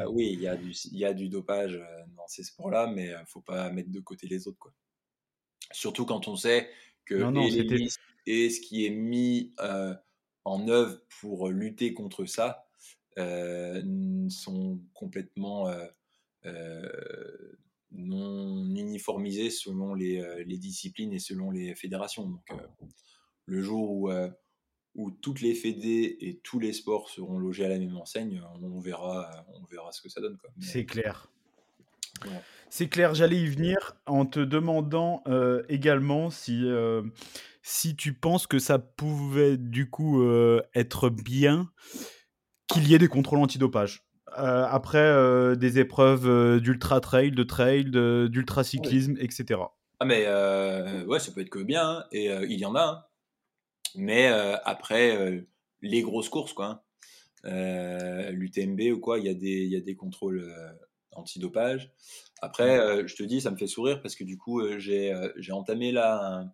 [0.09, 1.81] oui, il y, a du, y a du dopage
[2.17, 4.59] dans ces sports-là, mais il faut pas mettre de côté les autres.
[4.59, 4.73] Quoi.
[5.71, 6.69] Surtout quand on sait
[7.05, 7.23] que
[8.27, 9.55] et ce qui est mis
[10.45, 12.67] en œuvre pour lutter contre ça
[13.19, 13.83] euh,
[14.29, 15.87] sont complètement euh,
[16.47, 17.59] euh,
[17.91, 22.29] non uniformisés selon les, disciplines et selon les fédérations.
[22.29, 22.49] Donc,
[23.47, 24.11] le jour où,
[24.95, 28.79] où toutes les fédés et tous les sports seront logés à la même enseigne, on
[28.79, 30.39] verra, on verra ce que ça donne.
[30.61, 31.31] C'est clair.
[32.69, 35.23] C'est clair, j'allais y venir en te demandant
[35.69, 36.65] également si
[37.63, 41.71] si tu penses que ça pouvait du coup euh, être bien
[42.69, 44.05] qu'il y ait des contrôles antidopage.
[44.39, 47.85] Euh, après euh, des épreuves d'ultra trail, de trail,
[48.31, 49.61] d'ultra cyclisme, etc.
[49.99, 50.27] Ah mais
[51.07, 52.83] ouais, ça peut être que bien, hein, et il y en a.
[52.83, 53.05] Hein.
[53.97, 55.45] Mais après
[55.83, 56.85] les grosses courses, quoi,
[57.45, 58.31] hein.
[58.31, 60.55] l'UTMB ou quoi, il y a des, y a des contrôles
[61.13, 61.93] antidopage.
[62.43, 65.13] Après, je te dis, ça me fait sourire parce que du coup, j'ai
[65.53, 66.53] entamé là un,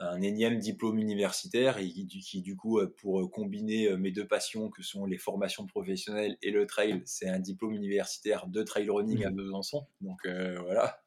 [0.00, 4.26] un énième diplôme universitaire et qui, du coup, euh, pour euh, combiner euh, mes deux
[4.26, 8.88] passions que sont les formations professionnelles et le trail, c'est un diplôme universitaire de trail
[8.88, 9.36] running à mmh.
[9.36, 9.86] Besançon.
[10.00, 11.00] Donc voilà,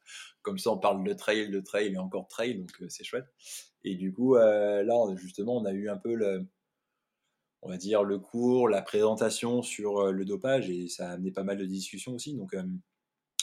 [0.43, 3.25] comme ça on parle de trail, de trail et encore de trail, donc c'est chouette.
[3.83, 4.83] Et du coup, là
[5.15, 6.45] justement, on a eu un peu le,
[7.63, 11.43] on va dire le cours, la présentation sur le dopage et ça a amené pas
[11.43, 12.35] mal de discussions aussi.
[12.35, 12.55] Donc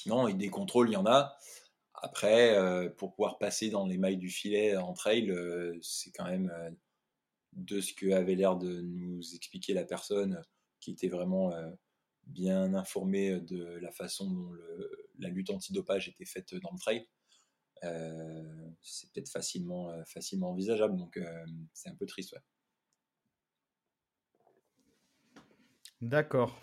[0.07, 1.37] non, des contrôles, il y en a.
[1.95, 6.25] Après, euh, pour pouvoir passer dans les mailles du filet en trail, euh, c'est quand
[6.25, 6.71] même euh,
[7.53, 10.43] de ce que avait l'air de nous expliquer la personne
[10.81, 11.53] qui était vraiment
[12.27, 14.53] bien informée de la façon dont
[15.19, 17.07] la lutte antidopage était faite dans le trail.
[18.81, 21.21] c'est peut-être facilement, facilement envisageable, donc
[21.75, 22.35] c'est un peu triste.
[26.01, 26.59] D'accord.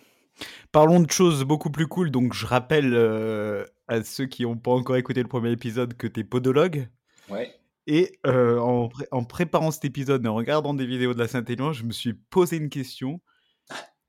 [0.71, 2.11] Parlons de choses beaucoup plus cool.
[2.11, 6.07] Donc, je rappelle euh, à ceux qui n'ont pas encore écouté le premier épisode que
[6.07, 6.89] tu es podologue.
[7.29, 7.53] Ouais.
[7.87, 11.83] Et euh, en, préparant cet épisode et en regardant des vidéos de la Saint-Élion, je
[11.85, 13.21] me suis posé une question.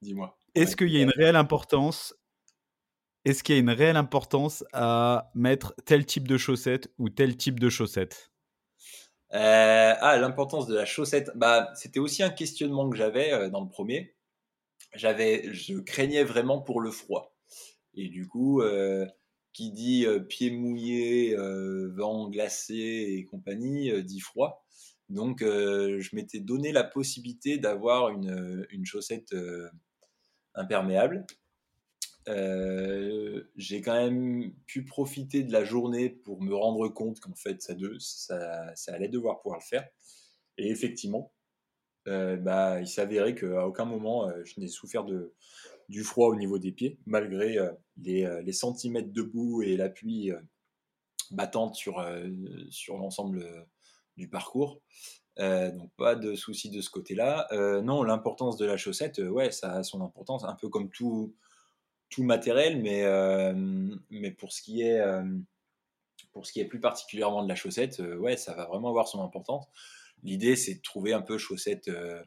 [0.03, 0.37] dis-moi.
[0.55, 2.14] Est-ce qu'il y a une réelle importance
[3.24, 7.37] Est-ce qu'il y a une réelle importance à mettre tel type de chaussettes ou tel
[7.37, 8.33] type de chaussettes?
[9.35, 11.31] Euh, ah, l'importance de la chaussette.
[11.37, 14.16] Bah, c'était aussi un questionnement que j'avais euh, dans le premier.
[14.95, 17.36] J'avais, je craignais vraiment pour le froid.
[17.95, 19.07] Et du coup, euh,
[19.59, 24.64] qui dit euh, pied mouillé, euh, vent glacé et compagnie, euh, dit froid.
[25.09, 29.34] Donc, je m'étais donné la possibilité d'avoir une, une chaussette
[30.55, 31.24] imperméable.
[32.26, 37.72] J'ai quand même pu profiter de la journée pour me rendre compte qu'en fait, ça,
[37.74, 39.89] de, ça allait devoir pouvoir le faire.
[40.59, 41.32] Et effectivement,
[42.07, 45.35] euh, bah, il s'avérait qu'à aucun moment, euh, je n'ai souffert de,
[45.89, 47.71] du froid au niveau des pieds, malgré euh,
[48.03, 50.41] les, les centimètres de boue et la pluie euh,
[51.31, 52.03] battante sur,
[52.71, 53.45] sur l'ensemble
[54.17, 54.81] du parcours.
[55.37, 57.47] Donc pas de souci de ce côté-là.
[57.83, 61.35] Non, l'importance de la chaussette, ouais, ça a son importance, un peu comme tout,
[62.09, 63.05] tout matériel, mais,
[64.09, 65.03] mais pour ce qui est
[66.33, 69.23] pour ce qui est plus particulièrement de la chaussette, ouais, ça va vraiment avoir son
[69.23, 69.67] importance.
[70.23, 72.23] L'idée, c'est de trouver un peu chaussette, euh,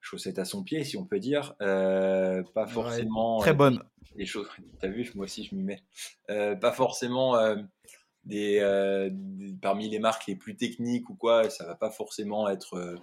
[0.00, 1.54] chaussette à son pied, si on peut dire.
[1.60, 3.38] Euh, pas Ouais, forcément.
[3.38, 3.82] Très euh, bonne.
[4.16, 4.48] des choses.
[4.80, 5.82] T'as vu, moi aussi, je m'y mets.
[6.26, 7.36] Pas forcément
[8.24, 8.60] des,
[9.12, 12.98] des- parmi les marques les plus techniques ou quoi, ça va pas forcément être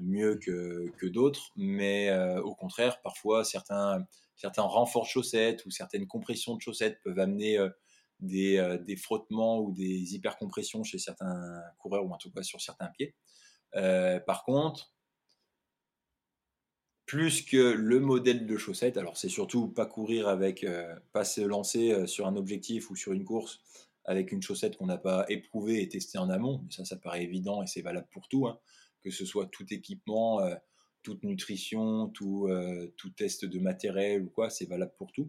[0.00, 4.04] mieux que, que d'autres, mais au contraire, parfois certains,
[4.36, 7.58] certains renforts de chaussettes ou certaines compressions de chaussettes peuvent amener
[8.20, 12.60] des, euh, des frottements ou des hypercompressions chez certains coureurs ou en tout cas sur
[12.60, 13.14] certains pieds.
[13.74, 14.92] Euh, par contre,
[17.04, 21.40] plus que le modèle de chaussette, alors c'est surtout pas courir avec, euh, pas se
[21.40, 23.60] lancer sur un objectif ou sur une course
[24.04, 26.62] avec une chaussette qu'on n'a pas éprouvée et testée en amont.
[26.64, 28.58] Mais ça, ça paraît évident et c'est valable pour tout, hein.
[29.02, 30.40] que ce soit tout équipement,
[31.02, 32.48] toute nutrition, tout,
[32.96, 35.28] tout test de matériel ou quoi, c'est valable pour tout.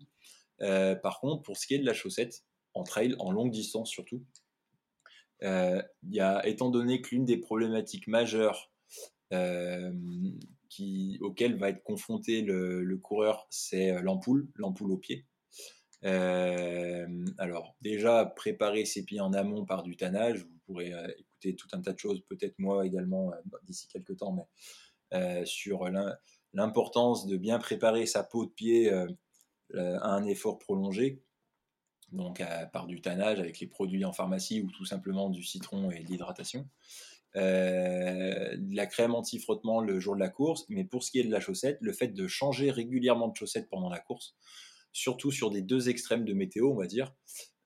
[0.59, 2.43] Par contre, pour ce qui est de la chaussette,
[2.77, 4.23] en trail, en longue distance surtout,
[5.43, 8.71] euh, y a, étant donné que l'une des problématiques majeures
[9.33, 9.91] euh,
[11.21, 15.25] auquel va être confronté le, coureur, c'est euh, l'ampoule, l'ampoule au pied.
[16.03, 21.81] Alors déjà, préparer ses pieds en amont par du tannage, vous pourrez écouter tout un
[21.81, 23.31] tas de choses, peut-être moi également
[23.63, 24.47] d'ici quelques temps,
[25.11, 26.15] mais sur l'im-
[26.53, 28.89] l'importance de bien préparer sa peau de pied
[29.73, 31.21] à un effort prolongé,
[32.11, 35.91] donc euh, par du tannage avec les produits en pharmacie ou tout simplement du citron
[35.91, 36.67] et de l'hydratation.
[37.35, 41.31] Euh, la crème anti-frottement le jour de la course, mais pour ce qui est de
[41.31, 44.35] la chaussette, le fait de changer régulièrement de chaussette pendant la course,
[44.91, 47.13] surtout sur des deux extrêmes de météo, on va dire,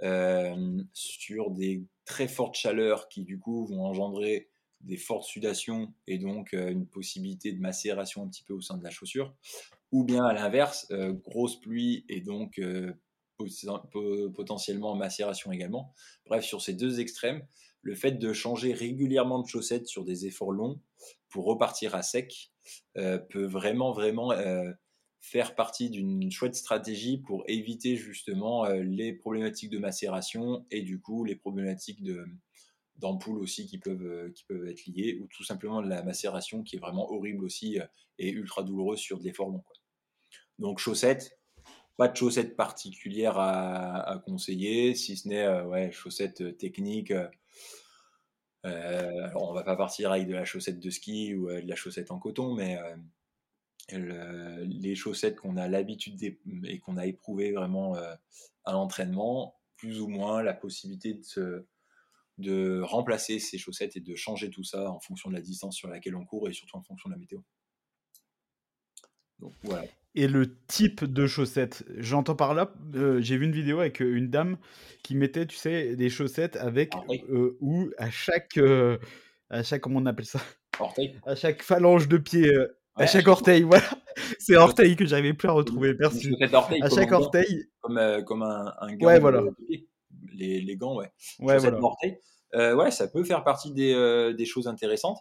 [0.02, 4.50] euh, sur des très fortes chaleurs qui du coup vont engendrer
[4.82, 8.78] des fortes sudations et donc euh, une possibilité de macération un petit peu au sein
[8.78, 9.34] de la chaussure,
[9.92, 10.92] ou bien à l'inverse,
[11.24, 12.60] grosse pluie et donc
[13.46, 15.94] poten- po- potentiellement macération également.
[16.26, 17.46] Bref, sur ces deux extrêmes,
[17.82, 20.80] le fait de changer régulièrement de chaussettes sur des efforts longs
[21.30, 22.52] pour repartir à sec
[22.98, 24.72] euh, peut vraiment, vraiment euh,
[25.20, 31.00] faire partie d'une chouette stratégie pour éviter justement euh, les problématiques de macération et du
[31.00, 32.26] coup les problématiques de
[32.98, 36.76] d'ampoules aussi qui peuvent, qui peuvent être liées ou tout simplement de la macération qui
[36.76, 37.80] est vraiment horrible aussi
[38.20, 39.64] et ultra douloureuse sur de l'effort long.
[40.60, 41.41] Donc chaussettes,
[41.98, 47.12] pas de chaussettes particulières à, conseiller, si ce n'est euh, ouais, chaussettes euh, techniques.
[47.12, 47.28] euh,
[48.66, 52.12] euh, on va pas partir avec de la chaussette de ski ou de la chaussette
[52.12, 52.78] en coton, mais
[53.92, 56.22] le- les chaussettes qu'on a l'habitude
[56.66, 61.68] et qu'on a éprouvées vraiment à l'entraînement, plus ou moins la possibilité de,
[62.38, 65.88] de remplacer ces chaussettes et de changer tout ça en fonction de la distance sur
[65.89, 67.39] laquelle on court et surtout en fonction de la météo.
[69.39, 69.86] Donc voilà.
[70.14, 71.86] Et le type de chaussettes.
[71.97, 74.57] J'entends par là, euh, j'ai vu une vidéo avec euh, une dame
[75.03, 77.24] qui mettait, tu sais, des chaussettes avec Orteil.
[77.30, 78.97] euh, où à chaque, euh,
[79.49, 80.39] à chaque, comment on appelle ça,
[80.80, 81.16] Orteil.
[81.26, 83.86] à chaque phalange de pied, euh, Ouais, à chaque orteil, voilà.
[84.39, 85.95] C'est orteil que j'arrivais plus à retrouver.
[85.97, 86.36] Merci.
[86.82, 89.43] À chaque orteil, comme, euh, comme un, un gant Ouais, voilà.
[90.34, 91.09] Les, les gants, ouais.
[91.39, 91.80] ouais, voilà.
[91.80, 92.18] d'orteil.
[92.53, 95.20] Euh, ouais, ça peut faire partie des, euh, des choses intéressantes.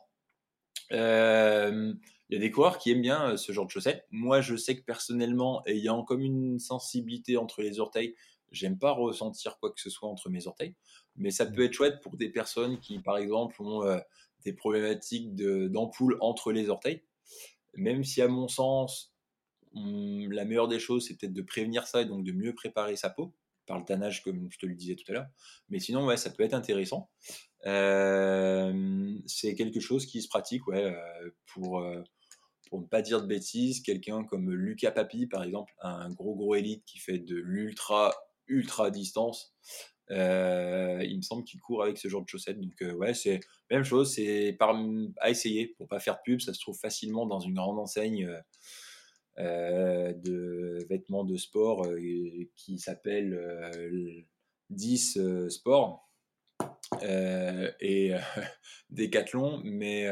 [0.93, 1.93] Euh,
[2.31, 4.07] Il y a des coureurs qui aiment bien euh, ce genre de chaussettes.
[4.11, 8.15] Moi, je sais que personnellement, ayant comme une sensibilité entre les orteils,
[8.53, 10.77] j'aime pas ressentir quoi que ce soit entre mes orteils.
[11.17, 13.99] Mais ça peut être chouette pour des personnes qui, par exemple, ont euh,
[14.45, 17.03] des problématiques de- d'ampoule entre les orteils.
[17.75, 19.13] Même si, à mon sens,
[19.75, 22.97] hum, la meilleure des choses, c'est peut-être de prévenir ça et donc de mieux préparer
[22.97, 23.35] sa peau
[23.67, 25.27] par le tannage, comme je te le disais tout à l'heure.
[25.69, 27.11] Mais sinon, ouais, ça peut être intéressant.
[27.67, 31.85] Euh, c'est quelque chose qui se pratique ouais, euh, pour,
[32.71, 36.55] pour ne pas dire de bêtises, quelqu'un comme Lucas Papi, par exemple, un gros gros
[36.55, 38.15] élite qui fait de l'ultra
[38.47, 39.55] ultra distance.
[40.11, 42.61] Euh, il me semble qu'il court avec ce genre de chaussettes.
[42.61, 43.41] Donc euh, ouais, c'est
[43.71, 44.77] même chose, c'est par
[45.21, 46.41] à essayer pour pas faire pub.
[46.41, 48.29] Ça se trouve facilement dans une grande enseigne
[49.39, 51.87] euh, de vêtements de sport
[52.57, 54.25] qui s'appelle
[54.71, 56.10] 10 Sport.
[57.03, 58.13] Et
[58.91, 60.09] Decathlon, mais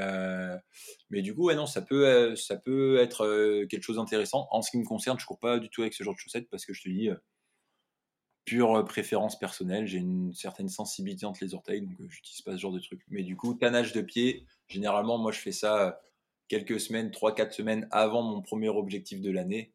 [1.10, 4.48] mais du coup non ça peut ça peut être quelque chose d'intéressant.
[4.50, 6.48] En ce qui me concerne, je cours pas du tout avec ce genre de chaussettes
[6.50, 7.10] parce que je te dis
[8.48, 9.86] pure préférence personnelle.
[9.86, 13.02] J'ai une certaine sensibilité entre les orteils, donc j'utilise pas ce genre de truc.
[13.08, 16.00] Mais du coup, tannage de pied, généralement, moi, je fais ça
[16.48, 19.74] quelques semaines, 3-4 semaines avant mon premier objectif de l'année.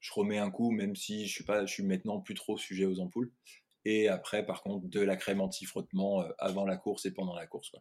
[0.00, 2.86] Je remets un coup, même si je suis, pas, je suis maintenant plus trop sujet
[2.86, 3.32] aux ampoules.
[3.88, 7.70] Et après, par contre, de la crème anti-frottement avant la course et pendant la course.
[7.70, 7.80] Quoi.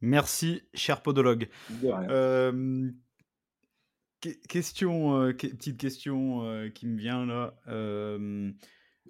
[0.00, 1.48] Merci, cher podologue.
[1.84, 2.90] Euh,
[4.48, 7.54] question, euh, petite question euh, qui me vient là.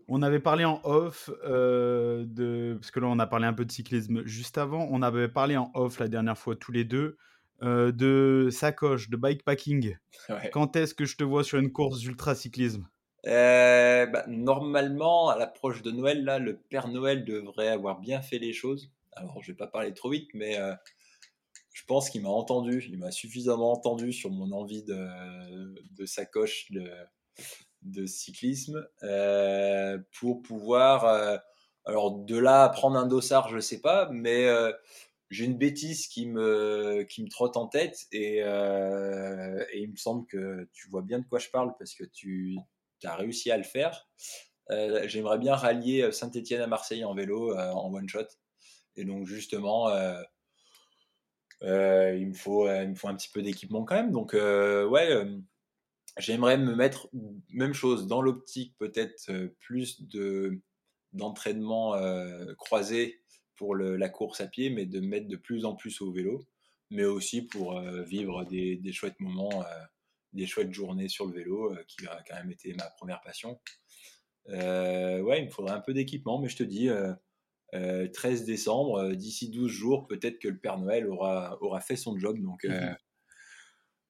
[0.06, 3.64] on avait parlé en off euh, de, parce que là on a parlé un peu
[3.64, 4.86] de cyclisme juste avant.
[4.90, 7.16] On avait parlé en off la dernière fois tous les deux
[7.62, 9.96] de sacoche, de bikepacking.
[10.52, 12.86] Quand est-ce que je te vois sur une course d'ultra cyclisme
[13.24, 18.52] bah, Normalement, à l'approche de Noël, là, le Père Noël devrait avoir bien fait les
[18.52, 18.90] choses.
[19.12, 20.56] Alors, je vais pas parler trop vite, mais
[21.80, 26.70] je pense qu'il m'a entendu, il m'a suffisamment entendu sur mon envie de, sacoche
[27.82, 31.04] de, cyclisme euh, pour pouvoir.
[31.06, 31.38] Euh,
[31.86, 34.72] alors, de là à prendre un dossard, je ne sais pas, mais euh,
[35.30, 40.68] j'ai une bêtise qui me, qui me trotte en tête et, il me semble que
[40.72, 42.58] tu vois bien de quoi je parle parce que tu
[43.06, 44.08] as réussi à le faire.
[45.06, 48.26] J'aimerais bien rallier Saint-Etienne à Marseille en vélo en one shot.
[48.96, 49.88] Et donc, justement
[51.62, 54.12] euh, il, me faut, euh, il me faut un petit peu d'équipement quand même.
[54.12, 55.26] Donc, euh, ouais,
[56.18, 57.08] j'aimerais me mettre,
[57.50, 59.30] même chose, dans l'optique peut-être
[59.60, 60.60] plus de
[61.12, 61.96] d'entraînement
[62.56, 63.20] croisé
[63.56, 66.46] pour la course à pied, mais de me mettre de plus en plus au vélo,
[66.90, 69.64] mais aussi pour vivre des, chouettes moments,
[70.32, 73.60] des chouettes journées sur le vélo, qui a quand même été ma première passion.
[74.46, 76.90] ouais, il me faudrait un peu d'équipement, mais je te dis,
[77.72, 81.96] 13 euh, décembre, euh, d'ici 12 jours, peut-être que le Père Noël aura, aura fait
[81.96, 82.38] son job.
[82.40, 82.96] Donc, euh, mhm.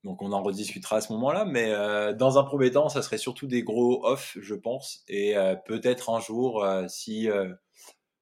[0.05, 1.45] donc on en rediscutera à ce moment-là.
[1.45, 1.71] Mais
[2.15, 5.05] dans un premier temps, ça serait surtout des gros off, je pense.
[5.09, 5.35] Et
[5.67, 7.29] peut-être un jour, si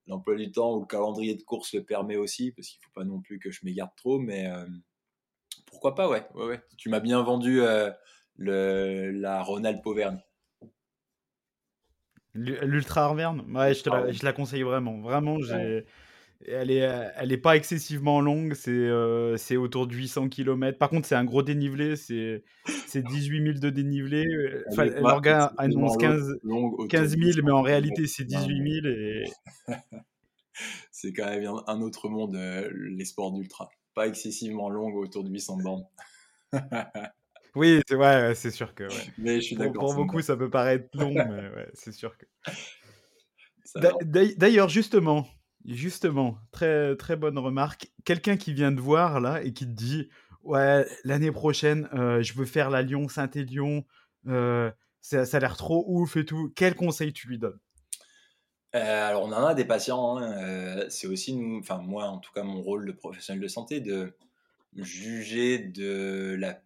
[0.06, 2.92] l'emploi du temps ou le calendrier de course le permet aussi, parce qu'il ne faut
[2.94, 4.50] pas non plus que je m'égare trop, mais
[5.70, 6.26] pourquoi pas, ouais.
[6.34, 6.60] ouais, ouais.
[6.76, 7.60] Tu m'as bien vendu
[8.36, 10.20] le, la Ronald Pauvergne.
[12.34, 13.44] L'Ultra Arverne?
[13.54, 15.00] Ouais, je, te la, je la conseille vraiment.
[15.00, 15.84] Vraiment, j'ai.
[16.46, 20.78] Elle est, elle est pas excessivement longue, c'est euh, c'est autour de 800 km.
[20.78, 22.44] Par contre, c'est un gros dénivelé, c'est
[22.94, 24.24] 18 000 de dénivelé.
[25.00, 26.38] L'organe annonce 15,
[26.88, 28.86] 15 000, mais en réalité, c'est 18 000.
[28.86, 29.24] Et...
[30.92, 33.68] c'est quand même un autre monde, euh, les sports d'ultra.
[33.98, 35.84] Pas excessivement longue, autour de 800 bornes.
[37.56, 38.84] Oui, c'est ouais, c'est sûr que.
[39.16, 39.86] Mais je suis d'accord.
[39.86, 42.26] Pour, beaucoup, ça peut paraître long, mais ouais, c'est sûr que.
[44.04, 45.26] D'ailleurs, justement,
[45.64, 47.90] justement, très très bonne remarque.
[48.04, 50.08] Quelqu'un qui vient de voir là et qui te dit,
[50.44, 53.84] ouais, l'année prochaine, euh, je veux faire la Lyon-Saint-Élion.
[54.28, 54.70] Euh,
[55.00, 56.52] ça, ça, a l'air trop ouf et tout.
[56.54, 57.58] Quel conseil tu lui donnes?
[58.74, 62.32] Euh, alors on en a des patients, hein, c'est aussi, nous, enfin moi en tout
[62.32, 64.14] cas mon rôle de professionnel de santé, de
[64.76, 66.60] juger de la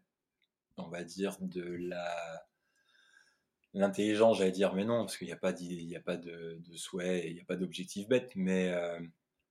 [0.76, 2.44] on va dire, de la
[3.74, 7.28] l'intelligence, j'allais dire, mais non, parce qu'il n'y a pas, il a pas de, souhait,
[7.28, 9.00] il n'y a pas d'objectif bête, mais euh,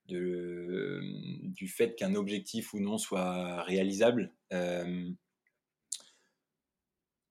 [0.07, 1.01] de,
[1.45, 4.31] du fait qu'un objectif ou non soit réalisable.
[4.53, 5.09] Euh,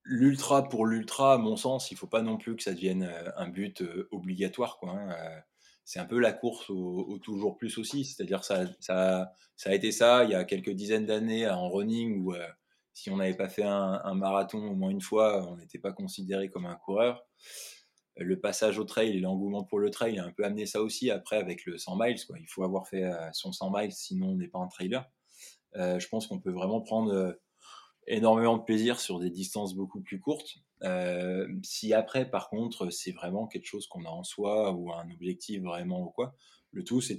[0.03, 3.31] l'ultra pour l'ultra, à mon sens, il faut pas non plus que ça devienne euh,
[3.37, 4.77] un but obligatoire.
[4.79, 5.15] Quoi, hein,
[5.85, 9.33] c'est un peu la course au, toujours plus aussi, c'est-à-dire ça, ça,
[9.65, 12.33] a été ça il y a quelques dizaines d'années en running où
[12.93, 16.49] si on n'avait pas fait un, marathon au moins une fois, on n'était pas considéré
[16.49, 17.25] comme un coureur.
[18.17, 21.09] Le passage au trail et l'engouement pour le trail a un peu amené ça aussi
[21.09, 22.25] après avec le 100 miles.
[22.27, 22.37] Quoi.
[22.39, 25.09] Il faut avoir fait euh, son 100 miles, sinon on n'est pas un trailer.
[25.77, 27.31] Euh, je pense qu'on peut vraiment prendre euh,
[28.07, 30.57] énormément de plaisir sur des distances beaucoup plus courtes.
[31.63, 35.61] si après, par contre, c'est vraiment quelque chose qu'on a en soi ou un objectif
[35.61, 36.35] vraiment ou quoi,
[36.71, 37.17] le tout, c'est,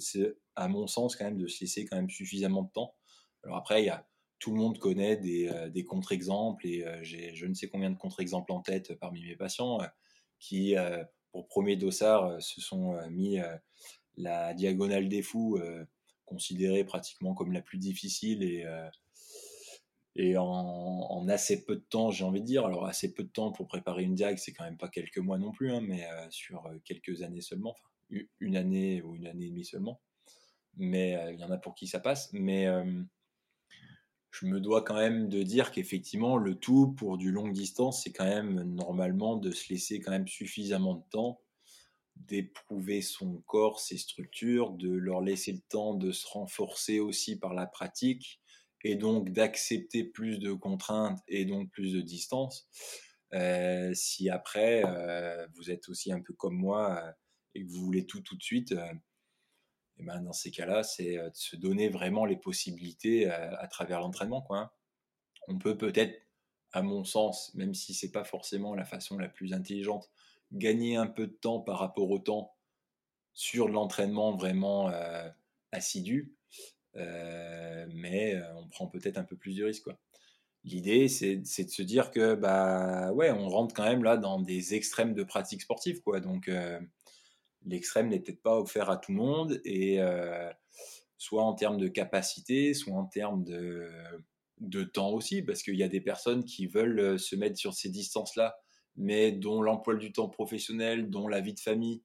[0.56, 2.94] à mon sens, quand même, de se laisser quand même suffisamment de temps.
[3.44, 4.06] Alors après, il y a
[4.38, 7.90] tout le monde connaît des, euh, des contre-exemples et euh, j'ai je ne sais combien
[7.90, 9.86] de contre-exemples en tête parmi mes patients euh,
[10.40, 10.74] qui,
[11.30, 13.38] pour premier dossard, se sont mis
[14.16, 15.56] la diagonale des fous,
[16.24, 18.66] considérée pratiquement comme la plus difficile et,
[20.14, 22.66] et en, assez peu de temps, j'ai envie de dire.
[22.66, 25.38] Alors, assez peu de temps pour préparer une diag, c'est quand même pas quelques mois
[25.38, 29.26] non plus, hein, mais euh, sur euh, quelques années seulement, enfin, une année ou une
[29.26, 30.00] année et demie seulement.
[30.76, 32.30] Mais euh, il y en a pour qui ça passe.
[32.32, 32.66] Mais
[34.30, 38.12] je me dois quand même de dire qu'effectivement, le tout pour du longue distance, c'est
[38.12, 41.40] quand même normalement de se laisser quand même suffisamment de temps
[42.16, 47.54] d'éprouver son corps, ses structures, de leur laisser le temps de se renforcer aussi par
[47.54, 48.42] la pratique
[48.84, 52.68] et donc d'accepter plus de contraintes et donc plus de distance.
[53.34, 57.12] Euh, si après, euh, vous êtes aussi un peu comme moi euh,
[57.54, 61.30] et que vous voulez tout tout de suite, et ben dans ces cas-là, c'est de
[61.34, 64.46] se donner vraiment les possibilités à travers l'entraînement.
[64.50, 64.70] Hein.
[65.48, 66.18] On peut peut-être,
[66.72, 70.10] à mon sens, même si c'est pas forcément la façon la plus intelligente,
[70.50, 72.56] gagner un peu de temps par rapport au temps
[73.34, 74.90] sur l'entraînement vraiment
[75.72, 76.34] assidu
[76.94, 79.88] mais euh, on prend peut-être un peu plus de risques.
[80.64, 84.74] L'idée, c'est de se dire que, bah, ouais, on rentre quand même là dans des
[84.74, 86.20] extrêmes de pratique sportive, quoi.
[86.20, 86.78] Donc, euh,
[87.66, 89.98] l'extrême n'est peut-être pas offert à tout le monde, et
[91.18, 95.88] soit en termes de capacité, soit en termes de, temps aussi, parce qu'il y a
[95.88, 98.56] des personnes qui veulent se mettre sur ces distances-là,
[98.96, 102.02] mais dont l'emploi du temps professionnel, dont la vie de famille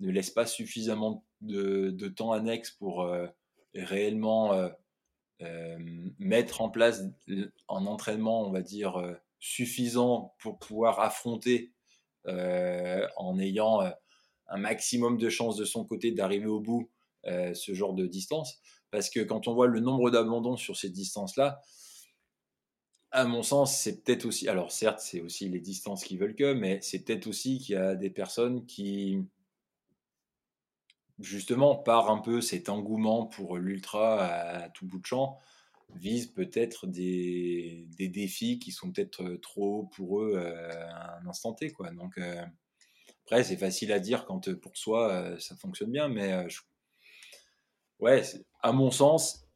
[0.00, 3.26] ne laisse pas suffisamment de, temps annexe pour euh,
[5.42, 5.78] euh,
[6.18, 7.02] mettre en place
[7.68, 11.72] un entraînement, on va dire, euh, suffisant pour pouvoir affronter
[13.16, 13.80] en ayant
[14.48, 16.90] un maximum de chances de son côté d'arriver au bout
[17.24, 18.60] ce genre de distance.
[18.90, 21.62] Parce que quand on voit le nombre d'abandons sur ces distances-là,
[23.10, 26.52] à mon sens, c'est peut-être aussi, alors certes, c'est aussi les distances qui veulent que,
[26.52, 29.24] mais c'est peut-être aussi qu'il y a des personnes qui,
[31.18, 35.38] justement, par un peu cet engouement pour l'ultra à, tout bout de champ,
[35.94, 41.54] vise peut-être des, défis qui sont peut-être euh, trop pour eux euh, à un instant
[41.54, 41.72] T.
[41.72, 41.90] Quoi.
[41.90, 42.44] Donc, euh,
[43.24, 46.46] après, c'est facile à dire quand pour soi ça fonctionne bien, mais
[47.98, 48.22] ouais,
[48.62, 49.46] à mon sens,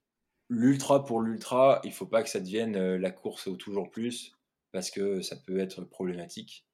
[0.51, 4.37] l'ultra pour l'ultra, il faut pas que ça devienne la course au toujours plus
[4.73, 6.67] parce que ça peut être problématique.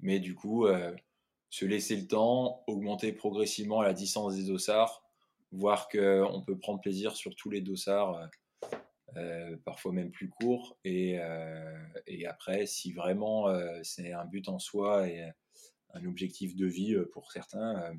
[0.00, 0.66] mais du coup,
[1.52, 5.04] se laisser le temps, augmenter progressivement la distance des dossards,
[5.52, 8.78] voir qu'on peut prendre plaisir sur tous les dossards, euh,
[9.16, 10.78] euh, parfois même plus courts.
[10.84, 11.78] Et, euh,
[12.26, 13.48] après, si vraiment
[13.82, 15.30] c'est un but en soi et
[15.92, 17.92] un objectif de vie pour certains,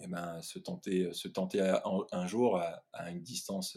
[0.00, 1.60] eh ben, se tenter, se tenter
[2.12, 2.62] un jour
[2.94, 3.76] à, une distance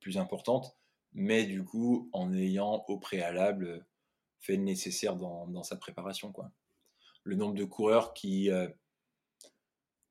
[0.00, 0.76] plus importante,
[1.14, 3.86] mais du coup en ayant au préalable
[4.40, 6.32] fait le nécessaire dans, dans sa préparation.
[6.32, 6.50] quoi
[7.24, 8.68] le nombre de coureurs qui, euh,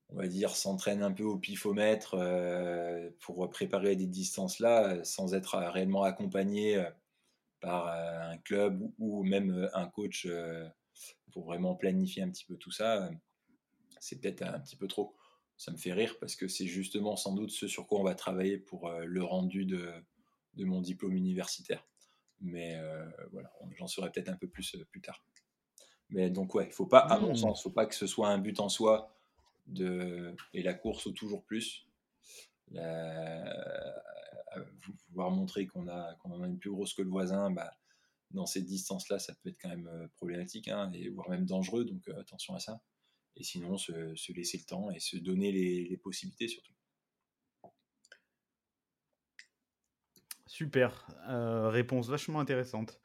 [0.09, 5.03] on va dire, s'entraînent un peu au pifomètre euh, pour préparer des distances là, euh,
[5.03, 6.83] sans être réellement accompagné
[7.61, 10.27] par un club ou, même un coach
[11.31, 13.09] pour vraiment planifier un petit peu tout ça,
[14.01, 15.15] c'est peut-être un petit peu trop.
[15.55, 18.15] Ça me fait rire parce que c'est justement sans doute ce sur quoi on va
[18.15, 19.93] travailler pour le rendu de,
[20.57, 21.87] mon diplôme universitaire.
[22.41, 22.77] Mais
[23.31, 25.23] voilà, j'en saurai peut-être un peu plus plus tard.
[26.13, 27.37] Mais donc, ouais, il faut pas, à mon mmh.
[27.37, 29.13] sens, faut pas que ce soit un but en soi
[29.67, 31.85] de, et la course au toujours plus.
[35.09, 37.73] vouloir montrer qu'on a, qu'on en a une plus grosse que le voisin, bah,
[38.33, 41.85] dans ces distances-là, ça peut être quand même euh, problématique, hein, et voire même dangereux,
[41.85, 42.81] donc euh, attention à ça.
[43.35, 43.91] Et sinon, se,
[44.33, 46.73] laisser le temps et se donner les, possibilités surtout.
[50.45, 52.99] Super, euh, réponse vachement intéressante.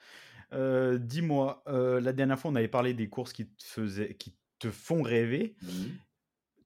[0.53, 4.35] Euh, dis-moi, euh, la dernière fois, on avait parlé des courses qui te, faisaient, qui
[4.59, 5.57] te font rêver.
[5.63, 5.69] Mmh.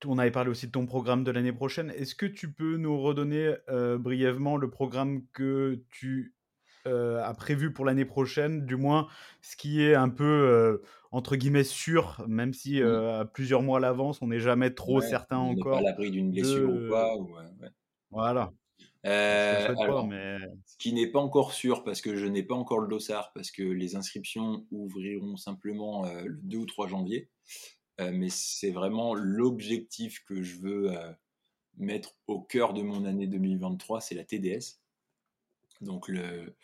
[0.07, 1.91] On avait parlé aussi de ton programme de l'année prochaine.
[1.91, 6.35] Est-ce que tu peux nous redonner euh, brièvement le programme que tu
[6.85, 9.07] as prévu pour l'année prochaine, du moins
[9.41, 10.83] ce qui est un peu
[11.13, 12.87] entre guillemets sûr, même si mmh.
[12.87, 15.75] à plusieurs mois à l'avance, on n'est jamais trop certain encore.
[15.75, 17.15] Pas à l'abri d'une blessure ou pas.
[18.11, 18.53] Voilà.
[19.05, 19.75] Euh,
[20.65, 23.51] ce qui n'est pas encore sûr parce que je n'ai pas encore le dossard parce
[23.51, 27.29] que les inscriptions ouvriront simplement euh, le 2 ou 3 janvier.
[28.01, 30.93] Euh, mais c'est vraiment l'objectif que je veux
[31.79, 34.81] mettre au cœur de mon année 2023, c'est la TDS.
[35.81, 36.55] Donc le,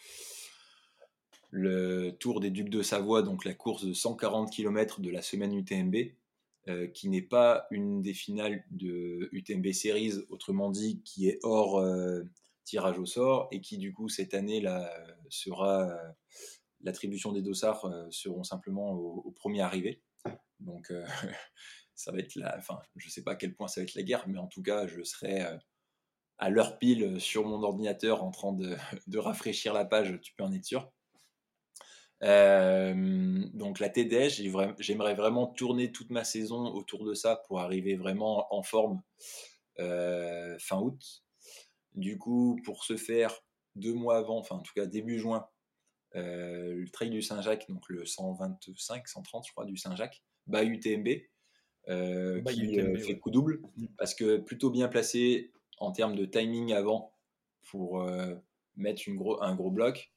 [1.50, 5.54] le Tour des Ducs de Savoie, donc la course de 140 km de la semaine
[5.54, 5.96] UTMB.
[6.68, 11.78] Euh, qui n'est pas une des finales de UTMB Series, autrement dit, qui est hors
[11.78, 12.24] euh,
[12.64, 14.62] tirage au sort, et qui du coup cette année
[15.30, 16.12] sera euh,
[16.82, 20.02] l'attribution des dossards seront simplement au, premier arrivé.
[20.60, 20.92] Donc
[21.94, 24.02] ça va être la, enfin je sais pas à quel point ça va être la
[24.02, 25.46] guerre, mais en tout cas je serai
[26.36, 28.76] à l'heure pile sur mon ordinateur en train de,
[29.16, 30.92] rafraîchir la page, tu peux en être sûr.
[32.20, 34.42] Donc la TDS,
[34.78, 39.02] j'aimerais vraiment tourner toute ma saison autour de ça pour arriver vraiment en forme
[39.78, 41.24] fin août.
[41.94, 43.40] Du coup, pour ce faire,
[43.76, 45.46] deux mois avant, enfin en tout cas début juin,
[46.14, 51.08] le trail du Saint-Jacques, donc le 125, 130 je crois du Saint-Jacques, bas UTMB,
[52.46, 53.86] qui fait coup double, mmh.
[53.96, 57.12] parce que plutôt bien placé en termes de timing avant
[57.70, 58.04] pour
[58.76, 60.12] mettre une gros, un gros bloc.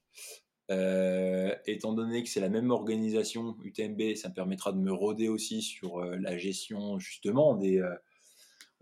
[0.68, 5.60] Étant donné que c'est la même organisation UTMB, ça me permettra de me roder aussi
[5.60, 7.82] sur la gestion justement des,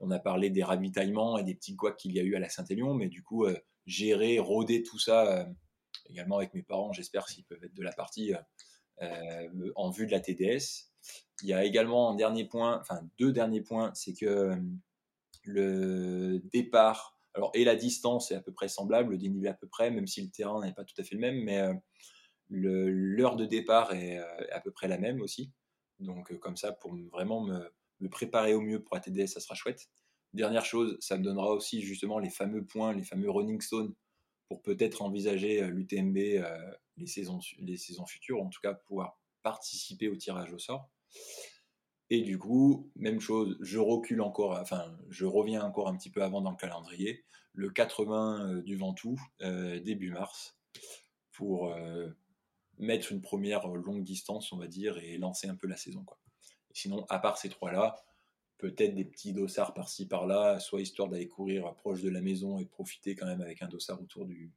[0.00, 2.48] on a parlé des ravitaillements et des petits couacs qu'il y a eu à la
[2.48, 5.44] Saint-Élion, mais du coup, euh, gérer, rôder tout ça, euh,
[6.08, 8.34] également avec mes parents, j'espère s'ils peuvent être de la partie
[9.02, 10.90] euh, en vue de la TDS.
[11.42, 14.54] Il y a également un dernier point, enfin deux derniers points, c'est que
[15.44, 19.66] le départ, alors et la distance est à peu près semblable, le dénivelé à peu
[19.66, 21.62] près, même si le terrain n'est pas tout à fait le même, mais
[22.48, 24.18] l'heure de départ est
[24.50, 25.52] à peu près la même aussi.
[26.00, 29.88] Donc comme ça, pour vraiment me, préparer au mieux pour la TDS, ça sera chouette.
[30.32, 33.94] Dernière chose, ça me donnera aussi justement les fameux points, les fameux running stones
[34.48, 39.18] pour peut-être envisager euh, l'UTMB euh, les, saisons, les saisons futures, en tout cas pouvoir
[39.42, 40.88] participer au tirage au sort.
[42.10, 46.22] Et du coup, même chose, je recule encore, enfin, je reviens encore un petit peu
[46.22, 50.56] avant dans le calendrier, le 80 euh, du Ventoux, début mars,
[51.32, 51.74] pour
[52.78, 56.04] mettre une première longue distance, on va dire, et lancer un peu la saison.
[56.72, 57.96] Sinon, à part ces trois-là,
[58.58, 62.64] peut-être des petits dossards par-ci par-là, soit histoire d'aller courir proche de la maison et
[62.64, 64.52] de profiter quand même avec un dossard autour du,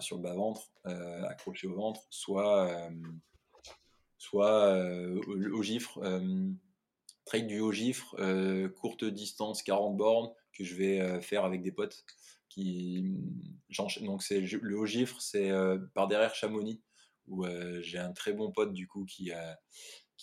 [0.00, 2.90] sur le bas-ventre, euh, accroché au ventre, soit, euh,
[4.18, 6.00] soit euh, au, gifre,
[7.32, 8.16] trade du haut gifre,
[8.80, 12.04] courte distance, 40 bornes, que je vais faire avec des potes.
[12.48, 13.02] Qui,
[14.02, 15.50] donc c'est le haut gifre, c'est
[15.94, 16.82] par derrière Chamonix,
[17.26, 17.46] où
[17.80, 19.32] j'ai un très bon pote du coup qui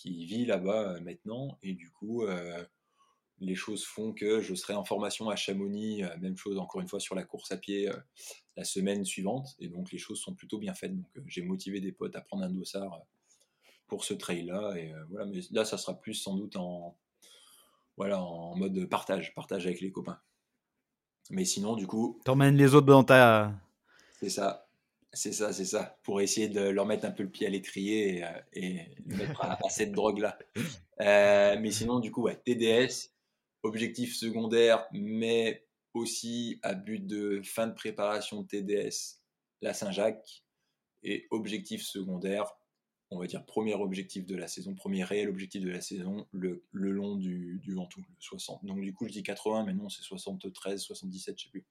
[0.04, 1.58] vit là-bas euh, maintenant.
[1.62, 2.64] Et du coup, euh,
[3.40, 6.88] les choses font que je serai en formation à Chamonix, euh, même chose encore une
[6.88, 7.90] fois sur la course à pied
[8.56, 9.56] la semaine suivante.
[9.60, 10.96] Et donc les choses sont plutôt bien faites.
[10.96, 13.02] Donc j'ai motivé des potes à prendre un dossard
[13.90, 14.76] pour ce trail-là.
[14.78, 16.96] Et voilà, mais là, ça sera plus sans doute en,
[17.98, 20.20] voilà, en mode partage, partage avec les copains.
[21.30, 22.20] Mais sinon, du coup.
[22.24, 23.54] T'emmènes les autres dans ta.
[24.20, 24.70] C'est ça.
[25.12, 26.00] C'est ça, c'est ça.
[26.04, 29.58] Pour essayer de leur mettre un peu le pied à l'étrier et, euh, mettre à,
[29.70, 30.38] cette drogue-là.
[31.02, 33.12] Euh, mais sinon, du coup, ouais, TDS,
[33.64, 39.20] objectif secondaire, mais aussi à but de fin de préparation de TDS,
[39.62, 40.44] la Saint-Jacques.
[41.02, 42.52] Et objectif secondaire,
[43.12, 46.64] on va dire premier objectif de la saison, premier réel objectif de la saison, le,
[46.72, 48.66] long du, du Ventoux, le 60.
[48.66, 51.66] Donc du coup, je dis 80, mais non, c'est 73, 77, je sais plus.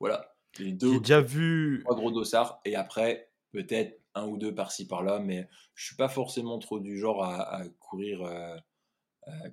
[0.00, 1.80] Voilà, j'ai déjà vu.
[1.84, 2.60] Trois gros dossards.
[2.64, 5.20] Et après, peut-être un ou deux par-ci par-là.
[5.20, 8.22] Mais je suis pas forcément trop du genre à, courir.
[8.22, 8.56] Euh,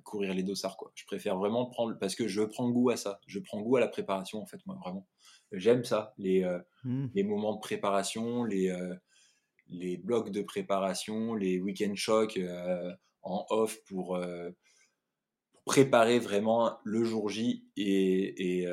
[0.04, 0.92] courir les dossards quoi.
[0.94, 3.20] Je préfère vraiment prendre parce que je prends goût à ça.
[3.26, 5.08] Je prends goût à la préparation en fait moi vraiment.
[5.50, 7.06] J'aime ça les, euh, mmh.
[7.14, 8.94] les moments de préparation, les euh,
[9.72, 12.38] les blocs de préparation, les week-end shocks
[13.22, 14.18] en off pour,
[15.64, 18.64] préparer vraiment le jour J et,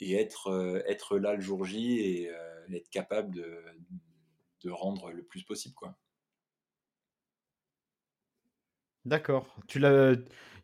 [0.00, 3.60] être, euh, être là le jour J et euh, être capable de,
[4.64, 5.74] de, rendre le plus possible.
[5.74, 5.96] quoi.
[9.04, 9.56] D'accord.
[9.66, 10.14] Tu l'as.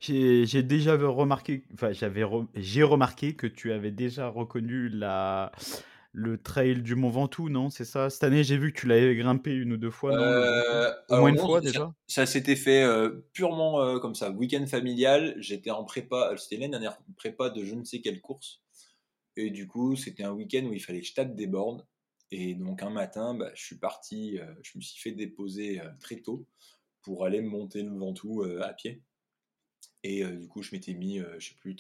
[0.01, 2.23] J'ai déjà remarqué, enfin j'avais,
[2.55, 5.51] j'ai remarqué que tu avais déjà reconnu la,
[6.19, 8.11] le trail du Mont Ventoux, non C'est ça?
[8.11, 10.23] Cette année, j'ai vu que tu l'avais grimpé une ou deux fois, non?
[10.23, 11.93] Euh, Au moins une fois déjà?
[12.07, 12.85] Ça, s'était fait
[13.33, 15.35] purement comme ça, week-end familial.
[15.39, 18.61] J'étais en prépa, c'était l'année dernière, prépa de je ne sais quelle course.
[19.37, 21.85] Et du coup, c'était un week-end où il fallait que je tape des bornes.
[22.31, 25.89] Et donc un matin, bah, je suis parti, euh, je me suis fait déposer euh,
[26.01, 26.47] très tôt
[27.03, 29.03] pour aller me monter le Ventoux euh, à pied.
[30.05, 31.75] Et du coup, je m'étais mis, je sais plus,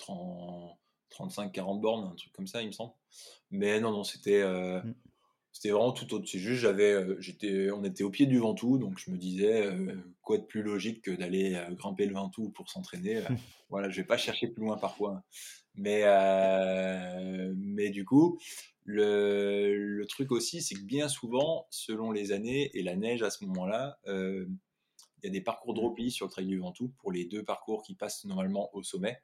[1.16, 2.92] 35-40 bornes, un truc comme ça, il me semble.
[3.50, 4.94] Mais non, non, c'était mmh.
[5.52, 6.28] c'était vraiment tout autre.
[6.28, 9.70] C'est juste, j'avais, j'étais, on était au pied du Ventoux, donc je me disais,
[10.22, 13.22] quoi de plus logique que d'aller grimper le Ventoux pour s'entraîner.
[13.70, 15.22] voilà, je vais pas chercher plus loin parfois.
[15.78, 18.40] Mais, euh, mais du coup,
[18.84, 23.30] le, le truc aussi, c'est que bien souvent, selon les années et la neige à
[23.30, 24.44] ce moment-là, euh,
[25.22, 27.44] il y a des parcours de repli sur le trail du Ventoux pour les deux
[27.44, 29.22] parcours qui passent normalement au sommet.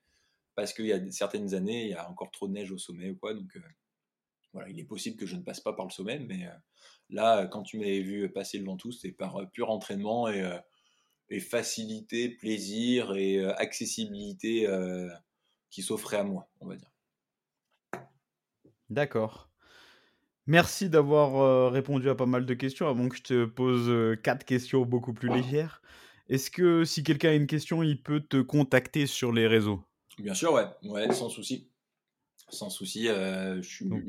[0.54, 3.10] Parce qu'il y a certaines années, il y a encore trop de neige au sommet
[3.10, 3.34] ou quoi.
[3.34, 3.60] Donc euh,
[4.52, 6.18] voilà, il est possible que je ne passe pas par le sommet.
[6.20, 6.48] Mais
[7.10, 10.48] là, quand tu m'avais vu passer le Ventoux, c'était par pur entraînement et,
[11.28, 14.68] et, facilité, plaisir et accessibilité
[15.70, 16.94] qui s'offrait à moi, on va dire.
[18.90, 19.50] D'accord.
[20.46, 24.14] Merci d'avoir euh, répondu à pas mal de questions avant que je te pose euh,
[24.14, 25.80] quatre questions beaucoup plus légères.
[26.28, 29.82] Est-ce que si quelqu'un a une question, il peut te contacter sur les réseaux?
[30.18, 31.68] Bien sûr, ouais, ouais, sans souci.
[32.48, 34.04] Sans souci, euh, je suis Donc-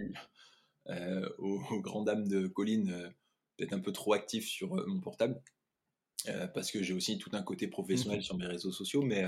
[0.88, 3.10] euh, aux, aux grandes dames de Colline, euh,
[3.58, 5.42] peut-être un peu trop actif sur euh, mon portable,
[6.54, 9.24] parce que j'ai aussi tout un côté professionnel sur mes réseaux sociaux, mais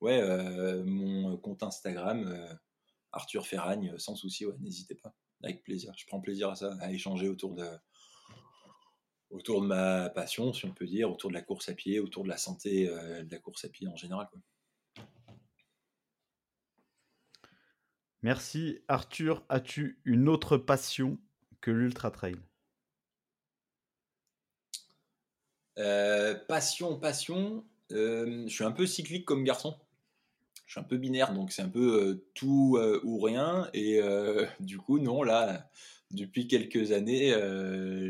[0.00, 0.22] ouais,
[0.84, 2.48] mon compte Instagram,
[3.12, 5.12] Arthur Ferragne, sans souci, ouais, n'hésitez pas,
[5.42, 5.92] avec plaisir.
[5.96, 7.66] Je prends plaisir à ça, à échanger autour de,
[9.30, 12.22] autour de ma passion, si on peut dire, autour de la course à pied, autour
[12.22, 14.28] de la santé de la course à pied en général.
[14.30, 14.40] Quoi.
[18.22, 18.78] Merci.
[18.88, 21.18] Arthur, as-tu une autre passion
[21.60, 22.36] que l'ultra trail?
[25.78, 27.64] Euh, passion, passion.
[27.92, 29.74] euh, je suis un peu cyclique comme garçon.
[30.66, 33.68] Je suis un peu binaire, donc c'est un peu euh, tout ou rien.
[33.74, 34.00] Et
[34.60, 35.70] du coup, non, là,
[36.10, 37.30] depuis quelques années,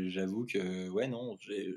[0.09, 1.75] j'avoue que, ouais, non, j'ai-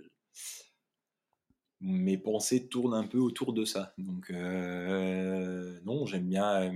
[1.80, 3.94] mes pensées tournent un peu autour de ça.
[3.98, 6.72] Donc, non, j'aime bien euh,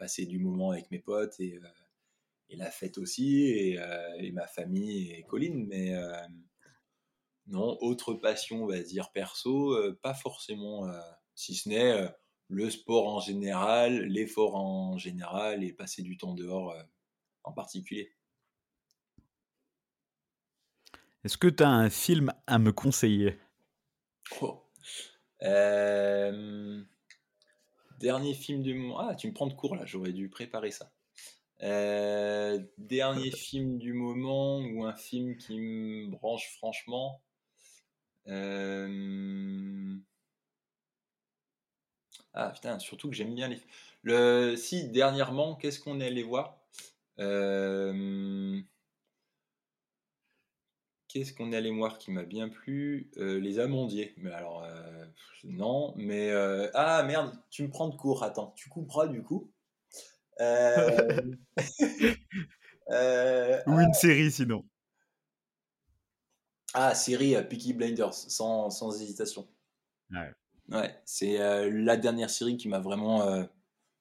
[0.00, 1.68] passer du moment avec mes potes et, euh,
[2.48, 5.66] et la fête aussi, et, euh, et ma famille et Colline.
[5.66, 6.10] Mais euh,
[7.46, 10.90] non, autre passion, on va dire perso, pas forcément,
[11.34, 12.12] si ce n'est
[12.48, 16.74] le sport en général, l'effort en général et passer du temps dehors
[17.44, 18.12] en particulier.
[21.24, 23.38] Est-ce que tu as un film à me conseiller?
[24.40, 24.62] Oh.
[25.42, 26.82] Euh,
[28.00, 28.98] Dernier film du moment.
[28.98, 30.90] Ah, tu me prends de court là, j'aurais dû préparer ça.
[31.62, 37.20] Euh, Dernier film du moment ou un film qui me branche franchement.
[38.26, 39.96] Euh,
[42.32, 43.60] Ah putain, surtout que j'aime bien les.
[44.02, 44.56] Le...
[44.56, 46.58] Si, dernièrement, qu'est-ce qu'on est allé voir?
[47.18, 48.60] Euh,
[51.12, 53.10] Qu'est-ce qu'on est allé voir qui m'a bien plu?
[53.16, 54.14] Euh, Les Amandiers.
[54.18, 55.04] Mais alors, euh,
[55.42, 56.30] non, mais.
[56.30, 59.50] euh, Ah merde, tu me prends de court, attends, tu couperas du coup.
[60.40, 61.20] Euh,
[62.90, 64.64] euh, Ou une série sinon
[66.74, 69.46] Ah, série euh, Peaky Blinders, sans, sans hésitation.
[70.10, 70.32] Ouais.
[70.68, 73.44] Ouais, c'est euh, la dernière série qui m'a vraiment, euh,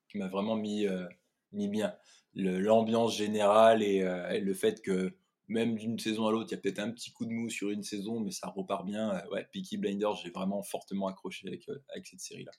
[0.09, 1.07] qui m'a vraiment mis, euh,
[1.51, 1.95] mis bien.
[2.35, 5.13] Le- L'ambiance générale et, euh, et le fait que
[5.49, 7.69] même d'une saison à l'autre, il y a peut-être un petit coup de mou sur
[7.71, 9.11] une saison, mais ça repart bien.
[9.11, 12.51] Euh, ouais, Peaky Blinders, j'ai vraiment fortement accroché avec, euh, avec cette série-là.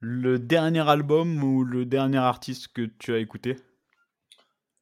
[0.00, 3.56] Le dernier album ou le dernier artiste que tu as écouté?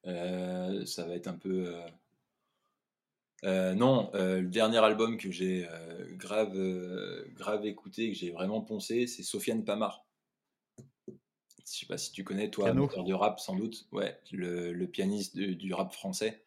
[0.06, 1.66] Euh, ça va être un peu.
[1.66, 1.86] euh,
[3.44, 5.68] euh, non, le dernier album que j'ai
[6.12, 6.54] grave,
[7.34, 10.06] grave écouté, que j'ai vraiment poncé, c'est Sofiane Pamar.
[11.72, 13.86] Je sais pas si tu connais, toi, de rap, sans doute.
[13.92, 16.44] Ouais, le, le pianiste de- du rap français.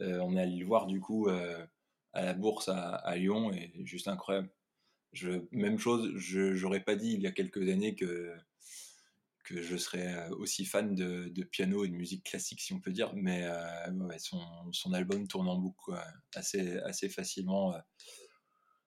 [0.00, 1.64] Euh, on est allé le voir, du coup, euh,
[2.12, 4.50] à la bourse à, à Lyon, et juste incroyable.
[5.12, 8.34] Je, même chose, je j'aurais pas dit il y a quelques années que,
[9.44, 12.80] que je serais euh, aussi fan de, de piano et de musique classique, si on
[12.80, 14.40] peut dire, mais euh, ouais, son,
[14.72, 17.74] son album tourne en boucle quoi, assez, assez facilement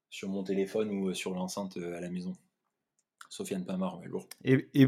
[0.09, 2.33] sur mon téléphone ou sur l'enceinte à la maison.
[3.29, 4.27] Sofiane Pamar, ouais, lourd.
[4.43, 4.87] Et, et,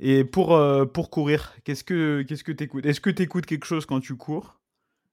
[0.00, 3.46] et pour, euh, pour courir, qu'est-ce que qu'est-ce que tu écoutes Est-ce que tu écoutes
[3.46, 4.60] quelque chose quand tu cours?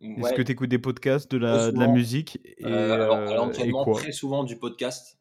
[0.02, 1.94] Est-ce que tu écoutes des podcasts, de la, de la souvent.
[1.94, 2.40] musique?
[2.58, 3.94] Et, euh, alors, euh, et quoi?
[3.96, 5.18] très souvent du podcast.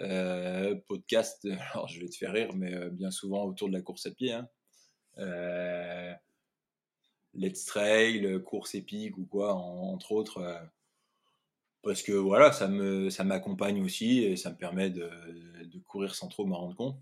[0.00, 4.06] Euh, podcast, alors je vais te faire rire, mais bien souvent autour de la course
[4.06, 4.32] à pied.
[4.32, 4.48] Hein.
[7.34, 10.42] Let's Trail, course épique ou quoi, en- entre autres.
[11.82, 15.08] parce que voilà, ça me ça m'accompagne aussi et ça me permet de,
[15.64, 16.98] de courir sans trop m'en rendre compte.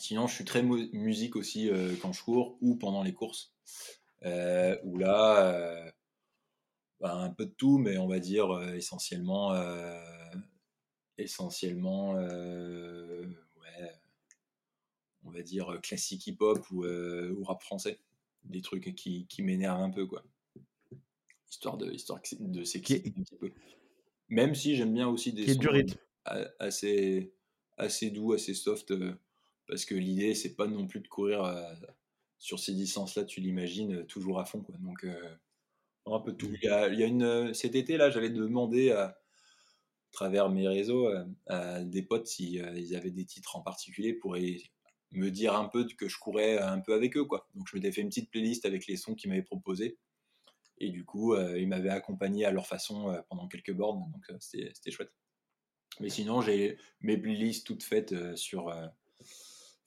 [0.00, 3.52] Sinon, je suis très mu- musique aussi euh, quand je cours ou pendant les courses.
[4.24, 5.90] Euh, où là, euh,
[7.00, 9.54] bah, un peu de tout, mais on va dire euh, essentiellement,
[11.18, 13.92] essentiellement, ouais,
[15.22, 17.98] on va dire classique hip-hop ou, ou rap français.
[18.44, 20.24] Des trucs qui, qui m'énervent un peu, quoi.
[21.50, 23.52] Histoire de, histoire de s'exciter un petit peu.
[24.30, 25.98] Même si j'aime bien aussi des Qui est du rythme.
[26.58, 27.34] assez,
[27.76, 28.94] assez doux, assez soft,
[29.70, 31.62] parce que l'idée, c'est pas non plus de courir euh,
[32.40, 34.64] sur ces distances-là, tu l'imagines, euh, toujours à fond.
[34.80, 35.36] Donc, euh,
[36.06, 36.50] un peu tout.
[36.60, 39.16] Il y a, une, cet été, là, j'avais demandé à,
[40.10, 41.08] travers mes réseaux
[41.46, 44.36] à des potes si euh, ils avaient des titres en particulier pour
[45.12, 47.28] me dire un peu que je courais un peu avec eux.
[47.54, 49.98] Donc, je m'étais fait une petite playlist avec les sons qu'ils m'avaient proposés.
[50.78, 54.10] Et du coup, ils m'avaient accompagné à leur façon pendant quelques bornes.
[54.10, 55.12] Donc, c'était chouette.
[56.00, 58.72] Mais sinon, j'ai mes playlists toutes faites sur.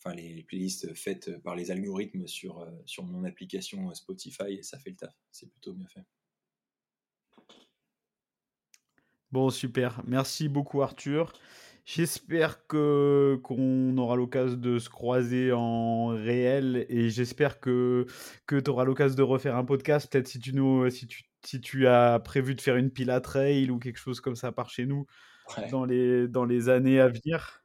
[0.06, 4.78] Euh, enfin les, playlists faites par les algorithmes sur, sur mon application Spotify et ça
[4.80, 5.14] fait le taf.
[5.32, 6.04] C'est plutôt bien fait.
[9.32, 10.02] Bon, super.
[10.06, 11.34] Merci beaucoup, Arthur.
[11.86, 18.06] J'espère que qu'on aura l'occasion de se croiser en réel et j'espère que,
[18.46, 20.10] que tu auras l'occasion de refaire un podcast.
[20.10, 23.20] Peut-être si tu nous si tu, si tu as prévu de faire une pile à
[23.20, 25.06] trail ou quelque chose comme ça par chez nous
[25.72, 27.63] dans, les, dans les années à venir.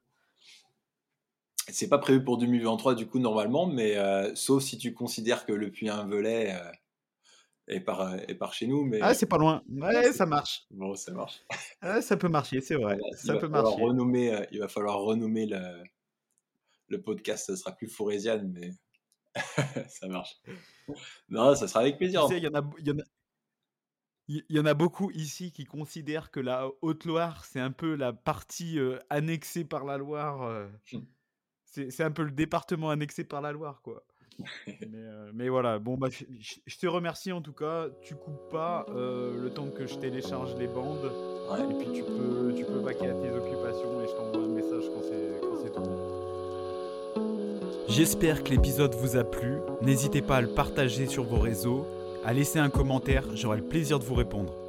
[1.70, 5.53] C'est pas prévu pour 2023 du coup normalement, mais euh, sauf si tu considères que
[5.53, 6.73] le puy un velay euh,
[7.69, 8.85] et par, et par chez nous.
[8.85, 8.99] Mais...
[9.03, 9.62] Ah, c'est pas loin.
[9.69, 10.66] Ouais, ça marche.
[10.70, 11.43] Bon, ça marche.
[11.81, 12.99] Ah, ça peut marcher, c'est vrai.
[13.15, 13.81] ça il, peut va marcher.
[13.81, 15.85] Renommer, euh, il va falloir renommer le,
[16.89, 17.47] le podcast.
[17.47, 18.73] Ça sera plus Forésiane, mais
[19.89, 20.40] ça marche.
[21.28, 22.27] Non, ça sera avec plaisir.
[22.27, 22.70] Tu sais, il y en a.
[22.81, 23.05] Y en a...
[24.31, 28.12] Il y en a beaucoup ici qui considèrent que la Haute-Loire, c'est un peu la
[28.12, 30.43] partie euh, annexée par la Loire.
[30.43, 30.69] Euh.
[31.90, 34.02] C'est un peu le département annexé par la Loire, quoi.
[34.94, 37.88] Euh, mais, voilà, bon, bah, je te remercie en tout cas.
[38.02, 41.10] Tu coupes pas euh, le temps que je télécharge les bandes.
[41.59, 44.84] Et puis tu peux, tu peux vaquer à tes occupations et je t'envoie un message
[44.94, 45.82] quand c'est tout
[47.88, 49.56] J'espère que l'épisode vous a plu.
[49.82, 51.86] N'hésitez pas à le partager sur vos réseaux,
[52.24, 54.68] à laisser un commentaire, j'aurai le plaisir de vous répondre.